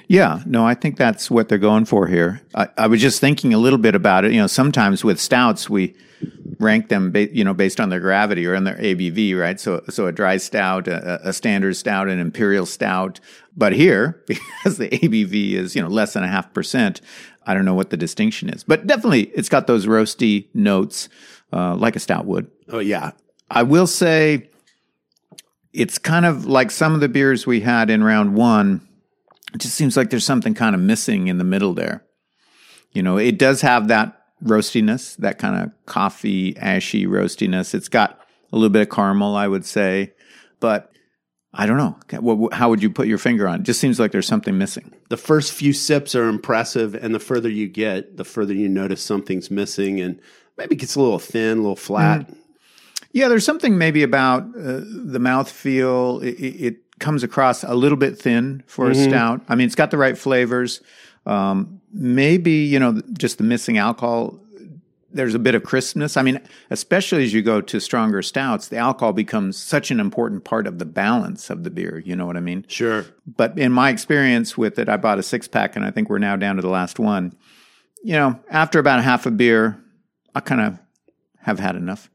Yeah, 0.07 0.41
no, 0.45 0.65
I 0.65 0.73
think 0.73 0.97
that's 0.97 1.31
what 1.31 1.49
they're 1.49 1.57
going 1.57 1.85
for 1.85 2.07
here. 2.07 2.41
I, 2.53 2.67
I 2.77 2.87
was 2.87 3.01
just 3.01 3.21
thinking 3.21 3.53
a 3.53 3.57
little 3.57 3.79
bit 3.79 3.95
about 3.95 4.25
it. 4.25 4.31
You 4.31 4.39
know, 4.39 4.47
sometimes 4.47 5.03
with 5.03 5.19
stouts, 5.19 5.69
we 5.69 5.95
rank 6.59 6.89
them, 6.89 7.11
ba- 7.11 7.33
you 7.33 7.43
know, 7.43 7.53
based 7.53 7.79
on 7.79 7.89
their 7.89 7.99
gravity 7.99 8.45
or 8.45 8.55
on 8.55 8.65
their 8.65 8.75
ABV, 8.75 9.39
right? 9.39 9.59
So, 9.59 9.83
so 9.89 10.07
a 10.07 10.11
dry 10.11 10.37
stout, 10.37 10.87
a, 10.87 11.29
a 11.29 11.33
standard 11.33 11.75
stout, 11.75 12.09
an 12.09 12.19
imperial 12.19 12.65
stout. 12.65 13.19
But 13.55 13.73
here, 13.73 14.23
because 14.27 14.77
the 14.77 14.89
ABV 14.89 15.53
is, 15.53 15.75
you 15.75 15.81
know, 15.81 15.87
less 15.87 16.13
than 16.13 16.23
a 16.23 16.27
half 16.27 16.53
percent, 16.53 17.01
I 17.49 17.55
don't 17.55 17.65
know 17.65 17.73
what 17.73 17.89
the 17.89 17.97
distinction 17.97 18.47
is. 18.49 18.63
But 18.63 18.85
definitely, 18.85 19.23
it's 19.33 19.49
got 19.49 19.65
those 19.65 19.87
roasty 19.87 20.49
notes, 20.53 21.09
uh, 21.51 21.75
like 21.75 21.95
a 21.95 21.99
stout 21.99 22.27
would. 22.27 22.45
Oh, 22.67 22.77
yeah. 22.77 23.13
I 23.49 23.63
will 23.63 23.87
say 23.87 24.51
it's 25.73 25.97
kind 25.97 26.27
of 26.27 26.45
like 26.45 26.69
some 26.69 26.93
of 26.93 26.99
the 26.99 27.09
beers 27.09 27.47
we 27.47 27.61
had 27.61 27.89
in 27.89 28.03
round 28.03 28.35
one. 28.35 28.87
It 29.55 29.61
just 29.61 29.73
seems 29.73 29.97
like 29.97 30.11
there's 30.11 30.23
something 30.23 30.53
kind 30.53 30.75
of 30.75 30.81
missing 30.81 31.27
in 31.27 31.39
the 31.39 31.43
middle 31.43 31.73
there. 31.73 32.05
You 32.91 33.01
know, 33.01 33.17
it 33.17 33.39
does 33.39 33.61
have 33.61 33.87
that 33.87 34.21
roastiness, 34.43 35.17
that 35.17 35.39
kind 35.39 35.63
of 35.63 35.71
coffee, 35.87 36.55
ashy 36.55 37.07
roastiness. 37.07 37.73
It's 37.73 37.89
got 37.89 38.19
a 38.51 38.57
little 38.57 38.69
bit 38.69 38.83
of 38.83 38.89
caramel, 38.89 39.35
I 39.35 39.47
would 39.47 39.65
say, 39.65 40.13
but 40.59 40.88
I 41.53 41.65
don't 41.65 41.77
know. 41.77 41.97
What- 42.19 42.53
How 42.53 42.69
would 42.69 42.81
you 42.83 42.89
put 42.89 43.07
your 43.07 43.17
finger 43.17 43.47
on 43.47 43.61
it? 43.61 43.63
Just 43.63 43.79
seems 43.79 43.99
like 43.99 44.11
there's 44.11 44.27
something 44.27 44.57
missing. 44.57 44.91
The 45.09 45.17
first 45.17 45.51
few 45.51 45.73
sips 45.73 46.13
are 46.15 46.27
impressive, 46.29 46.93
and 46.95 47.13
the 47.15 47.19
further 47.19 47.49
you 47.49 47.67
get, 47.67 48.17
the 48.17 48.23
further 48.23 48.53
you 48.53 48.69
notice 48.69 49.01
something's 49.01 49.49
missing, 49.49 49.99
and 49.99 50.19
maybe 50.57 50.75
it 50.75 50.79
gets 50.79 50.95
a 50.95 51.01
little 51.01 51.17
thin, 51.19 51.57
a 51.57 51.61
little 51.61 51.75
flat. 51.75 52.29
Yeah, 53.11 53.27
there's 53.27 53.45
something 53.45 53.77
maybe 53.79 54.03
about 54.03 54.43
uh, 54.55 54.81
the 54.85 55.17
mouth 55.19 55.49
feel. 55.49 56.19
It, 56.19 56.35
it, 56.35 56.65
it 56.65 56.99
comes 56.99 57.23
across 57.23 57.63
a 57.63 57.73
little 57.73 57.97
bit 57.97 58.19
thin 58.19 58.61
for 58.67 58.91
a 58.91 58.93
stout. 58.95 59.41
I 59.49 59.55
mean, 59.55 59.65
it's 59.65 59.75
got 59.75 59.89
the 59.89 59.97
right 59.97 60.15
flavors. 60.17 60.81
Um, 61.25 61.81
maybe 61.91 62.51
you 62.51 62.79
know, 62.79 63.01
just 63.13 63.39
the 63.39 63.43
missing 63.43 63.77
alcohol. 63.79 64.39
There's 65.11 65.33
a 65.33 65.39
bit 65.39 65.55
of 65.55 65.63
crispness. 65.63 66.17
I 66.17 66.21
mean, 66.21 66.39
especially 66.69 67.23
as 67.23 67.33
you 67.33 67.41
go 67.41 67.61
to 67.61 67.79
stronger 67.79 68.21
stouts, 68.21 68.67
the 68.67 68.77
alcohol 68.77 69.11
becomes 69.11 69.57
such 69.57 69.89
an 69.89 69.99
important 69.99 70.43
part 70.43 70.67
of 70.67 70.77
the 70.77 70.85
balance 70.85 71.49
of 71.49 71.63
the 71.63 71.71
beer. 71.71 72.03
You 72.05 72.15
know 72.15 72.27
what 72.27 72.37
I 72.37 72.41
mean? 72.41 72.63
Sure. 72.67 73.05
But 73.25 73.57
in 73.57 73.71
my 73.71 73.89
experience 73.89 74.55
with 74.55 74.77
it, 74.77 74.87
I 74.87 74.97
bought 74.97 75.17
a 75.17 75.23
six 75.23 75.47
pack, 75.47 75.75
and 75.75 75.83
I 75.83 75.89
think 75.89 76.09
we're 76.09 76.19
now 76.19 76.35
down 76.35 76.57
to 76.57 76.61
the 76.61 76.69
last 76.69 76.99
one. 76.99 77.33
You 78.03 78.13
know, 78.13 78.39
after 78.51 78.77
about 78.77 79.03
half 79.03 79.25
a 79.25 79.31
beer, 79.31 79.83
I 80.35 80.41
kind 80.41 80.61
of 80.61 80.79
have 81.41 81.59
had 81.59 81.75
enough. 81.75 82.09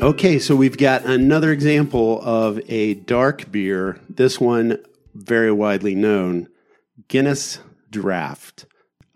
Okay, 0.00 0.38
so 0.38 0.54
we've 0.54 0.78
got 0.78 1.04
another 1.06 1.50
example 1.50 2.20
of 2.22 2.60
a 2.68 2.94
dark 2.94 3.50
beer. 3.50 3.98
This 4.08 4.40
one 4.40 4.78
very 5.18 5.52
widely 5.52 5.94
known, 5.94 6.48
Guinness 7.08 7.58
Draft. 7.90 8.66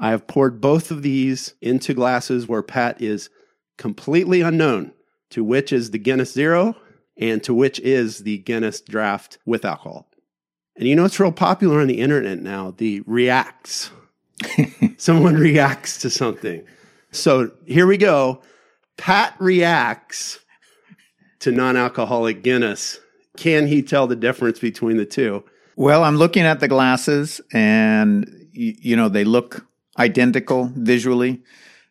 I 0.00 0.10
have 0.10 0.26
poured 0.26 0.60
both 0.60 0.90
of 0.90 1.02
these 1.02 1.54
into 1.60 1.94
glasses 1.94 2.48
where 2.48 2.62
Pat 2.62 3.00
is 3.00 3.30
completely 3.78 4.40
unknown 4.40 4.92
to 5.30 5.44
which 5.44 5.72
is 5.72 5.90
the 5.90 5.98
Guinness 5.98 6.32
Zero 6.32 6.76
and 7.16 7.42
to 7.44 7.54
which 7.54 7.78
is 7.80 8.18
the 8.18 8.38
Guinness 8.38 8.80
Draft 8.80 9.38
with 9.46 9.64
alcohol. 9.64 10.10
And 10.76 10.88
you 10.88 10.96
know 10.96 11.04
it's 11.04 11.20
real 11.20 11.32
popular 11.32 11.80
on 11.80 11.86
the 11.86 12.00
internet 12.00 12.40
now, 12.40 12.72
the 12.76 13.02
reacts. 13.06 13.90
Someone 14.96 15.34
reacts 15.34 15.98
to 15.98 16.10
something. 16.10 16.64
So 17.12 17.52
here 17.66 17.86
we 17.86 17.96
go. 17.96 18.42
Pat 18.96 19.34
reacts 19.38 20.40
to 21.40 21.52
non 21.52 21.76
alcoholic 21.76 22.42
Guinness. 22.42 22.98
Can 23.36 23.66
he 23.66 23.82
tell 23.82 24.06
the 24.06 24.16
difference 24.16 24.58
between 24.58 24.96
the 24.96 25.06
two? 25.06 25.44
Well, 25.82 26.04
I'm 26.04 26.16
looking 26.16 26.44
at 26.44 26.60
the 26.60 26.68
glasses 26.68 27.40
and, 27.52 28.46
you, 28.52 28.94
know, 28.94 29.08
they 29.08 29.24
look 29.24 29.66
identical 29.98 30.70
visually. 30.76 31.42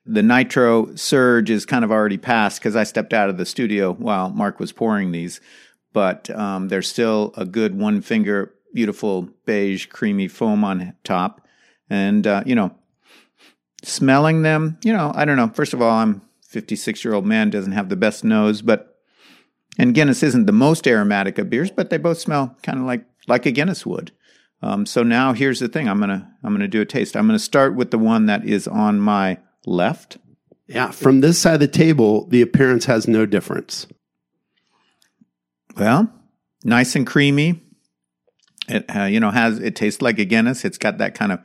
The 0.06 0.24
nitro 0.24 0.96
surge 0.96 1.50
is 1.50 1.66
kind 1.66 1.84
of 1.84 1.92
already 1.92 2.18
passed 2.18 2.62
because 2.62 2.78
I 2.78 2.86
stepped 2.86 3.14
out 3.14 3.30
of 3.30 3.38
the 3.38 3.46
studio 3.46 3.92
while 3.92 4.30
Mark 4.30 4.62
was 4.62 4.72
pouring 4.72 5.12
these, 5.12 5.42
but 5.92 6.30
um, 6.30 6.70
there's 6.70 6.88
still 6.88 7.34
a 7.36 7.44
good 7.44 7.78
one 7.78 8.02
finger, 8.02 8.54
beautiful 8.74 9.28
beige, 9.46 9.88
creamy 9.88 10.30
foam 10.30 10.64
on 10.64 10.96
top. 11.04 11.46
And, 11.90 12.26
uh, 12.26 12.44
you 12.46 12.56
know, 12.56 12.74
smelling 13.84 14.44
them, 14.44 14.78
you 14.86 14.94
know, 14.94 15.12
I 15.14 15.26
don't 15.26 15.36
know. 15.36 15.50
First 15.50 15.74
of 15.74 15.82
all, 15.82 15.92
I'm 15.92 16.22
56 16.48 17.04
year 17.04 17.14
old 17.14 17.26
man, 17.26 17.50
doesn't 17.50 17.74
have 17.74 17.90
the 17.90 17.98
best 17.98 18.24
nose, 18.24 18.62
but, 18.62 19.02
and 19.78 19.94
Guinness 19.94 20.24
isn't 20.24 20.46
the 20.46 20.54
most 20.54 20.88
aromatic 20.88 21.38
of 21.38 21.50
beers, 21.50 21.72
but 21.72 21.90
they 21.90 21.98
both 21.98 22.20
smell 22.20 22.56
kind 22.64 22.80
of 22.80 22.86
like 22.86 23.04
like 23.28 23.46
a 23.46 23.52
Guinness 23.52 23.86
would. 23.86 24.12
Um, 24.62 24.86
so 24.86 25.04
now 25.04 25.34
here's 25.34 25.60
the 25.60 25.68
thing. 25.68 25.90
I'm 25.90 26.00
gonna 26.00 26.32
I'm 26.44 26.54
gonna 26.54 26.68
do 26.68 26.82
a 26.82 26.86
taste. 26.86 27.18
I'm 27.18 27.28
gonna 27.28 27.40
start 27.40 27.76
with 27.76 27.92
the 27.92 27.98
one 27.98 28.28
that 28.28 28.46
is 28.46 28.68
on 28.68 29.00
my 29.00 29.40
left. 29.66 30.18
Yeah, 30.68 30.92
from 30.92 31.22
this 31.22 31.40
side 31.40 31.56
of 31.56 31.60
the 31.60 31.68
table, 31.68 32.28
the 32.28 32.42
appearance 32.42 32.86
has 32.86 33.08
no 33.08 33.26
difference. 33.26 33.88
Well, 35.76 36.12
nice 36.64 36.96
and 36.96 37.08
creamy. 37.08 37.62
It 38.68 38.86
uh, 38.96 39.04
you 39.04 39.20
know 39.20 39.32
has 39.32 39.60
it 39.60 39.76
tastes 39.76 40.02
like 40.02 40.20
a 40.20 40.26
Guinness. 40.26 40.64
It's 40.64 40.78
got 40.78 41.00
that 41.00 41.16
kind 41.16 41.32
of 41.32 41.40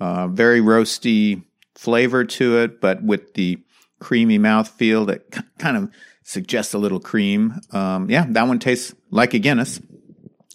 uh, 0.00 0.28
very 0.28 0.60
roasty 0.60 1.44
flavor 1.76 2.24
to 2.24 2.58
it, 2.58 2.80
but 2.80 3.02
with 3.02 3.34
the 3.34 3.62
creamy 4.00 4.38
mouth 4.38 4.68
feel 4.68 5.06
that 5.06 5.30
kind 5.58 5.76
of 5.76 5.90
suggests 6.24 6.74
a 6.74 6.78
little 6.78 7.00
cream. 7.00 7.60
Um, 7.70 8.10
yeah, 8.10 8.26
that 8.30 8.48
one 8.48 8.58
tastes 8.58 8.94
like 9.10 9.34
a 9.34 9.38
Guinness. 9.38 9.80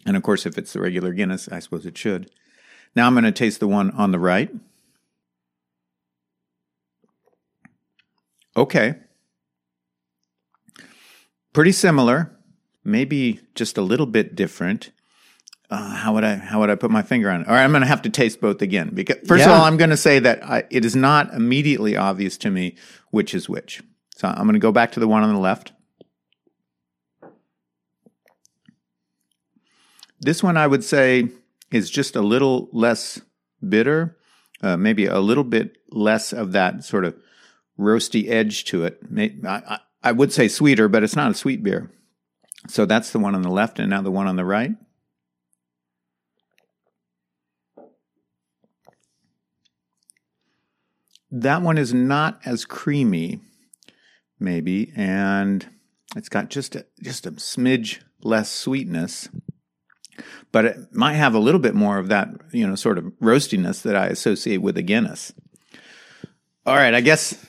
And 0.06 0.16
of 0.16 0.24
course, 0.24 0.45
if 0.45 0.58
it's 0.58 0.74
the 0.74 0.82
regular 0.82 1.14
Guinness, 1.14 1.49
I 1.49 1.60
suppose 1.60 1.86
it 1.86 1.97
should. 1.97 2.30
Now 2.95 3.08
I'm 3.08 3.14
going 3.14 3.24
to 3.26 3.32
taste 3.32 3.60
the 3.60 3.68
one 3.68 3.91
on 3.91 4.12
the 4.12 4.20
right. 4.20 4.51
Okay. 8.56 8.95
Pretty 11.53 11.72
similar, 11.72 12.32
maybe 12.84 13.41
just 13.56 13.78
a 13.78 13.82
little 13.82 14.06
bit 14.06 14.36
different. 14.36 14.91
Uh, 15.70 15.95
how 15.95 16.14
would 16.14 16.24
I 16.24 16.36
how 16.36 16.60
would 16.60 16.70
I 16.70 16.76
put 16.76 16.91
my 16.91 17.01
finger 17.01 17.30
on 17.30 17.41
it? 17.41 17.47
All 17.47 17.53
right, 17.53 17.64
I'm 17.64 17.72
going 17.72 17.82
to 17.82 17.88
have 17.88 18.03
to 18.03 18.10
taste 18.10 18.39
both 18.39 18.62
again 18.62 18.91
because 18.93 19.18
first 19.28 19.45
yeah. 19.45 19.51
of 19.51 19.60
all, 19.60 19.66
I'm 19.66 19.78
going 19.78 19.89
to 19.89 19.97
say 19.97 20.20
that 20.20 20.43
I, 20.43 20.64
it 20.70 20.86
is 20.86 20.95
not 20.95 21.34
immediately 21.34 21.97
obvious 21.97 22.38
to 22.39 22.51
me 22.51 22.76
which 23.10 23.34
is 23.34 23.49
which. 23.49 23.82
So 24.16 24.28
I'm 24.28 24.43
going 24.43 24.53
to 24.53 24.60
go 24.60 24.72
back 24.72 24.91
to 24.93 24.99
the 24.99 25.08
one 25.08 25.24
on 25.24 25.34
the 25.34 25.39
left. 25.39 25.72
This 30.20 30.41
one 30.41 30.57
I 30.57 30.68
would 30.68 30.84
say 30.84 31.30
is 31.72 31.89
just 31.89 32.16
a 32.16 32.22
little 32.22 32.70
less 32.72 33.22
bitter, 33.68 34.18
uh, 34.61 34.78
maybe 34.78 35.05
a 35.05 35.20
little 35.20 35.43
bit 35.43 35.78
less 35.89 36.32
of 36.34 36.51
that 36.53 36.84
sort 36.84 37.05
of 37.05 37.16
roasty 37.78 38.30
edge 38.30 38.66
to 38.66 38.86
it. 38.86 38.99
I, 39.45 39.80
I 40.03 40.11
would 40.11 40.32
say 40.32 40.47
sweeter, 40.47 40.88
but 40.88 41.03
it's 41.03 41.16
not 41.16 41.32
a 41.32 41.36
sweet 41.36 41.63
beer. 41.63 41.91
So 42.68 42.86
that's 42.86 43.11
the 43.11 43.20
one 43.20 43.36
on 43.36 43.41
the 43.41 43.49
left, 43.49 43.80
and 43.80 43.89
now 43.89 44.01
the 44.01 44.11
one 44.11 44.28
on 44.28 44.38
the 44.38 44.45
right. 44.45 44.72
That 51.32 51.61
one 51.61 51.78
is 51.78 51.93
not 51.93 52.39
as 52.45 52.66
creamy, 52.66 53.41
maybe, 54.39 54.93
and 54.95 55.68
it's 56.16 56.30
got 56.30 56.49
just 56.49 56.76
a, 56.76 56.86
just 57.03 57.26
a 57.26 57.32
smidge 57.34 57.99
less 58.22 58.49
sweetness 58.49 59.28
but 60.51 60.66
it 60.66 60.78
might 60.93 61.13
have 61.13 61.34
a 61.34 61.39
little 61.39 61.59
bit 61.59 61.76
more 61.76 61.97
of 61.97 62.07
that, 62.09 62.30
you 62.51 62.66
know, 62.68 62.76
sort 62.76 62.97
of 62.97 63.05
roastiness 63.22 63.82
that 63.84 63.95
I 63.95 64.07
associate 64.07 64.57
with 64.57 64.78
a 64.78 64.82
Guinness. 64.82 65.34
All 66.66 66.76
right, 66.76 66.93
I 66.93 67.01
guess 67.01 67.45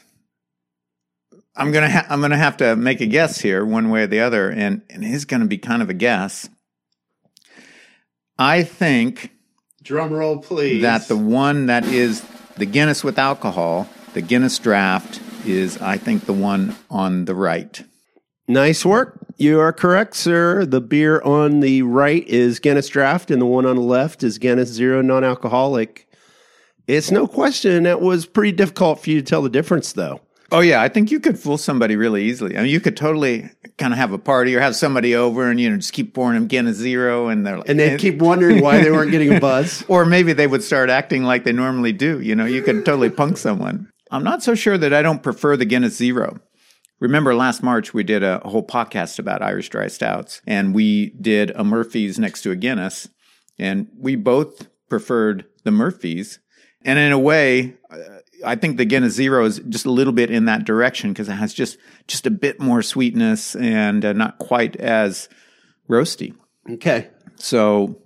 I'm 1.57 1.73
gonna 1.73 1.91
ha- 1.91 2.07
I'm 2.11 2.21
gonna 2.21 2.37
have 2.37 2.59
to 2.59 2.77
make 2.77 3.01
a 3.01 3.07
guess 3.07 3.41
here, 3.41 3.65
one 3.65 3.91
way 3.91 4.03
or 4.03 4.07
the 4.07 4.21
other, 4.21 4.51
and 4.51 4.83
and 4.91 5.05
it's 5.05 5.25
gonna 5.25 5.47
be 5.47 5.59
kind 5.59 5.83
of 5.83 5.89
a 5.89 5.95
guess. 5.95 6.49
I 8.39 8.63
think 8.63 9.31
drum 9.83 10.13
roll, 10.13 10.39
please. 10.39 10.83
That 10.83 11.09
the 11.09 11.17
one 11.17 11.67
that 11.67 11.87
is 11.87 12.23
the 12.57 12.67
Guinness 12.67 13.03
with 13.03 13.19
alcohol, 13.19 13.89
the 14.13 14.21
Guinness 14.21 14.59
Draft, 14.59 15.21
is 15.47 15.81
I 15.81 15.97
think 15.97 16.27
the 16.27 16.33
one 16.35 16.77
on 16.91 17.25
the 17.25 17.35
right. 17.35 17.83
Nice 18.49 18.85
work. 18.85 19.26
You 19.39 19.61
are 19.61 19.73
correct, 19.73 20.17
sir. 20.17 20.65
The 20.65 20.81
beer 20.81 21.21
on 21.21 21.61
the 21.61 21.83
right 21.83 22.27
is 22.27 22.59
Guinness 22.59 22.89
Draft, 22.89 23.31
and 23.31 23.41
the 23.41 23.47
one 23.47 23.67
on 23.67 23.77
the 23.77 23.83
left 23.83 24.23
is 24.23 24.39
Guinness 24.39 24.71
Zero 24.71 25.03
Non 25.03 25.25
Alcoholic. 25.25 26.09
It's 26.87 27.11
no 27.11 27.27
question 27.27 27.83
that 27.83 28.01
was 28.01 28.25
pretty 28.25 28.53
difficult 28.53 29.01
for 29.01 29.11
you 29.11 29.21
to 29.21 29.27
tell 29.27 29.43
the 29.43 29.51
difference, 29.51 29.93
though. 29.93 30.21
Oh, 30.53 30.61
yeah. 30.61 30.81
I 30.81 30.89
think 30.89 31.11
you 31.11 31.21
could 31.21 31.39
fool 31.39 31.59
somebody 31.59 31.97
really 31.97 32.25
easily. 32.25 32.57
I 32.57 32.63
mean, 32.63 32.71
you 32.71 32.81
could 32.81 32.97
totally 32.97 33.51
kind 33.77 33.93
of 33.93 33.99
have 33.99 34.13
a 34.13 34.19
party 34.19 34.55
or 34.55 34.61
have 34.61 34.77
somebody 34.77 35.15
over 35.15 35.51
and, 35.51 35.61
you 35.61 35.69
know, 35.69 35.77
just 35.77 35.93
keep 35.93 36.15
pouring 36.15 36.35
them 36.35 36.47
Guinness 36.47 36.77
Zero, 36.77 37.29
and 37.29 37.47
they're 37.47 37.59
like, 37.59 37.69
and 37.69 37.79
they 37.79 37.97
keep 37.99 38.19
wondering 38.19 38.63
why 38.63 38.83
they 38.83 38.91
weren't 38.91 39.11
getting 39.11 39.35
a 39.35 39.41
buzz. 39.41 39.85
or 39.89 40.07
maybe 40.07 40.33
they 40.33 40.47
would 40.47 40.63
start 40.63 40.89
acting 40.89 41.25
like 41.25 41.45
they 41.45 41.53
normally 41.53 41.93
do. 41.93 42.21
You 42.21 42.37
know, 42.37 42.47
you 42.47 42.63
could 42.63 42.87
totally 42.87 43.11
punk 43.11 43.37
someone. 43.37 43.91
I'm 44.11 44.25
not 44.25 44.43
so 44.43 44.55
sure 44.55 44.79
that 44.79 44.95
I 44.95 45.03
don't 45.03 45.23
prefer 45.23 45.57
the 45.57 45.65
Guinness 45.65 45.97
Zero. 45.97 46.39
Remember 46.99 47.35
last 47.35 47.63
March, 47.63 47.93
we 47.93 48.03
did 48.03 48.23
a 48.23 48.41
whole 48.45 48.67
podcast 48.67 49.19
about 49.19 49.43
Irish 49.43 49.69
dry 49.69 49.89
stouts, 49.89 50.41
and 50.47 50.75
we 50.75 51.11
did 51.21 51.51
a 51.51 51.63
Murphy's 51.63 52.19
next 52.19 52.43
to 52.43 52.51
a 52.51 52.57
Guinness, 52.57 53.09
and 53.59 53.89
we 53.99 54.17
both 54.17 54.69
preferred 54.89 55.45
the 55.65 55.71
Murphy's. 55.71 56.39
And 56.85 56.99
in 56.99 57.13
a 57.13 57.19
way, 57.19 57.75
I 58.45 58.55
think 58.55 58.77
the 58.77 58.85
Guinness 58.85 59.13
Zero 59.13 59.45
is 59.45 59.59
just 59.69 59.87
a 59.87 59.91
little 59.91 60.13
bit 60.13 60.31
in 60.31 60.47
that 60.47 60.65
direction 60.65 61.13
because 61.13 61.29
it 61.29 61.33
has 61.33 61.53
just 61.53 61.79
just 62.07 62.27
a 62.27 62.31
bit 62.31 62.61
more 62.61 62.81
sweetness 62.83 63.57
and 63.57 64.05
uh, 64.05 64.13
not 64.13 64.39
quite 64.39 64.77
as 64.77 65.29
roasty. 65.91 66.35
Okay. 66.71 67.09
So, 67.37 68.01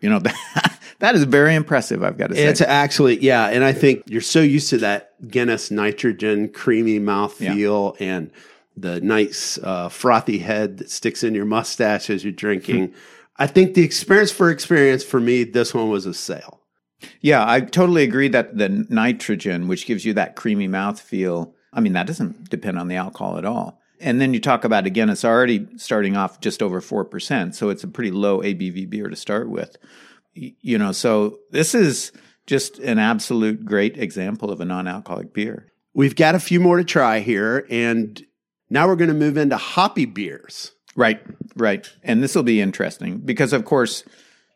you 0.00 0.10
know, 0.10 0.18
that, 0.18 0.78
that 0.98 1.14
is 1.14 1.24
very 1.24 1.54
impressive, 1.54 2.02
I've 2.02 2.18
got 2.18 2.28
to 2.28 2.36
say. 2.36 2.44
It's 2.44 2.60
actually, 2.60 3.18
yeah. 3.20 3.46
And 3.46 3.64
I 3.64 3.72
think 3.72 4.04
you're 4.06 4.20
so 4.20 4.40
used 4.40 4.70
to 4.70 4.78
that 4.78 5.09
Guinness 5.28 5.70
nitrogen, 5.70 6.48
creamy 6.48 6.98
mouthfeel 6.98 7.98
yeah. 7.98 8.06
and 8.06 8.30
the 8.76 9.00
nice 9.00 9.58
uh, 9.58 9.88
frothy 9.88 10.38
head 10.38 10.78
that 10.78 10.90
sticks 10.90 11.22
in 11.22 11.34
your 11.34 11.44
mustache 11.44 12.08
as 12.10 12.24
you're 12.24 12.32
drinking. 12.32 12.94
I 13.36 13.46
think 13.46 13.74
the 13.74 13.84
experience 13.84 14.30
for 14.30 14.50
experience 14.50 15.02
for 15.02 15.20
me, 15.20 15.44
this 15.44 15.74
one 15.74 15.88
was 15.88 16.06
a 16.06 16.14
sale. 16.14 16.60
Yeah, 17.20 17.44
I 17.46 17.60
totally 17.60 18.02
agree 18.02 18.28
that 18.28 18.58
the 18.58 18.68
nitrogen, 18.68 19.68
which 19.68 19.86
gives 19.86 20.04
you 20.04 20.12
that 20.14 20.36
creamy 20.36 20.68
mouthfeel, 20.68 21.52
I 21.72 21.80
mean, 21.80 21.94
that 21.94 22.06
doesn't 22.06 22.50
depend 22.50 22.78
on 22.78 22.88
the 22.88 22.96
alcohol 22.96 23.38
at 23.38 23.46
all. 23.46 23.80
And 23.98 24.20
then 24.20 24.34
you 24.34 24.40
talk 24.40 24.64
about, 24.64 24.86
again, 24.86 25.08
it's 25.08 25.24
already 25.24 25.66
starting 25.76 26.16
off 26.16 26.40
just 26.40 26.62
over 26.62 26.80
4%. 26.80 27.54
So 27.54 27.70
it's 27.70 27.84
a 27.84 27.88
pretty 27.88 28.10
low 28.10 28.40
ABV 28.40 28.88
beer 28.88 29.08
to 29.08 29.16
start 29.16 29.48
with 29.48 29.76
you 30.34 30.78
know, 30.78 30.92
so 30.92 31.38
this 31.50 31.74
is 31.74 32.12
just 32.46 32.78
an 32.78 32.98
absolute 32.98 33.64
great 33.64 33.96
example 33.96 34.50
of 34.50 34.60
a 34.60 34.64
non-alcoholic 34.64 35.32
beer. 35.32 35.72
We've 35.94 36.16
got 36.16 36.34
a 36.34 36.40
few 36.40 36.60
more 36.60 36.76
to 36.76 36.84
try 36.84 37.20
here, 37.20 37.66
and 37.70 38.24
now 38.68 38.86
we're 38.86 38.96
going 38.96 39.08
to 39.08 39.14
move 39.14 39.36
into 39.36 39.56
hoppy 39.56 40.04
beers. 40.04 40.72
Right, 40.96 41.20
right. 41.56 41.88
And 42.02 42.22
this 42.22 42.34
will 42.34 42.42
be 42.42 42.60
interesting 42.60 43.18
because, 43.18 43.52
of 43.52 43.64
course, 43.64 44.04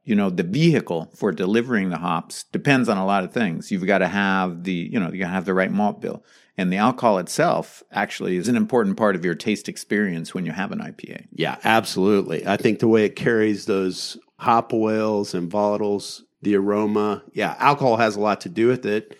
you 0.04 0.14
know, 0.14 0.30
the 0.30 0.42
vehicle 0.42 1.10
for 1.14 1.32
delivering 1.32 1.90
the 1.90 1.98
hops 1.98 2.44
depends 2.52 2.88
on 2.88 2.98
a 2.98 3.06
lot 3.06 3.24
of 3.24 3.32
things. 3.32 3.70
You've 3.70 3.86
got 3.86 3.98
to 3.98 4.08
have 4.08 4.64
the, 4.64 4.72
you 4.72 5.00
know, 5.00 5.10
you 5.10 5.20
got 5.20 5.26
to 5.26 5.32
have 5.32 5.44
the 5.46 5.54
right 5.54 5.72
malt 5.72 6.00
bill. 6.00 6.24
And 6.56 6.72
the 6.72 6.76
alcohol 6.76 7.18
itself 7.18 7.82
actually 7.90 8.36
is 8.36 8.46
an 8.46 8.56
important 8.56 8.96
part 8.96 9.16
of 9.16 9.24
your 9.24 9.34
taste 9.34 9.68
experience 9.68 10.34
when 10.34 10.46
you 10.46 10.52
have 10.52 10.70
an 10.70 10.78
IPA. 10.78 11.26
Yeah, 11.32 11.56
absolutely. 11.64 12.46
I 12.46 12.56
think 12.56 12.78
the 12.78 12.88
way 12.88 13.04
it 13.04 13.16
carries 13.16 13.66
those 13.66 14.16
hop 14.38 14.72
oils 14.72 15.34
and 15.34 15.50
volatiles, 15.50 16.22
the 16.44 16.56
aroma. 16.56 17.22
Yeah, 17.32 17.56
alcohol 17.58 17.96
has 17.96 18.16
a 18.16 18.20
lot 18.20 18.40
to 18.42 18.48
do 18.48 18.68
with 18.68 18.86
it. 18.86 19.18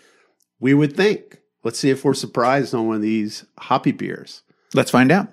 We 0.59 0.73
would 0.73 0.95
think. 0.95 1.39
Let's 1.63 1.79
see 1.79 1.89
if 1.89 2.05
we're 2.05 2.13
surprised 2.13 2.73
on 2.75 2.87
one 2.87 2.97
of 2.97 3.01
these 3.01 3.45
hoppy 3.57 3.91
beers. 3.91 4.43
Let's 4.73 4.91
find 4.91 5.11
out. 5.11 5.29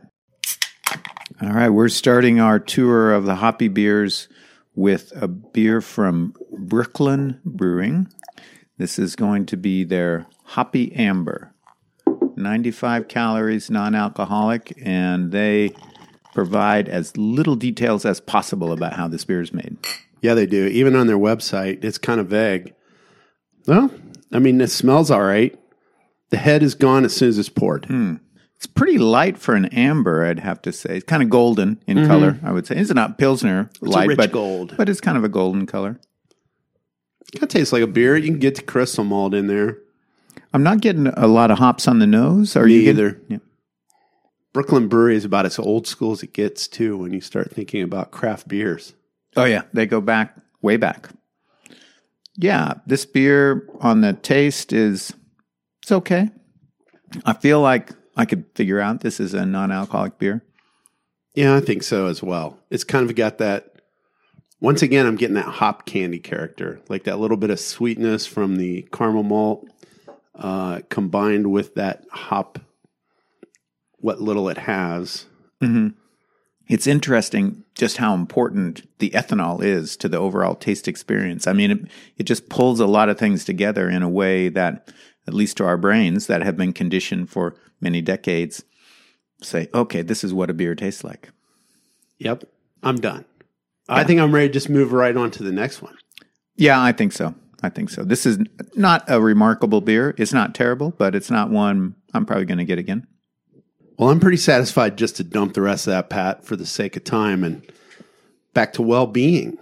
All 1.43 1.51
right, 1.51 1.68
we're 1.68 1.88
starting 1.88 2.40
our 2.40 2.59
tour 2.59 3.12
of 3.12 3.24
the 3.24 3.36
hoppy 3.36 3.68
beers 3.68 4.28
with 4.74 5.12
a 5.14 5.28
beer 5.28 5.80
from 5.80 6.34
Brooklyn 6.51 7.40
Brewing. 7.45 8.09
This 8.78 8.99
is 8.99 9.16
going 9.16 9.47
to 9.47 9.57
be 9.57 9.84
their 9.84 10.26
Hoppy 10.45 10.93
Amber. 10.95 11.55
95 12.36 13.09
calories, 13.09 13.70
non 13.70 13.95
alcoholic, 13.95 14.72
and 14.82 15.32
they 15.32 15.74
provide 16.34 16.88
as 16.88 17.16
little 17.16 17.57
details 17.57 18.05
as 18.05 18.20
possible 18.20 18.72
about 18.72 18.95
how 18.95 19.09
this 19.09 19.24
beer 19.24 19.40
is 19.40 19.53
made. 19.53 19.76
Yeah, 20.23 20.35
they 20.35 20.47
do. 20.47 20.66
Even 20.66 20.97
on 20.97 21.09
their 21.09 21.18
website, 21.18 21.85
it's 21.85 21.99
kind 21.99 22.20
of 22.20 22.29
vague. 22.29 22.75
Well, 23.66 23.91
I 24.33 24.39
mean, 24.39 24.61
it 24.61 24.70
smells 24.70 25.11
all 25.11 25.23
right. 25.23 25.59
The 26.31 26.39
head 26.39 26.62
is 26.62 26.75
gone 26.75 27.05
as 27.05 27.14
soon 27.14 27.29
as 27.29 27.39
it's 27.39 27.49
poured. 27.49 27.85
Hmm. 27.87 28.14
It's 28.57 28.66
pretty 28.66 28.97
light 28.97 29.37
for 29.37 29.57
an 29.57 29.66
amber, 29.66 30.25
I'd 30.25 30.39
have 30.39 30.62
to 30.62 30.73
say. 30.73 30.97
It's 30.97 31.05
kind 31.05 31.23
of 31.23 31.29
golden 31.29 31.83
in 31.89 31.99
mm-hmm. 31.99 32.07
color, 32.07 32.39
I 32.45 32.53
would 32.53 32.66
say. 32.66 32.77
It's 32.77 32.95
not 32.95 33.18
Pilsner 33.18 33.68
light, 33.81 34.07
rich 34.07 34.16
but, 34.16 34.31
gold. 34.31 34.75
but 34.77 34.89
it's 34.89 35.01
kind 35.01 35.18
of 35.18 35.25
a 35.25 35.29
golden 35.29 35.66
color. 35.66 35.99
It 37.27 37.33
kind 37.33 37.43
of 37.43 37.49
tastes 37.49 37.73
like 37.73 37.83
a 37.83 37.89
beer. 37.89 38.16
You 38.16 38.31
can 38.31 38.39
get 38.39 38.55
the 38.55 38.62
crystal 38.62 39.03
malt 39.03 39.35
in 39.35 39.49
there. 39.49 39.79
I'm 40.55 40.62
not 40.62 40.81
getting 40.81 41.09
a 41.09 41.27
lot 41.27 41.51
of 41.51 41.59
hops 41.59 41.89
on 41.89 41.99
the 41.99 42.07
nose. 42.07 42.55
Are 42.55 42.64
Me 42.64 42.75
you 42.75 42.83
getting- 42.83 43.05
either. 43.05 43.20
Yeah. 43.29 43.39
Brooklyn 44.53 44.87
Brewery 44.87 45.16
is 45.16 45.25
about 45.25 45.47
as 45.47 45.59
old 45.59 45.87
school 45.87 46.12
as 46.12 46.23
it 46.23 46.33
gets, 46.33 46.68
too, 46.68 46.97
when 46.97 47.12
you 47.12 47.20
start 47.20 47.51
thinking 47.51 47.83
about 47.83 48.11
craft 48.11 48.47
beers. 48.47 48.95
Oh 49.37 49.45
yeah, 49.45 49.62
they 49.72 49.87
go 49.87 50.01
back 50.01 50.37
way 50.61 50.76
back. 50.76 51.09
Yeah, 52.37 52.74
this 52.87 53.05
beer 53.05 53.68
on 53.80 54.01
the 54.01 54.14
taste 54.14 54.72
is 54.72 55.12
it's 55.83 55.93
okay. 55.93 56.30
I 57.24 57.33
feel 57.35 57.61
like 57.61 57.93
I 58.16 58.24
could 58.24 58.45
figure 58.55 58.80
out 58.80 59.01
this 59.01 59.20
is 59.20 59.35
a 59.35 59.45
non-alcoholic 59.45 60.18
beer. 60.18 60.43
Yeah, 61.35 61.57
I 61.57 61.61
think 61.61 61.83
so 61.83 62.07
as 62.07 62.22
well. 62.22 62.59
It's 62.70 62.85
kind 62.85 63.09
of 63.09 63.16
got 63.16 63.39
that. 63.39 63.68
Once 64.61 64.83
again, 64.83 65.07
I'm 65.07 65.16
getting 65.16 65.35
that 65.35 65.47
hop 65.47 65.87
candy 65.87 66.18
character, 66.18 66.80
like 66.89 67.05
that 67.05 67.18
little 67.18 67.37
bit 67.37 67.51
of 67.51 67.59
sweetness 67.59 68.26
from 68.26 68.57
the 68.57 68.83
caramel 68.93 69.24
malt, 69.24 69.66
uh, 70.37 70.80
combined 70.89 71.51
with 71.51 71.74
that 71.74 72.05
hop, 72.12 72.59
what 73.99 74.20
little 74.20 74.49
it 74.49 74.59
has. 74.59 75.26
It's 76.73 76.87
interesting 76.87 77.64
just 77.75 77.99
how 77.99 78.14
important 78.14 78.89
the 78.99 79.11
ethanol 79.11 79.62
is 79.62 79.95
to 79.99 80.09
the 80.09 80.16
overall 80.16 80.55
taste 80.55 80.89
experience. 80.89 81.47
I 81.47 81.53
mean, 81.53 81.70
it, 81.70 81.79
it 82.16 82.23
just 82.23 82.49
pulls 82.49 82.81
a 82.81 82.87
lot 82.87 83.11
of 83.11 83.18
things 83.18 83.45
together 83.45 83.91
in 83.91 84.03
a 84.03 84.09
way 84.09 84.49
that, 84.49 84.91
at 85.27 85.35
least 85.35 85.59
to 85.59 85.66
our 85.66 85.77
brains 85.77 86.29
that 86.29 86.41
have 86.41 86.57
been 86.57 86.73
conditioned 86.73 87.29
for 87.29 87.55
many 87.83 88.01
decades, 88.01 88.64
say, 89.43 89.68
okay, 89.75 90.01
this 90.01 90.25
is 90.25 90.33
what 90.33 90.49
a 90.49 90.55
beer 90.55 90.75
tastes 90.75 91.05
like. 91.05 91.29
Yep, 92.16 92.45
I'm 92.83 92.97
done. 92.97 93.27
I 93.87 94.05
think 94.05 94.18
I'm 94.18 94.35
ready 94.35 94.49
to 94.49 94.53
just 94.55 94.70
move 94.70 94.95
right 94.95 95.14
on 95.14 95.31
to 95.33 95.43
the 95.43 95.53
next 95.53 95.83
one. 95.83 95.99
Yeah, 96.57 96.83
I 96.83 96.93
think 96.93 97.12
so. 97.12 97.35
I 97.62 97.68
think 97.68 97.91
so. 97.91 98.03
This 98.03 98.25
is 98.25 98.39
not 98.77 99.05
a 99.09 99.20
remarkable 99.20 99.83
beer. 99.83 100.14
It's 100.16 100.33
not 100.33 100.55
terrible, 100.55 100.93
but 100.93 101.14
it's 101.14 101.31
not 101.31 101.51
one 101.51 101.97
I'm 102.14 102.25
probably 102.25 102.47
going 102.47 102.57
to 102.57 102.64
get 102.64 102.79
again. 102.79 103.07
Well, 104.03 104.11
I'm 104.11 104.18
pretty 104.18 104.36
satisfied 104.36 104.98
just 104.98 105.14
to 105.18 105.22
dump 105.22 105.55
the 105.55 105.62
rest 105.62 105.86
of 105.86 105.92
that, 105.92 106.11
Pat, 106.11 106.44
for 106.44 106.57
the 106.57 106.66
sake 106.66 106.96
of 106.96 107.05
time 107.05 107.44
and 107.44 107.62
back 108.53 108.72
to 108.72 108.82
well 108.82 109.07
being. 109.07 109.57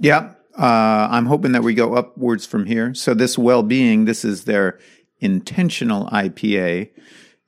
Yeah. 0.00 0.32
Uh, 0.58 1.06
I'm 1.12 1.26
hoping 1.26 1.52
that 1.52 1.62
we 1.62 1.74
go 1.74 1.94
upwards 1.94 2.44
from 2.44 2.66
here. 2.66 2.92
So, 2.94 3.14
this 3.14 3.38
well 3.38 3.62
being, 3.62 4.04
this 4.04 4.24
is 4.24 4.46
their 4.46 4.80
intentional 5.20 6.08
IPA. 6.08 6.90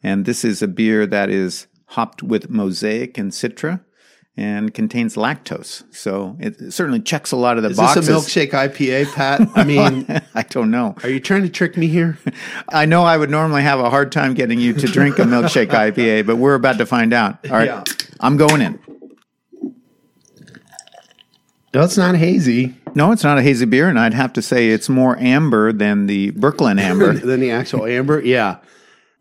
And 0.04 0.24
this 0.24 0.44
is 0.44 0.62
a 0.62 0.68
beer 0.68 1.04
that 1.04 1.30
is 1.30 1.66
hopped 1.86 2.22
with 2.22 2.48
mosaic 2.48 3.18
and 3.18 3.32
citra 3.32 3.80
and 4.36 4.74
contains 4.74 5.16
lactose. 5.16 5.82
So, 5.94 6.36
it 6.38 6.72
certainly 6.72 7.00
checks 7.00 7.32
a 7.32 7.36
lot 7.36 7.56
of 7.56 7.62
the 7.62 7.70
Is 7.70 7.76
boxes. 7.78 8.06
this 8.06 8.36
a 8.36 8.46
milkshake 8.46 8.50
IPA, 8.52 9.12
Pat? 9.14 9.48
I 9.54 9.64
mean, 9.72 10.06
I 10.34 10.42
don't 10.42 10.70
know. 10.70 10.94
are 11.02 11.08
you 11.08 11.20
trying 11.20 11.42
to 11.42 11.48
trick 11.48 11.76
me 11.76 11.86
here? 11.88 12.18
I 12.68 12.84
know 12.86 13.02
I 13.04 13.16
would 13.16 13.30
normally 13.30 13.62
have 13.62 13.80
a 13.80 13.88
hard 13.90 14.12
time 14.12 14.34
getting 14.34 14.58
you 14.60 14.72
to 14.74 14.86
drink 14.86 15.18
a 15.18 15.22
milkshake 15.22 15.66
IPA, 15.70 16.26
but 16.26 16.36
we're 16.36 16.54
about 16.54 16.78
to 16.78 16.86
find 16.86 17.12
out. 17.12 17.38
All 17.46 17.56
right. 17.56 17.66
Yeah. 17.66 17.84
I'm 18.20 18.36
going 18.36 18.60
in. 18.60 18.78
No, 21.74 21.82
it's 21.82 21.98
not 21.98 22.14
hazy 22.14 22.74
No, 22.94 23.12
it's 23.12 23.22
not 23.22 23.36
a 23.36 23.42
hazy 23.42 23.66
beer, 23.66 23.88
and 23.90 23.98
I'd 23.98 24.14
have 24.14 24.32
to 24.34 24.42
say 24.42 24.68
it's 24.70 24.88
more 24.88 25.18
amber 25.18 25.72
than 25.74 26.06
the 26.06 26.30
Brooklyn 26.30 26.78
amber. 26.78 27.12
than 27.12 27.40
the 27.40 27.50
actual 27.50 27.84
amber. 27.84 28.20
Yeah, 28.22 28.56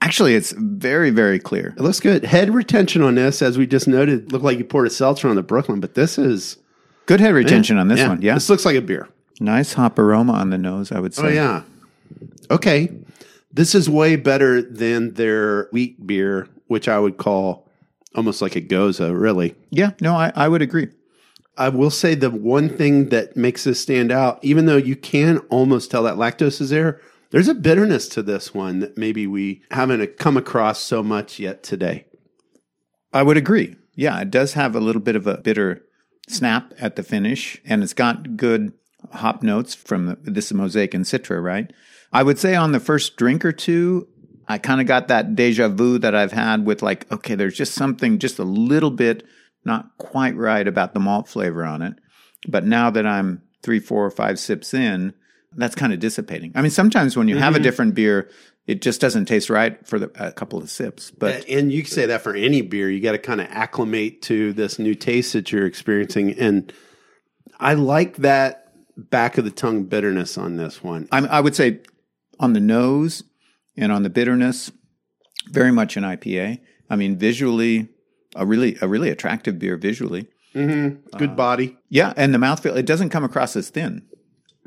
Actually, 0.06 0.36
it's 0.36 0.52
very, 0.52 1.10
very 1.10 1.40
clear. 1.40 1.74
it 1.76 1.82
looks 1.82 2.00
good. 2.00 2.24
Head 2.24 2.54
retention 2.54 3.02
on 3.02 3.16
this, 3.16 3.42
as 3.42 3.58
we 3.58 3.66
just 3.66 3.88
noted, 3.88 4.32
looked 4.32 4.46
like 4.46 4.60
you 4.60 4.64
poured 4.64 4.86
a 4.86 4.92
seltzer 4.92 5.28
on 5.28 5.36
the 5.36 5.42
Brooklyn, 5.42 5.80
but 5.80 5.96
this 5.96 6.20
is 6.20 6.58
Good 7.08 7.20
head 7.20 7.34
retention 7.34 7.78
on 7.78 7.88
this 7.88 8.06
one. 8.08 8.22
Yeah. 8.22 8.34
This 8.36 8.50
looks 8.50 8.66
like 8.66 8.76
a 8.76 8.82
beer. 8.82 9.08
Nice 9.40 9.74
hop 9.74 10.00
aroma 10.00 10.34
on 10.34 10.52
the 10.52 10.58
nose, 10.58 10.92
I 10.92 11.00
would 11.00 11.14
oh, 11.18 11.22
say. 11.22 11.28
Oh 11.28 11.30
yeah. 11.30 11.62
Okay, 12.50 12.92
this 13.52 13.76
is 13.76 13.90
way 13.90 14.16
better 14.16 14.62
than 14.62 15.14
their 15.16 15.70
wheat 15.72 16.06
beer, 16.06 16.48
which 16.68 16.88
I 16.88 17.00
would 17.00 17.18
call 17.18 17.68
almost 18.16 18.42
like 18.42 18.56
a 18.56 18.62
gose. 18.62 19.00
Really, 19.00 19.56
Yeah, 19.72 19.92
no, 20.02 20.16
I, 20.16 20.32
I 20.36 20.48
would 20.48 20.62
agree. 20.62 20.90
I 21.58 21.70
will 21.70 21.90
say 21.90 22.16
the 22.16 22.30
one 22.30 22.70
thing 22.70 23.10
that 23.10 23.36
makes 23.36 23.64
this 23.64 23.80
stand 23.80 24.12
out, 24.12 24.40
even 24.44 24.66
though 24.66 24.78
you 24.78 24.96
can 24.96 25.40
almost 25.50 25.90
tell 25.90 26.04
that 26.04 26.16
lactose 26.16 26.60
is 26.62 26.70
there, 26.70 27.02
there's 27.36 27.50
a 27.50 27.54
bitterness 27.54 28.08
to 28.08 28.24
this 28.24 28.54
one 28.54 28.80
that 28.80 28.98
maybe 28.98 29.28
we 29.28 29.62
haven't 29.70 30.18
come 30.18 30.38
across 30.38 30.80
so 30.80 31.04
much 31.04 31.38
yet 31.38 31.64
today. 31.64 32.06
I 33.12 33.24
would 33.24 33.36
agree. 33.36 33.76
Yeah, 33.94 34.22
it 34.22 34.32
does 34.32 34.54
have 34.54 34.74
a 34.74 34.80
little 34.80 35.02
bit 35.02 35.18
of 35.18 35.28
a 35.28 35.40
bitter 35.40 35.84
snap 36.30 36.74
at 36.80 36.96
the 36.96 37.04
finish, 37.04 37.60
and 37.66 37.84
it's 37.84 37.92
got 37.92 38.38
good 38.38 38.72
hop 39.12 39.44
notes 39.44 39.76
from 39.76 40.06
the, 40.06 40.18
this 40.22 40.46
is 40.46 40.54
mosaic 40.54 40.94
and 40.94 41.04
citra, 41.04 41.44
right? 41.44 41.74
I 42.14 42.24
would 42.24 42.40
say 42.40 42.56
on 42.56 42.72
the 42.72 42.80
first 42.80 43.18
drink 43.18 43.44
or 43.44 43.52
two, 43.52 44.08
I 44.48 44.58
kind 44.58 44.80
of 44.80 44.88
got 44.88 45.10
that 45.10 45.36
deja 45.36 45.68
vu 45.68 45.98
that 45.98 46.16
I've 46.16 46.32
had 46.32 46.66
with 46.66 46.82
like, 46.82 47.12
okay, 47.12 47.36
there's 47.36 47.58
just 47.58 47.74
something 47.74 48.18
just 48.18 48.40
a 48.40 48.46
little 48.46 48.92
bit 48.92 49.24
not 49.66 49.90
quite 49.98 50.38
right 50.38 50.66
about 50.66 50.94
the 50.94 51.02
malt 51.02 51.28
flavor 51.28 51.66
on 51.66 51.82
it. 51.82 51.96
But 52.48 52.66
now 52.66 52.90
that 52.92 53.06
I'm 53.06 53.42
three, 53.62 53.82
four, 53.82 54.06
or 54.06 54.12
five 54.12 54.40
sips 54.40 54.74
in, 54.74 55.14
that's 55.56 55.76
kind 55.76 55.94
of 55.94 56.00
dissipating. 56.00 56.52
I 56.56 56.62
mean, 56.62 56.72
sometimes 56.72 57.16
when 57.16 57.28
you 57.28 57.38
have 57.38 57.54
a 57.54 57.58
mm-hmm. 57.58 57.64
different 57.64 57.96
beer, 57.96 58.30
it 58.68 58.82
just 58.82 59.00
doesn't 59.00 59.26
taste 59.26 59.50
right 59.50 59.86
for 59.88 60.00
the, 60.00 60.12
a 60.16 60.32
couple 60.32 60.60
of 60.60 60.70
sips. 60.70 61.12
But 61.12 61.48
And 61.48 61.72
you 61.72 61.84
can 61.84 61.92
say 61.92 62.06
that 62.08 62.22
for 62.22 62.36
any 62.36 62.62
beer. 62.62 62.90
You 62.90 63.00
got 63.00 63.14
to 63.14 63.18
kind 63.18 63.42
of 63.42 63.48
acclimate 63.50 64.22
to 64.24 64.54
this 64.54 64.80
new 64.80 64.96
taste 64.96 65.34
that 65.34 65.52
you're 65.52 65.66
experiencing. 65.66 66.32
And 66.32 66.74
I 67.60 67.76
like 67.76 68.18
that 68.18 68.74
back 68.98 69.38
of 69.38 69.46
the 69.46 69.52
tongue 69.52 69.84
bitterness 69.84 70.38
on 70.38 70.58
this 70.58 70.84
one. 70.84 71.08
I, 71.12 71.20
I 71.26 71.42
would 71.42 71.56
say 71.56 71.82
on 72.40 72.54
the 72.54 72.60
nose 72.60 73.24
and 73.78 73.92
on 73.92 74.04
the 74.04 74.10
bitterness, 74.10 74.72
very 75.50 75.72
much 75.72 75.96
an 75.96 76.04
IPA. 76.04 76.60
I 76.90 76.96
mean, 76.96 77.18
visually, 77.18 77.90
a 78.36 78.46
really 78.46 78.78
a 78.82 78.88
really 78.88 79.10
attractive 79.10 79.60
beer 79.60 79.78
visually. 79.78 80.28
Mm-hmm. 80.54 81.18
Good 81.18 81.32
uh, 81.32 81.36
body. 81.36 81.78
Yeah, 81.90 82.14
and 82.16 82.34
the 82.34 82.38
mouthfeel 82.38 82.76
it 82.76 82.86
doesn't 82.86 83.10
come 83.10 83.24
across 83.24 83.56
as 83.56 83.70
thin. 83.70 84.08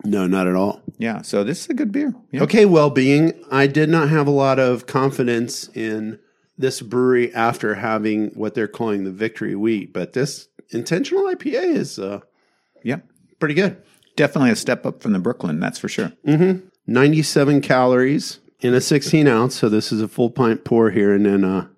No, 0.05 0.27
not 0.27 0.47
at 0.47 0.55
all. 0.55 0.81
Yeah, 0.99 1.23
so 1.23 1.45
this 1.45 1.63
is 1.63 1.71
a 1.71 1.75
good 1.75 1.93
beer. 1.93 2.15
Yeah. 2.31 2.43
Okay, 2.45 2.65
well 2.67 2.91
being. 2.91 3.33
I 3.51 3.67
did 3.67 3.89
not 3.89 4.09
have 4.09 4.27
a 4.27 4.33
lot 4.33 4.59
of 4.59 4.87
confidence 4.87 5.69
in 5.75 6.19
this 6.57 6.81
brewery 6.81 7.33
after 7.35 7.75
having 7.77 8.29
what 8.31 8.55
they're 8.55 8.69
calling 8.69 9.05
the 9.05 9.11
victory 9.13 9.55
wheat, 9.55 9.93
but 9.93 10.13
this 10.13 10.49
intentional 10.71 11.25
IPA 11.25 11.75
is 11.75 11.99
uh, 11.99 12.21
yeah, 12.83 12.99
pretty 13.39 13.55
good. 13.55 13.81
definitely 14.17 14.51
a 14.51 14.57
step 14.57 14.85
up 14.85 15.01
from 15.03 15.13
the 15.13 15.19
Brooklyn. 15.19 15.61
That's 15.61 15.79
for 15.79 15.89
sure. 15.89 16.13
97 16.87 17.61
calories 17.61 18.41
in 18.61 18.75
a 18.75 18.81
16 18.81 19.27
ounce. 19.29 19.55
So 19.57 19.69
this 19.69 19.93
is 19.93 20.01
a 20.01 20.09
full 20.09 20.31
pint 20.31 20.65
pour 20.65 20.91
here. 20.91 21.15
And 21.15 21.27
then 21.27 21.45
uh, 21.45 21.69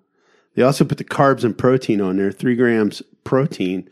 they 0.55 0.63
also 0.63 0.83
put 0.85 0.97
the 0.97 1.03
carbs 1.03 1.43
and 1.43 1.57
protein 1.57 2.01
on 2.01 2.17
there 2.17 2.31
three 2.31 2.55
grams 2.55 3.01
protein, 3.23 3.89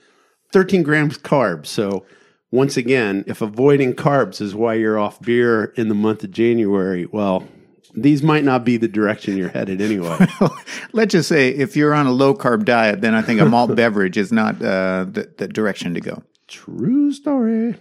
13 0.51 0.82
grams 0.84 1.17
carbs. 1.17 1.67
So 1.67 2.05
once 2.52 2.78
again, 2.78 3.24
if 3.28 3.41
avoiding 3.41 3.93
carbs 3.93 4.41
is 4.41 4.56
why 4.56 4.74
you're 4.74 5.00
off 5.00 5.22
beer 5.22 5.66
in 5.76 5.88
the 5.88 5.95
month 5.95 6.24
of 6.24 6.32
January, 6.32 7.06
well, 7.06 7.47
these 7.93 8.24
might 8.24 8.43
not 8.43 8.64
be 8.64 8.78
the 8.78 8.88
direction 8.88 9.38
you're 9.38 9.50
headed 9.50 9.82
anyway. 9.82 10.18
Let's 10.93 11.12
just 11.12 11.30
say 11.30 11.50
if 11.50 11.76
you're 11.76 11.93
on 11.93 12.08
a 12.08 12.12
low 12.12 12.34
carb 12.34 12.66
diet, 12.66 13.02
then 13.02 13.14
I 13.14 13.22
think 13.22 13.39
a 13.39 13.45
malt 13.45 13.76
beverage 13.76 14.18
is 14.18 14.32
not 14.32 14.56
uh, 14.56 15.06
the, 15.10 15.32
the 15.38 15.47
direction 15.47 15.93
to 15.93 16.02
go. 16.02 16.24
True 16.47 17.12
story. 17.12 17.76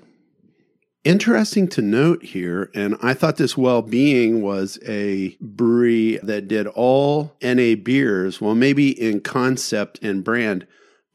Interesting 1.04 1.68
to 1.68 1.80
note 1.80 2.22
here, 2.22 2.70
and 2.74 2.96
I 3.02 3.14
thought 3.14 3.36
this 3.36 3.56
well 3.56 3.80
being 3.80 4.42
was 4.42 4.78
a 4.86 5.36
brewery 5.40 6.18
that 6.22 6.48
did 6.48 6.66
all 6.66 7.34
NA 7.40 7.76
beers, 7.76 8.40
well, 8.40 8.54
maybe 8.54 8.90
in 8.90 9.20
concept 9.20 10.00
and 10.02 10.22
brand, 10.22 10.66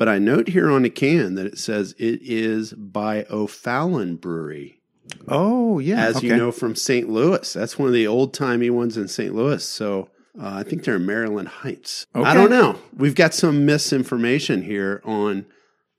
but 0.03 0.09
I 0.09 0.19
note 0.19 0.49
here 0.49 0.69
on 0.69 0.81
the 0.81 0.89
can 0.89 1.35
that 1.35 1.45
it 1.45 1.57
says 1.57 1.95
it 1.97 2.19
is 2.21 2.73
by 2.73 3.25
O'Fallon 3.29 4.17
Brewery, 4.17 4.81
Oh 5.29 5.79
yeah, 5.79 6.07
as 6.07 6.21
you 6.21 6.35
know 6.35 6.51
from 6.51 6.75
St. 6.75 7.07
Louis. 7.07 7.53
That's 7.53 7.79
one 7.79 7.87
of 7.87 7.93
the 7.93 8.05
old 8.05 8.33
timey 8.33 8.69
ones 8.69 8.97
in 8.97 9.07
St. 9.07 9.33
Louis. 9.33 9.63
So 9.63 10.09
Uh, 10.37 10.55
I 10.55 10.63
think 10.63 10.83
they're 10.83 10.97
in 10.97 11.05
Maryland 11.05 11.47
Heights. 11.47 12.05
Okay. 12.13 12.29
I 12.29 12.33
don't 12.33 12.49
know. 12.49 12.77
We've 12.93 13.15
got 13.15 13.33
some 13.33 13.65
misinformation 13.65 14.63
here 14.63 15.01
on 15.05 15.45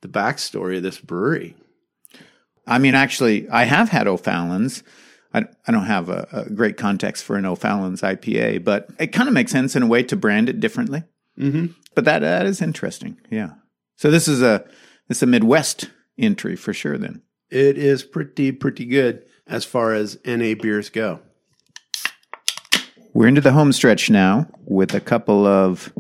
the 0.03 0.09
backstory 0.09 0.77
of 0.77 0.83
this 0.83 0.99
brewery. 1.01 1.57
I 2.67 2.79
mean, 2.79 2.95
actually, 2.95 3.49
I 3.49 3.65
have 3.65 3.89
had 3.89 4.07
O'Fallon's. 4.07 4.83
I, 5.33 5.45
I 5.67 5.73
don't 5.73 5.87
have 5.87 6.11
a, 6.11 6.29
a 6.31 6.51
great 6.51 6.77
context 6.77 7.25
for 7.25 7.37
an 7.37 7.47
O'Fallon's 7.47 8.03
IPA, 8.03 8.65
but 8.65 8.91
it 8.99 9.13
kind 9.15 9.29
of 9.31 9.35
makes 9.35 9.51
sense 9.51 9.75
in 9.75 9.83
a 9.83 9.87
way 9.87 10.03
to 10.03 10.15
brand 10.15 10.51
it 10.51 10.61
differently. 10.61 11.05
Mm-hmm. 11.39 11.69
But 11.95 12.05
that 12.05 12.19
that 12.19 12.45
is 12.45 12.61
interesting. 12.61 13.17
Yeah. 13.31 13.53
So 13.97 14.11
this 14.11 14.29
is 14.29 14.43
a 14.43 14.65
this 15.09 15.19
is 15.19 15.23
a 15.23 15.27
Midwest 15.27 15.91
entry 16.19 16.57
for 16.57 16.73
sure. 16.73 16.99
Then 16.99 17.23
It 17.51 17.79
is 17.79 18.03
pretty, 18.03 18.53
pretty 18.53 18.85
good 18.85 19.25
as 19.47 19.65
far 19.65 19.93
as 19.93 20.19
NA 20.25 20.55
beers 20.55 20.91
go. 20.91 21.21
we're 23.13 23.29
into 23.29 23.41
the 23.41 23.53
home 23.53 23.73
stretch 23.73 24.11
now 24.11 24.49
with 24.65 24.95
a 24.95 25.01
couple 25.01 25.47
of 25.47 25.93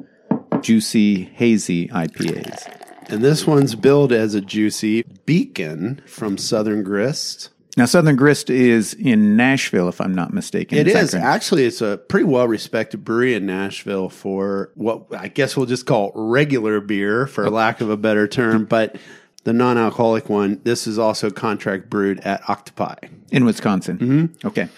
juicy 0.60 1.24
hazy 1.24 1.88
IPAs. 1.88 2.70
And 3.08 3.22
this 3.22 3.46
one's 3.46 3.74
billed 3.74 4.12
as 4.12 4.34
a 4.34 4.40
juicy 4.40 5.04
beacon 5.26 6.00
from 6.06 6.38
Southern 6.38 6.82
Grist. 6.82 7.50
Now, 7.76 7.86
Southern 7.86 8.14
Grist 8.14 8.50
is 8.50 8.94
in 8.94 9.36
Nashville, 9.36 9.88
if 9.88 10.00
I'm 10.00 10.14
not 10.14 10.32
mistaken. 10.32 10.78
It 10.78 10.86
is, 10.86 11.08
is. 11.08 11.14
Actually, 11.14 11.64
it's 11.64 11.80
a 11.80 11.98
pretty 12.08 12.24
well 12.24 12.46
respected 12.46 13.04
brewery 13.04 13.34
in 13.34 13.46
Nashville 13.46 14.08
for 14.08 14.70
what 14.74 15.06
I 15.10 15.28
guess 15.28 15.56
we'll 15.56 15.66
just 15.66 15.84
call 15.84 16.12
regular 16.14 16.80
beer, 16.80 17.26
for 17.26 17.50
lack 17.50 17.80
of 17.80 17.90
a 17.90 17.96
better 17.96 18.28
term. 18.28 18.64
But 18.64 18.96
the 19.42 19.52
non 19.52 19.76
alcoholic 19.76 20.28
one, 20.28 20.60
this 20.62 20.86
is 20.86 20.98
also 20.98 21.30
contract 21.30 21.90
brewed 21.90 22.20
at 22.20 22.48
Octopi. 22.48 22.96
in 23.30 23.44
Wisconsin. 23.44 23.98
Mm-hmm. 23.98 24.46
Okay. 24.46 24.68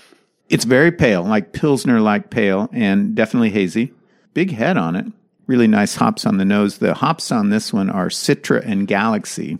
It's 0.48 0.64
very 0.64 0.92
pale, 0.92 1.24
like 1.24 1.52
Pilsner 1.52 2.00
like 2.00 2.30
pale, 2.30 2.70
and 2.72 3.14
definitely 3.14 3.50
hazy. 3.50 3.92
Big 4.32 4.52
head 4.52 4.76
on 4.76 4.96
it. 4.96 5.06
Really 5.46 5.66
nice 5.66 5.96
hops 5.96 6.24
on 6.24 6.38
the 6.38 6.44
nose. 6.44 6.78
The 6.78 6.94
hops 6.94 7.30
on 7.30 7.50
this 7.50 7.72
one 7.72 7.90
are 7.90 8.08
Citra 8.08 8.64
and 8.64 8.86
Galaxy. 8.86 9.58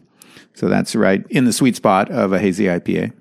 So 0.55 0.69
that's 0.69 0.97
right 0.97 1.25
in 1.29 1.45
the 1.45 1.53
sweet 1.53 1.77
spot 1.77 2.11
of 2.11 2.33
a 2.33 2.39
hazy 2.39 2.65
IPA. 2.65 3.13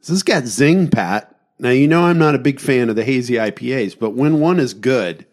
So 0.00 0.12
this 0.12 0.22
got 0.22 0.46
zing, 0.46 0.88
Pat. 0.88 1.34
Now, 1.58 1.70
you 1.70 1.88
know 1.88 2.04
I'm 2.04 2.18
not 2.18 2.34
a 2.34 2.38
big 2.38 2.60
fan 2.60 2.88
of 2.88 2.96
the 2.96 3.04
hazy 3.04 3.34
IPAs, 3.34 3.98
but 3.98 4.10
when 4.10 4.38
one 4.40 4.60
is 4.60 4.74
good, 4.74 5.26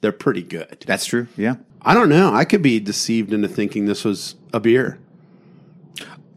they're 0.00 0.12
pretty 0.12 0.42
good. 0.42 0.84
That's 0.86 1.06
true. 1.06 1.26
Yeah. 1.36 1.56
I 1.82 1.94
don't 1.94 2.08
know. 2.08 2.32
I 2.32 2.44
could 2.44 2.62
be 2.62 2.78
deceived 2.78 3.32
into 3.32 3.48
thinking 3.48 3.86
this 3.86 4.04
was 4.04 4.36
a 4.52 4.60
beer. 4.60 4.98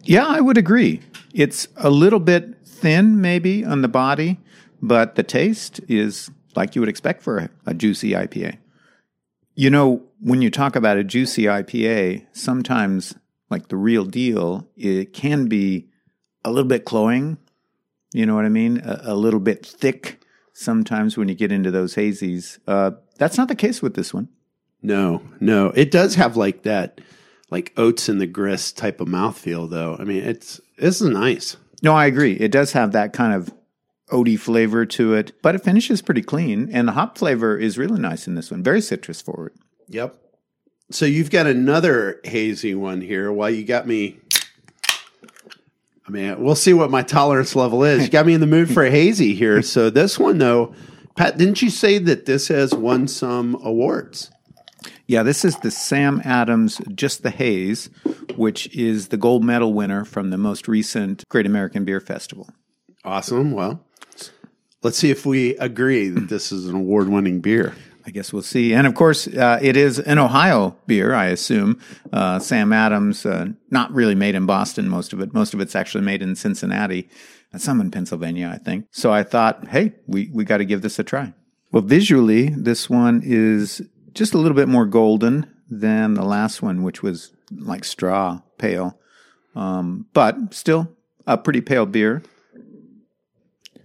Yeah, 0.04 0.26
I 0.26 0.42
would 0.42 0.58
agree. 0.58 1.02
It's 1.34 1.68
a 1.78 1.90
little 1.90 2.20
bit 2.20 2.56
thin, 2.66 3.22
maybe, 3.22 3.64
on 3.64 3.82
the 3.82 3.88
body, 3.88 4.40
but 4.82 5.16
the 5.16 5.24
taste 5.24 5.80
is 5.88 6.32
like 6.56 6.76
you 6.76 6.82
would 6.82 6.90
expect 6.90 7.22
for 7.22 7.38
a, 7.38 7.50
a 7.66 7.74
juicy 7.74 8.12
IPA. 8.12 8.58
You 9.56 9.70
know, 9.70 10.04
when 10.20 10.42
you 10.42 10.50
talk 10.50 10.76
about 10.76 10.98
a 10.98 11.04
juicy 11.04 11.44
IPA, 11.44 12.26
sometimes, 12.34 13.16
like 13.50 13.70
the 13.70 13.78
real 13.78 14.06
deal, 14.06 14.68
it 14.76 15.14
can 15.14 15.46
be 15.46 15.88
a 16.44 16.52
little 16.52 16.68
bit 16.68 16.86
cloying. 16.86 17.38
You 18.16 18.26
know 18.26 18.34
what 18.34 18.46
I 18.46 18.50
mean? 18.50 18.82
A, 18.86 19.02
a 19.04 19.16
little 19.16 19.42
bit 19.42 19.66
thick 19.66 20.22
sometimes 20.54 21.18
when 21.18 21.28
you 21.28 21.36
get 21.36 21.52
into 21.52 21.70
those 21.70 21.96
hazies. 21.96 22.60
Uh, 22.66 22.92
that's 23.18 23.38
not 23.38 23.50
the 23.50 23.56
case 23.56 23.82
with 23.82 23.96
this 23.96 24.14
one. 24.14 24.30
No, 24.82 25.22
no. 25.42 25.68
It 25.76 25.92
does 25.92 26.16
have 26.16 26.38
like 26.38 26.64
that, 26.64 27.02
like 27.50 27.74
oats 27.76 28.08
in 28.08 28.20
the 28.20 28.26
grist 28.26 28.78
type 28.78 29.02
of 29.02 29.10
mouthfeel, 29.10 29.70
though. 29.70 29.98
I 30.00 30.06
mean, 30.06 30.24
it's 30.24 30.62
this 30.78 31.02
is 31.02 31.10
nice. 31.10 31.58
No, 31.84 31.94
I 31.94 32.06
agree. 32.06 32.34
It 32.34 32.52
does 32.52 32.72
have 32.72 32.94
that 32.94 33.12
kind 33.12 33.34
of 33.34 33.54
oaty 34.10 34.40
flavor 34.40 34.86
to 34.86 35.14
it, 35.14 35.34
but 35.42 35.56
it 35.56 35.64
finishes 35.64 36.02
pretty 36.02 36.22
clean. 36.22 36.70
And 36.72 36.88
the 36.88 36.94
hop 36.94 37.18
flavor 37.18 37.58
is 37.58 37.78
really 37.78 38.00
nice 38.00 38.28
in 38.28 38.36
this 38.36 38.50
one. 38.50 38.64
Very 38.64 38.80
citrus 38.80 39.22
forward. 39.22 39.54
Yep. 39.90 40.16
So 40.90 41.06
you've 41.06 41.32
got 41.32 41.48
another 41.48 42.22
hazy 42.24 42.76
one 42.76 43.02
here. 43.02 43.30
While 43.30 43.50
you 43.50 43.66
got 43.66 43.88
me, 43.88 44.20
I 46.08 46.12
mean, 46.12 46.40
we'll 46.40 46.56
see 46.56 46.74
what 46.74 46.92
my 46.92 47.02
tolerance 47.02 47.56
level 47.56 47.84
is. 47.84 48.04
You 48.04 48.10
got 48.10 48.26
me 48.26 48.34
in 48.34 48.42
the 48.42 48.48
mood 48.48 48.72
for 48.72 48.84
a 48.84 48.92
hazy 48.92 49.34
here. 49.34 49.62
So 49.64 49.90
this 49.90 50.20
one, 50.20 50.38
though, 50.38 50.76
Pat, 51.16 51.38
didn't 51.38 51.62
you 51.62 51.70
say 51.70 51.98
that 51.98 52.26
this 52.26 52.48
has 52.50 52.74
won 52.76 53.08
some 53.08 53.56
awards? 53.64 54.30
Yeah, 55.08 55.24
this 55.24 55.44
is 55.44 55.58
the 55.58 55.72
Sam 55.72 56.22
Adams 56.24 56.80
Just 56.94 57.24
the 57.24 57.32
Haze, 57.32 57.90
which 58.36 58.68
is 58.76 59.08
the 59.08 59.18
gold 59.18 59.44
medal 59.44 59.74
winner 59.74 60.06
from 60.06 60.30
the 60.30 60.38
most 60.38 60.68
recent 60.68 61.24
Great 61.30 61.46
American 61.46 61.86
Beer 61.86 62.00
Festival. 62.00 62.50
Awesome. 63.04 63.52
Well, 63.52 63.84
let's 64.84 64.98
see 64.98 65.10
if 65.10 65.26
we 65.26 65.58
agree 65.58 66.10
that 66.10 66.30
this 66.30 66.52
is 66.52 66.68
an 66.68 66.76
award-winning 66.76 67.40
beer. 67.40 67.76
I 68.06 68.12
guess 68.12 68.32
we'll 68.32 68.44
see. 68.44 68.74
And 68.74 68.86
of 68.86 68.94
course, 68.94 69.28
uh, 69.28 69.60
it 69.62 69.76
is 69.76 69.98
an 70.00 70.20
Ohio 70.20 70.78
beer, 70.86 71.14
I 71.14 71.26
assume. 71.26 71.80
Uh, 72.14 72.38
Sam 72.38 72.72
Adams, 72.72 73.26
uh, 73.26 73.48
not 73.72 73.92
really 73.94 74.14
made 74.16 74.36
in 74.36 74.46
Boston, 74.46 74.88
most 74.88 75.12
of 75.12 75.20
it. 75.22 75.34
Most 75.34 75.54
of 75.54 75.60
it's 75.60 75.76
actually 75.76 76.04
made 76.04 76.22
in 76.22 76.36
Cincinnati, 76.36 77.10
and 77.52 77.62
some 77.62 77.82
in 77.82 77.90
Pennsylvania, 77.90 78.52
I 78.54 78.58
think. 78.58 78.86
So 78.92 79.12
I 79.12 79.24
thought, 79.24 79.70
hey, 79.70 79.94
we, 80.06 80.30
we 80.32 80.44
got 80.44 80.58
to 80.58 80.66
give 80.66 80.84
this 80.84 81.00
a 81.00 81.04
try. 81.04 81.34
Well, 81.72 81.82
visually, 81.82 82.50
this 82.50 82.90
one 82.90 83.22
is 83.26 83.82
just 84.14 84.34
a 84.34 84.38
little 84.38 84.56
bit 84.56 84.68
more 84.68 84.86
golden 84.86 85.52
than 85.68 86.14
the 86.14 86.24
last 86.24 86.62
one, 86.62 86.84
which 86.84 87.02
was 87.02 87.34
like 87.52 87.84
straw 87.84 88.42
pale, 88.60 89.00
um, 89.56 90.06
but 90.14 90.54
still 90.54 90.96
a 91.26 91.38
pretty 91.38 91.62
pale 91.62 91.88
beer. 91.88 92.22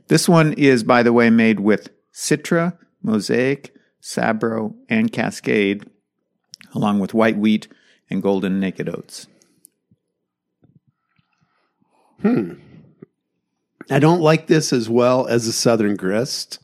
This 0.08 0.28
one 0.28 0.52
is, 0.54 0.82
by 0.84 1.02
the 1.02 1.12
way, 1.12 1.30
made 1.30 1.60
with 1.60 1.88
Citra, 2.12 2.76
Mosaic, 3.02 3.74
Sabro, 4.02 4.74
and 4.88 5.12
Cascade, 5.12 5.84
along 6.74 7.00
with 7.00 7.14
white 7.14 7.36
wheat 7.36 7.68
and 8.08 8.22
golden 8.22 8.58
naked 8.60 8.88
oats. 8.88 9.26
Hmm. 12.22 12.54
I 13.90 13.98
don't 13.98 14.20
like 14.20 14.46
this 14.46 14.72
as 14.72 14.88
well 14.88 15.26
as 15.26 15.46
the 15.46 15.52
Southern 15.52 15.96
Grist, 15.96 16.58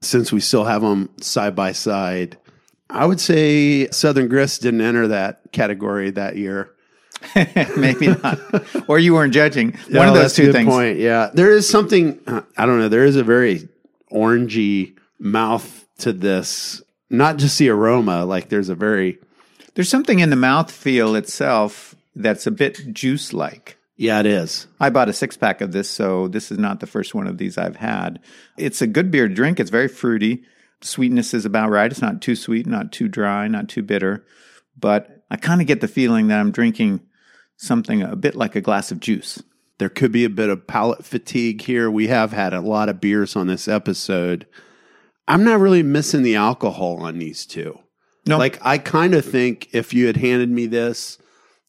since 0.00 0.32
we 0.32 0.40
still 0.40 0.64
have 0.64 0.82
them 0.82 1.10
side 1.20 1.54
by 1.54 1.72
side. 1.72 2.38
I 2.90 3.06
would 3.06 3.20
say 3.20 3.88
Southern 3.90 4.28
Grist 4.28 4.62
didn't 4.62 4.80
enter 4.80 5.08
that 5.08 5.52
category 5.52 6.10
that 6.10 6.36
year. 6.36 6.70
Maybe 7.76 8.08
not. 8.08 8.38
or 8.88 8.98
you 8.98 9.14
weren't 9.14 9.32
judging. 9.34 9.72
One 9.72 9.78
Yeah, 9.90 10.08
of 10.08 10.14
those 10.14 10.34
two 10.34 10.52
things. 10.52 10.68
Point. 10.68 10.98
Yeah, 10.98 11.30
there 11.32 11.50
is 11.50 11.68
something. 11.68 12.20
uh, 12.26 12.42
I 12.56 12.66
don't 12.66 12.78
know. 12.78 12.88
There 12.88 13.04
is 13.04 13.16
a 13.16 13.24
very 13.24 13.68
orangey 14.12 14.96
mouth 15.18 15.85
to 15.98 16.12
this. 16.12 16.82
Not 17.10 17.36
just 17.36 17.58
the 17.58 17.68
aroma. 17.68 18.24
Like 18.24 18.48
there's 18.48 18.68
a 18.68 18.74
very 18.74 19.18
There's 19.74 19.88
something 19.88 20.18
in 20.20 20.30
the 20.30 20.36
mouthfeel 20.36 21.16
itself 21.18 21.94
that's 22.14 22.46
a 22.46 22.50
bit 22.50 22.92
juice 22.92 23.32
like. 23.32 23.76
yeah. 23.96 24.20
It 24.20 24.26
is. 24.26 24.66
I 24.80 24.90
bought 24.90 25.08
a 25.08 25.12
six 25.12 25.36
pack 25.36 25.60
of 25.60 25.72
this, 25.72 25.88
so 25.88 26.28
this 26.28 26.50
is 26.50 26.58
not 26.58 26.80
the 26.80 26.86
first 26.86 27.14
one 27.14 27.26
of 27.26 27.38
these 27.38 27.58
I've 27.58 27.76
had. 27.76 28.20
It's 28.56 28.82
a 28.82 28.86
good 28.86 29.10
beer 29.10 29.28
to 29.28 29.34
drink. 29.34 29.60
It's 29.60 29.70
very 29.70 29.88
fruity. 29.88 30.44
Sweetness 30.82 31.32
is 31.34 31.44
about 31.44 31.70
right. 31.70 31.90
It's 31.90 32.02
not 32.02 32.20
too 32.20 32.36
sweet, 32.36 32.66
not 32.66 32.92
too 32.92 33.08
dry, 33.08 33.48
not 33.48 33.68
too 33.68 33.82
bitter. 33.82 34.24
But 34.78 35.24
I 35.30 35.36
kind 35.36 35.60
of 35.60 35.66
get 35.66 35.80
the 35.80 35.88
feeling 35.88 36.28
that 36.28 36.38
I'm 36.38 36.50
drinking 36.52 37.00
something 37.56 38.02
a 38.02 38.14
bit 38.16 38.34
like 38.34 38.54
a 38.56 38.60
glass 38.60 38.90
of 38.92 39.00
juice. 39.00 39.42
There 39.78 39.88
could 39.88 40.12
be 40.12 40.24
a 40.24 40.30
bit 40.30 40.48
of 40.50 40.66
palate 40.66 41.04
fatigue 41.04 41.62
here. 41.62 41.90
We 41.90 42.08
have 42.08 42.32
had 42.32 42.52
a 42.52 42.60
lot 42.60 42.88
of 42.88 43.00
beers 43.00 43.36
on 43.36 43.46
this 43.46 43.68
episode. 43.68 44.46
I'm 45.28 45.44
not 45.44 45.60
really 45.60 45.82
missing 45.82 46.22
the 46.22 46.36
alcohol 46.36 46.98
on 46.98 47.18
these 47.18 47.46
two. 47.46 47.78
No. 48.26 48.38
Like 48.38 48.58
I 48.62 48.78
kind 48.78 49.14
of 49.14 49.24
think 49.24 49.68
if 49.72 49.94
you 49.94 50.06
had 50.06 50.16
handed 50.16 50.50
me 50.50 50.66
this 50.66 51.18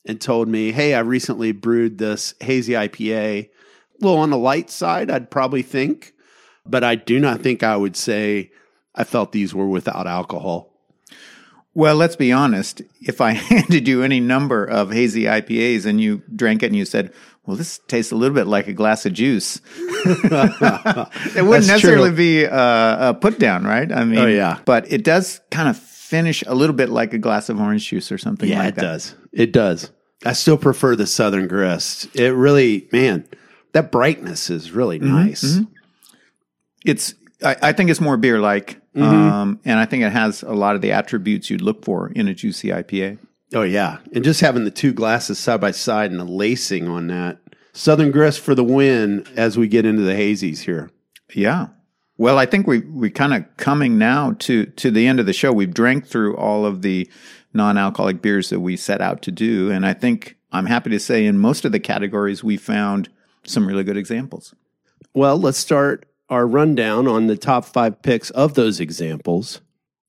and 0.06 0.20
told 0.20 0.48
me, 0.48 0.72
"Hey, 0.72 0.94
I 0.94 1.00
recently 1.00 1.52
brewed 1.52 1.98
this 1.98 2.34
hazy 2.40 2.74
IPA," 2.74 3.50
well, 4.00 4.18
on 4.18 4.30
the 4.30 4.38
light 4.38 4.70
side, 4.70 5.12
I'd 5.12 5.32
probably 5.32 5.62
think, 5.62 6.14
but 6.66 6.84
I 6.84 6.96
do 6.96 7.20
not 7.20 7.42
think 7.42 7.64
I 7.64 7.78
would 7.78 7.96
say 7.96 8.52
I 8.96 9.04
felt 9.04 9.32
these 9.32 9.54
were 9.54 9.68
without 9.68 10.08
alcohol. 10.08 10.74
Well, 11.74 11.96
let's 11.96 12.16
be 12.16 12.32
honest. 12.32 12.82
If 13.02 13.22
I 13.22 13.32
handed 13.34 13.88
you 13.88 14.02
any 14.02 14.20
number 14.20 14.66
of 14.66 14.92
hazy 14.92 15.24
IPAs 15.24 15.86
and 15.86 16.02
you 16.02 16.24
drank 16.36 16.64
it 16.64 16.68
and 16.68 16.76
you 16.76 16.86
said, 16.86 17.14
well, 17.48 17.58
this 17.58 17.80
tastes 17.88 18.12
a 18.12 18.16
little 18.16 18.36
bit 18.36 18.46
like 18.46 18.68
a 18.68 18.74
glass 18.74 19.06
of 19.08 19.14
juice, 19.14 19.60
it 19.78 20.22
wouldn't 20.30 20.30
That's 20.32 21.68
necessarily 21.68 22.10
true. 22.10 22.16
be 22.18 22.44
a, 22.44 23.10
a 23.10 23.14
put 23.20 23.40
down, 23.40 23.64
right? 23.66 23.92
I 23.92 24.04
mean, 24.04 24.20
Oh, 24.20 24.28
yeah. 24.28 24.60
But 24.66 24.92
it 24.92 25.04
does 25.04 25.42
kind 25.50 25.70
of 25.70 25.78
finish 25.78 26.44
a 26.46 26.54
little 26.54 26.76
bit 26.76 26.90
like 26.90 27.14
a 27.14 27.18
glass 27.18 27.50
of 27.50 27.60
orange 27.60 27.88
juice 27.88 28.12
or 28.12 28.18
something 28.18 28.48
Yeah, 28.50 28.60
like 28.60 28.70
it 28.70 28.76
that. 28.76 28.82
does. 28.82 29.16
It 29.32 29.52
does. 29.52 29.92
I 30.26 30.34
still 30.34 30.58
prefer 30.58 30.96
the 30.96 31.08
Southern 31.08 31.48
Grist. 31.48 32.16
It 32.16 32.30
really, 32.34 32.88
man, 32.92 33.26
that 33.74 33.92
brightness 33.92 34.50
is 34.50 34.72
really 34.72 35.00
nice. 35.00 35.60
It's, 36.86 37.14
I, 37.44 37.56
I 37.62 37.72
think 37.74 37.90
it's 37.90 38.02
more 38.02 38.18
beer 38.18 38.40
like. 38.40 38.82
Mm-hmm. 38.96 39.04
Um, 39.04 39.60
and 39.64 39.78
I 39.80 39.86
think 39.86 40.04
it 40.04 40.12
has 40.12 40.42
a 40.42 40.54
lot 40.54 40.76
of 40.76 40.82
the 40.82 40.92
attributes 40.92 41.50
you'd 41.52 41.62
look 41.62 41.86
for 41.86 42.10
in 42.10 42.28
a 42.28 42.34
juicy 42.34 42.70
IPA. 42.70 43.20
Oh 43.54 43.64
yeah, 43.64 44.00
and 44.14 44.24
just 44.24 44.42
having 44.42 44.66
the 44.66 44.72
two 44.72 44.92
glasses 44.94 45.40
side 45.40 45.62
by 45.62 45.72
side 45.72 46.12
and 46.12 46.20
the 46.20 46.26
lacing 46.26 46.88
on 46.88 47.08
that 47.08 47.40
Southern 47.74 48.12
Grist 48.12 48.40
for 48.40 48.56
the 48.56 48.64
win 48.64 49.26
as 49.36 49.58
we 49.58 49.68
get 49.68 49.86
into 49.86 50.02
the 50.02 50.14
hazies 50.14 50.60
here. 50.60 50.90
Yeah. 51.34 51.68
Well, 52.18 52.40
I 52.40 52.46
think 52.46 52.68
we 52.68 52.80
we 52.80 53.10
kind 53.10 53.34
of 53.34 53.46
coming 53.58 53.98
now 53.98 54.34
to 54.40 54.66
to 54.66 54.92
the 54.92 55.08
end 55.08 55.20
of 55.20 55.26
the 55.26 55.34
show. 55.34 55.54
We've 55.54 55.74
drank 55.74 56.06
through 56.06 56.36
all 56.36 56.66
of 56.66 56.82
the 56.82 57.10
non-alcoholic 57.54 58.22
beers 58.22 58.50
that 58.50 58.60
we 58.60 58.76
set 58.76 59.02
out 59.02 59.22
to 59.24 59.32
do, 59.32 59.72
and 59.72 59.86
I 59.86 59.94
think 59.94 60.38
I'm 60.52 60.66
happy 60.66 60.90
to 60.90 61.00
say 61.00 61.26
in 61.26 61.38
most 61.38 61.64
of 61.66 61.72
the 61.72 61.80
categories 61.80 62.44
we 62.44 62.58
found 62.58 63.10
some 63.44 63.68
really 63.68 63.84
good 63.84 63.98
examples. 63.98 64.54
Well, 65.14 65.38
let's 65.38 65.58
start 65.58 66.06
our 66.30 66.46
rundown 66.46 67.08
on 67.08 67.28
the 67.28 67.38
top 67.38 67.66
five 67.66 68.02
picks 68.02 68.30
of 68.32 68.56
those 68.56 68.80
examples. 68.80 69.62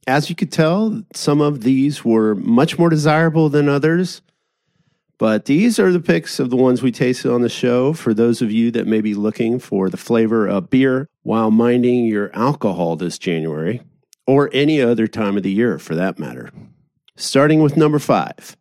As 0.09 0.30
you 0.30 0.34
could 0.34 0.50
tell, 0.50 1.02
some 1.12 1.42
of 1.42 1.64
these 1.64 2.02
were 2.02 2.34
much 2.34 2.78
more 2.78 2.88
desirable 2.88 3.50
than 3.50 3.68
others. 3.68 4.22
But 5.18 5.44
these 5.44 5.78
are 5.78 5.92
the 5.92 6.00
picks 6.00 6.40
of 6.40 6.48
the 6.48 6.56
ones 6.56 6.80
we 6.80 6.90
tasted 6.90 7.30
on 7.30 7.42
the 7.42 7.50
show 7.50 7.92
for 7.92 8.14
those 8.14 8.40
of 8.40 8.50
you 8.50 8.70
that 8.70 8.86
may 8.86 9.02
be 9.02 9.12
looking 9.12 9.59
for 9.59 9.90
the 9.90 9.98
flavor 9.98 10.46
of 10.46 10.70
beer 10.70 11.11
while 11.24 11.50
minding 11.50 12.06
your 12.06 12.34
alcohol 12.34 12.96
this 12.96 13.18
January, 13.18 13.82
or 14.26 14.48
any 14.54 14.80
other 14.80 15.06
time 15.06 15.36
of 15.36 15.42
the 15.42 15.52
year 15.52 15.78
for 15.78 15.94
that 15.94 16.18
matter. 16.18 16.50
Starting 17.14 17.61
with 17.61 17.76
number 17.76 17.98
five 17.98 18.56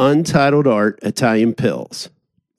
Untitled 0.00 0.66
Art 0.66 0.98
Italian 1.02 1.54
Pils. 1.54 2.08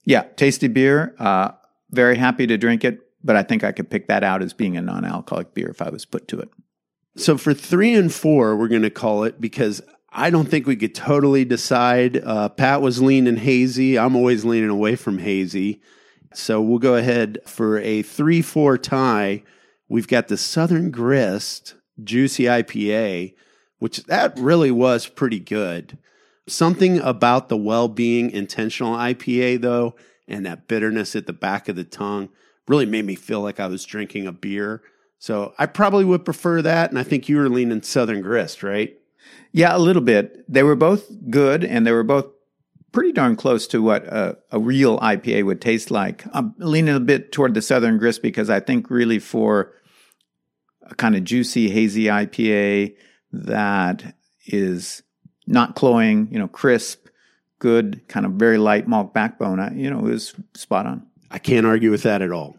Yeah, 0.05 0.22
tasty 0.38 0.70
beer. 0.70 1.13
Uh, 1.20 1.51
very 1.91 2.16
happy 2.16 2.47
to 2.47 2.57
drink 2.57 2.86
it, 2.86 3.01
but 3.26 3.36
I 3.36 3.43
think 3.43 3.66
I 3.66 3.74
could 3.74 3.89
pick 3.89 4.07
that 4.07 4.24
out 4.24 4.41
as 4.41 4.53
being 4.53 4.78
a 4.78 4.82
non 4.82 5.03
alcoholic 5.03 5.53
beer 5.53 5.68
if 5.68 5.82
I 5.82 5.89
was 5.89 6.05
put 6.05 6.30
to 6.30 6.39
it. 6.39 6.49
So 7.16 7.38
for 7.38 7.53
three 7.53 7.93
and 7.93 8.13
four, 8.13 8.55
we're 8.55 8.68
going 8.68 8.82
to 8.82 8.89
call 8.89 9.24
it 9.24 9.39
because 9.39 9.82
I 10.11 10.30
don't 10.30 10.47
think 10.47 10.68
we 10.68 10.76
could 10.76 10.95
totally 10.95 11.45
decide. 11.45 12.22
Uh, 12.24 12.49
Pat 12.49 12.82
was 12.82 13.01
leaning 13.01 13.38
hazy. 13.38 13.97
I'm 13.97 14.16
always 14.16 14.45
leaning 14.45 14.70
away 14.70 14.95
from 14.95 15.20
hazy. 15.20 15.82
So 16.34 16.61
we'll 16.61 16.80
go 16.80 16.95
ahead 16.95 17.39
for 17.45 17.80
a 17.80 18.01
3 18.01 18.41
4 18.41 18.78
tie. 18.78 19.43
We've 19.88 20.07
got 20.07 20.28
the 20.28 20.38
Southern 20.38 20.91
Grist 20.91 21.76
Juicy 22.03 22.43
IPA, 22.43 23.36
which 23.80 24.03
that 24.05 24.38
really 24.38 24.72
was 24.72 25.07
pretty 25.07 25.39
good. 25.39 25.97
Something 26.47 26.99
about 26.99 27.49
the 27.49 27.57
well 27.57 27.88
being 27.88 28.30
intentional 28.32 28.95
IPA, 28.95 29.61
though, 29.61 29.95
and 30.28 30.45
that 30.45 30.68
bitterness 30.68 31.16
at 31.16 31.28
the 31.28 31.34
back 31.34 31.70
of 31.70 31.76
the 31.76 31.84
tongue 31.84 32.30
really 32.68 32.86
made 32.86 33.05
me 33.05 33.16
feel 33.16 33.41
like 33.41 33.59
I 33.59 33.68
was 33.68 33.86
drinking 33.86 34.28
a 34.28 34.32
beer. 34.32 34.82
So 35.20 35.53
I 35.57 35.66
probably 35.66 36.05
would 36.05 36.26
prefer 36.26 36.61
that. 36.61 36.89
And 36.89 36.99
I 36.99 37.03
think 37.03 37.28
you 37.30 37.38
were 37.38 37.49
leaning 37.49 37.82
Southern 37.82 38.22
Grist, 38.22 38.63
right? 38.63 38.95
Yeah, 39.51 39.76
a 39.76 39.80
little 39.80 40.01
bit. 40.01 40.51
They 40.51 40.63
were 40.63 40.76
both 40.76 41.09
good 41.30 41.63
and 41.63 41.88
they 41.88 41.91
were 41.91 42.03
both 42.03 42.28
pretty 42.91 43.11
darn 43.11 43.36
close 43.36 43.68
to 43.68 43.82
what 43.82 44.05
a, 44.05 44.38
a, 44.51 44.59
real 44.59 44.97
IPA 44.99 45.45
would 45.45 45.61
taste 45.61 45.91
like. 45.91 46.24
I'm 46.34 46.55
leaning 46.57 46.95
a 46.95 46.99
bit 47.01 47.34
toward 47.34 47.53
the 47.53 47.61
Southern 47.61 47.97
Grist 47.97 48.22
because 48.22 48.49
I 48.49 48.61
think 48.61 48.89
really 48.89 49.20
for 49.20 49.74
a 50.82 50.95
kind 50.95 51.16
of 51.16 51.26
juicy, 51.26 51.70
hazy 51.70 52.05
IPA 52.05 52.95
that 53.34 54.16
is 54.45 55.03
not 55.45 55.76
cloying, 55.76 56.30
you 56.32 56.39
know, 56.39 56.47
crisp, 56.47 57.07
good, 57.59 58.07
kind 58.07 58.26
of 58.26 58.34
very 58.34 58.57
light 58.57 58.88
malt 58.88 59.13
backbone, 59.13 59.59
I, 59.59 59.74
you 59.74 59.89
know, 59.89 59.99
it 59.99 60.11
was 60.11 60.34
spot 60.53 60.86
on. 60.86 61.05
I 61.30 61.38
can't 61.38 61.66
argue 61.66 61.91
with 61.91 62.03
that 62.03 62.22
at 62.22 62.32
all. 62.32 62.55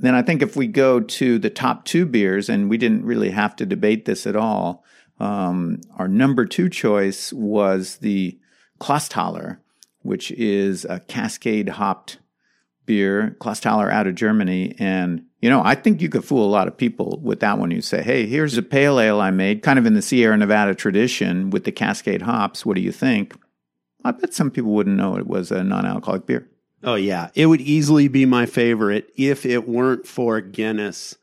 Then 0.00 0.14
I 0.14 0.22
think 0.22 0.40
if 0.40 0.56
we 0.56 0.66
go 0.66 1.00
to 1.00 1.38
the 1.38 1.50
top 1.50 1.84
two 1.84 2.06
beers, 2.06 2.48
and 2.48 2.70
we 2.70 2.78
didn't 2.78 3.04
really 3.04 3.30
have 3.30 3.54
to 3.56 3.66
debate 3.66 4.06
this 4.06 4.26
at 4.26 4.34
all, 4.34 4.82
um, 5.18 5.80
our 5.98 6.08
number 6.08 6.46
two 6.46 6.70
choice 6.70 7.32
was 7.34 7.98
the 7.98 8.38
Clausthaler, 8.80 9.58
which 10.00 10.30
is 10.32 10.86
a 10.86 11.00
Cascade 11.00 11.68
hopped 11.68 12.18
beer, 12.86 13.36
Clausthaler 13.40 13.92
out 13.92 14.06
of 14.06 14.14
Germany. 14.14 14.74
And, 14.78 15.26
you 15.42 15.50
know, 15.50 15.62
I 15.62 15.74
think 15.74 16.00
you 16.00 16.08
could 16.08 16.24
fool 16.24 16.48
a 16.48 16.50
lot 16.50 16.66
of 16.66 16.78
people 16.78 17.20
with 17.22 17.40
that 17.40 17.58
one. 17.58 17.70
You 17.70 17.82
say, 17.82 18.02
hey, 18.02 18.26
here's 18.26 18.56
a 18.56 18.62
pale 18.62 18.98
ale 18.98 19.20
I 19.20 19.30
made, 19.30 19.62
kind 19.62 19.78
of 19.78 19.84
in 19.84 19.94
the 19.94 20.02
Sierra 20.02 20.36
Nevada 20.36 20.74
tradition 20.74 21.50
with 21.50 21.64
the 21.64 21.72
Cascade 21.72 22.22
hops. 22.22 22.64
What 22.64 22.76
do 22.76 22.80
you 22.80 22.92
think? 22.92 23.34
I 24.02 24.12
bet 24.12 24.32
some 24.32 24.50
people 24.50 24.72
wouldn't 24.72 24.96
know 24.96 25.16
it 25.16 25.26
was 25.26 25.52
a 25.52 25.62
non 25.62 25.84
alcoholic 25.84 26.24
beer. 26.24 26.49
Oh, 26.82 26.94
yeah. 26.94 27.30
It 27.34 27.46
would 27.46 27.60
easily 27.60 28.08
be 28.08 28.24
my 28.24 28.46
favorite 28.46 29.12
if 29.16 29.44
it 29.44 29.68
weren't 29.68 30.06
for 30.06 30.40
Guinness 30.40 31.16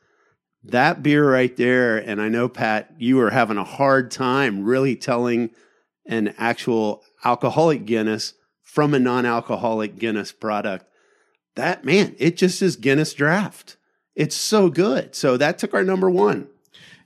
that 0.71 1.01
beer 1.01 1.29
right 1.29 1.55
there, 1.55 1.97
and 1.97 2.21
I 2.21 2.29
know, 2.29 2.49
Pat, 2.49 2.93
you 2.97 3.17
were 3.17 3.29
having 3.29 3.57
a 3.57 3.63
hard 3.63 4.11
time 4.11 4.63
really 4.63 4.95
telling 4.95 5.51
an 6.05 6.33
actual 6.37 7.03
alcoholic 7.23 7.85
Guinness 7.85 8.33
from 8.63 8.93
a 8.93 8.99
non 8.99 9.25
alcoholic 9.25 9.97
Guinness 9.97 10.31
product. 10.31 10.85
That, 11.55 11.85
man, 11.85 12.15
it 12.19 12.37
just 12.37 12.61
is 12.61 12.75
Guinness 12.75 13.13
draft. 13.13 13.77
It's 14.15 14.35
so 14.35 14.69
good. 14.69 15.15
So 15.15 15.37
that 15.37 15.57
took 15.57 15.73
our 15.73 15.83
number 15.83 16.09
one. 16.09 16.47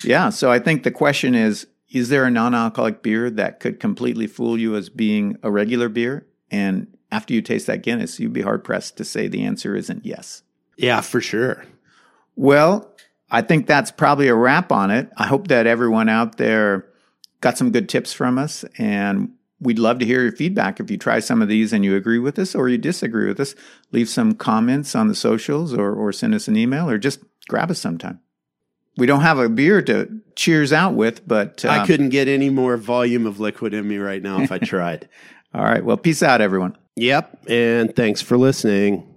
Yeah. 0.04 0.30
So 0.30 0.52
I 0.52 0.60
think 0.60 0.84
the 0.84 0.91
question 0.91 1.36
is 1.36 1.68
Is 1.89 2.10
there 2.10 2.26
a 2.26 2.32
non 2.32 2.56
alcoholic 2.56 3.04
beer 3.04 3.30
that 3.30 3.60
could 3.60 3.80
completely 3.80 4.28
fool 4.28 4.58
you 4.58 4.76
as 4.76 4.89
being 4.89 5.38
a 5.43 5.52
regular 5.52 5.89
beer? 5.89 6.26
And 6.49 6.91
after 7.12 7.34
you 7.34 7.41
taste 7.41 7.68
that 7.68 7.84
Guinness, 7.84 8.20
you'd 8.20 8.34
be 8.34 8.41
hard 8.41 8.64
pressed 8.64 8.97
to 8.97 9.05
say 9.05 9.28
the 9.28 9.43
answer 9.43 9.76
isn't 9.76 10.05
yes. 10.05 10.43
Yeah, 10.78 11.01
for 11.01 11.22
sure. 11.22 11.66
Well, 12.36 12.91
I 13.30 13.41
think 13.41 13.68
that's 13.68 13.91
probably 13.91 14.28
a 14.28 14.36
wrap 14.36 14.72
on 14.72 14.91
it. 14.91 15.09
I 15.18 15.28
hope 15.28 15.47
that 15.47 15.68
everyone 15.68 16.09
out 16.09 16.38
there 16.38 16.88
got 17.41 17.57
some 17.57 17.72
good 17.72 17.89
tips 17.89 18.14
from 18.14 18.38
us 18.38 18.64
and 18.78 19.32
we'd 19.59 19.80
love 19.80 19.99
to 19.99 20.05
hear 20.05 20.24
your 20.24 20.32
feedback 20.32 20.80
if 20.80 20.89
you 20.89 20.97
try 20.97 21.20
some 21.20 21.41
of 21.41 21.47
these 21.47 21.72
and 21.72 21.86
you 21.86 21.95
agree 21.95 22.20
with 22.20 22.39
us 22.39 22.55
or 22.55 22.68
you 22.68 22.78
disagree 22.78 23.28
with 23.28 23.39
us. 23.39 23.55
Leave 23.91 24.09
some 24.09 24.34
comments 24.34 24.95
on 24.95 25.07
the 25.07 25.16
socials 25.16 25.74
or, 25.74 25.93
or 25.93 26.12
send 26.12 26.34
us 26.34 26.47
an 26.47 26.57
email 26.57 26.89
or 26.89 26.97
just 26.97 27.20
grab 27.47 27.70
us 27.70 27.80
sometime. 27.80 28.20
We 28.97 29.05
don't 29.05 29.22
have 29.22 29.39
a 29.39 29.47
beer 29.47 29.82
to 29.84 30.22
cheers 30.36 30.74
out 30.74 30.95
with, 30.95 31.26
but 31.28 31.64
uh, 31.64 31.70
I 31.70 31.86
couldn't 31.86 32.09
get 32.09 32.28
any 32.28 32.49
more 32.49 32.76
volume 32.76 33.26
of 33.26 33.39
liquid 33.39 33.74
in 33.74 33.88
me 33.88 33.97
right 33.97 34.22
now 34.22 34.41
if 34.41 34.51
I 34.51 34.57
tried. 34.57 35.07
All 35.53 35.64
right. 35.64 35.84
Well, 35.84 35.97
peace 35.97 36.24
out, 36.24 36.41
everyone. 36.41 36.78
Yep. 36.96 37.46
And 37.50 37.96
thanks 37.96 38.22
for 38.22 38.38
listening. 38.38 39.11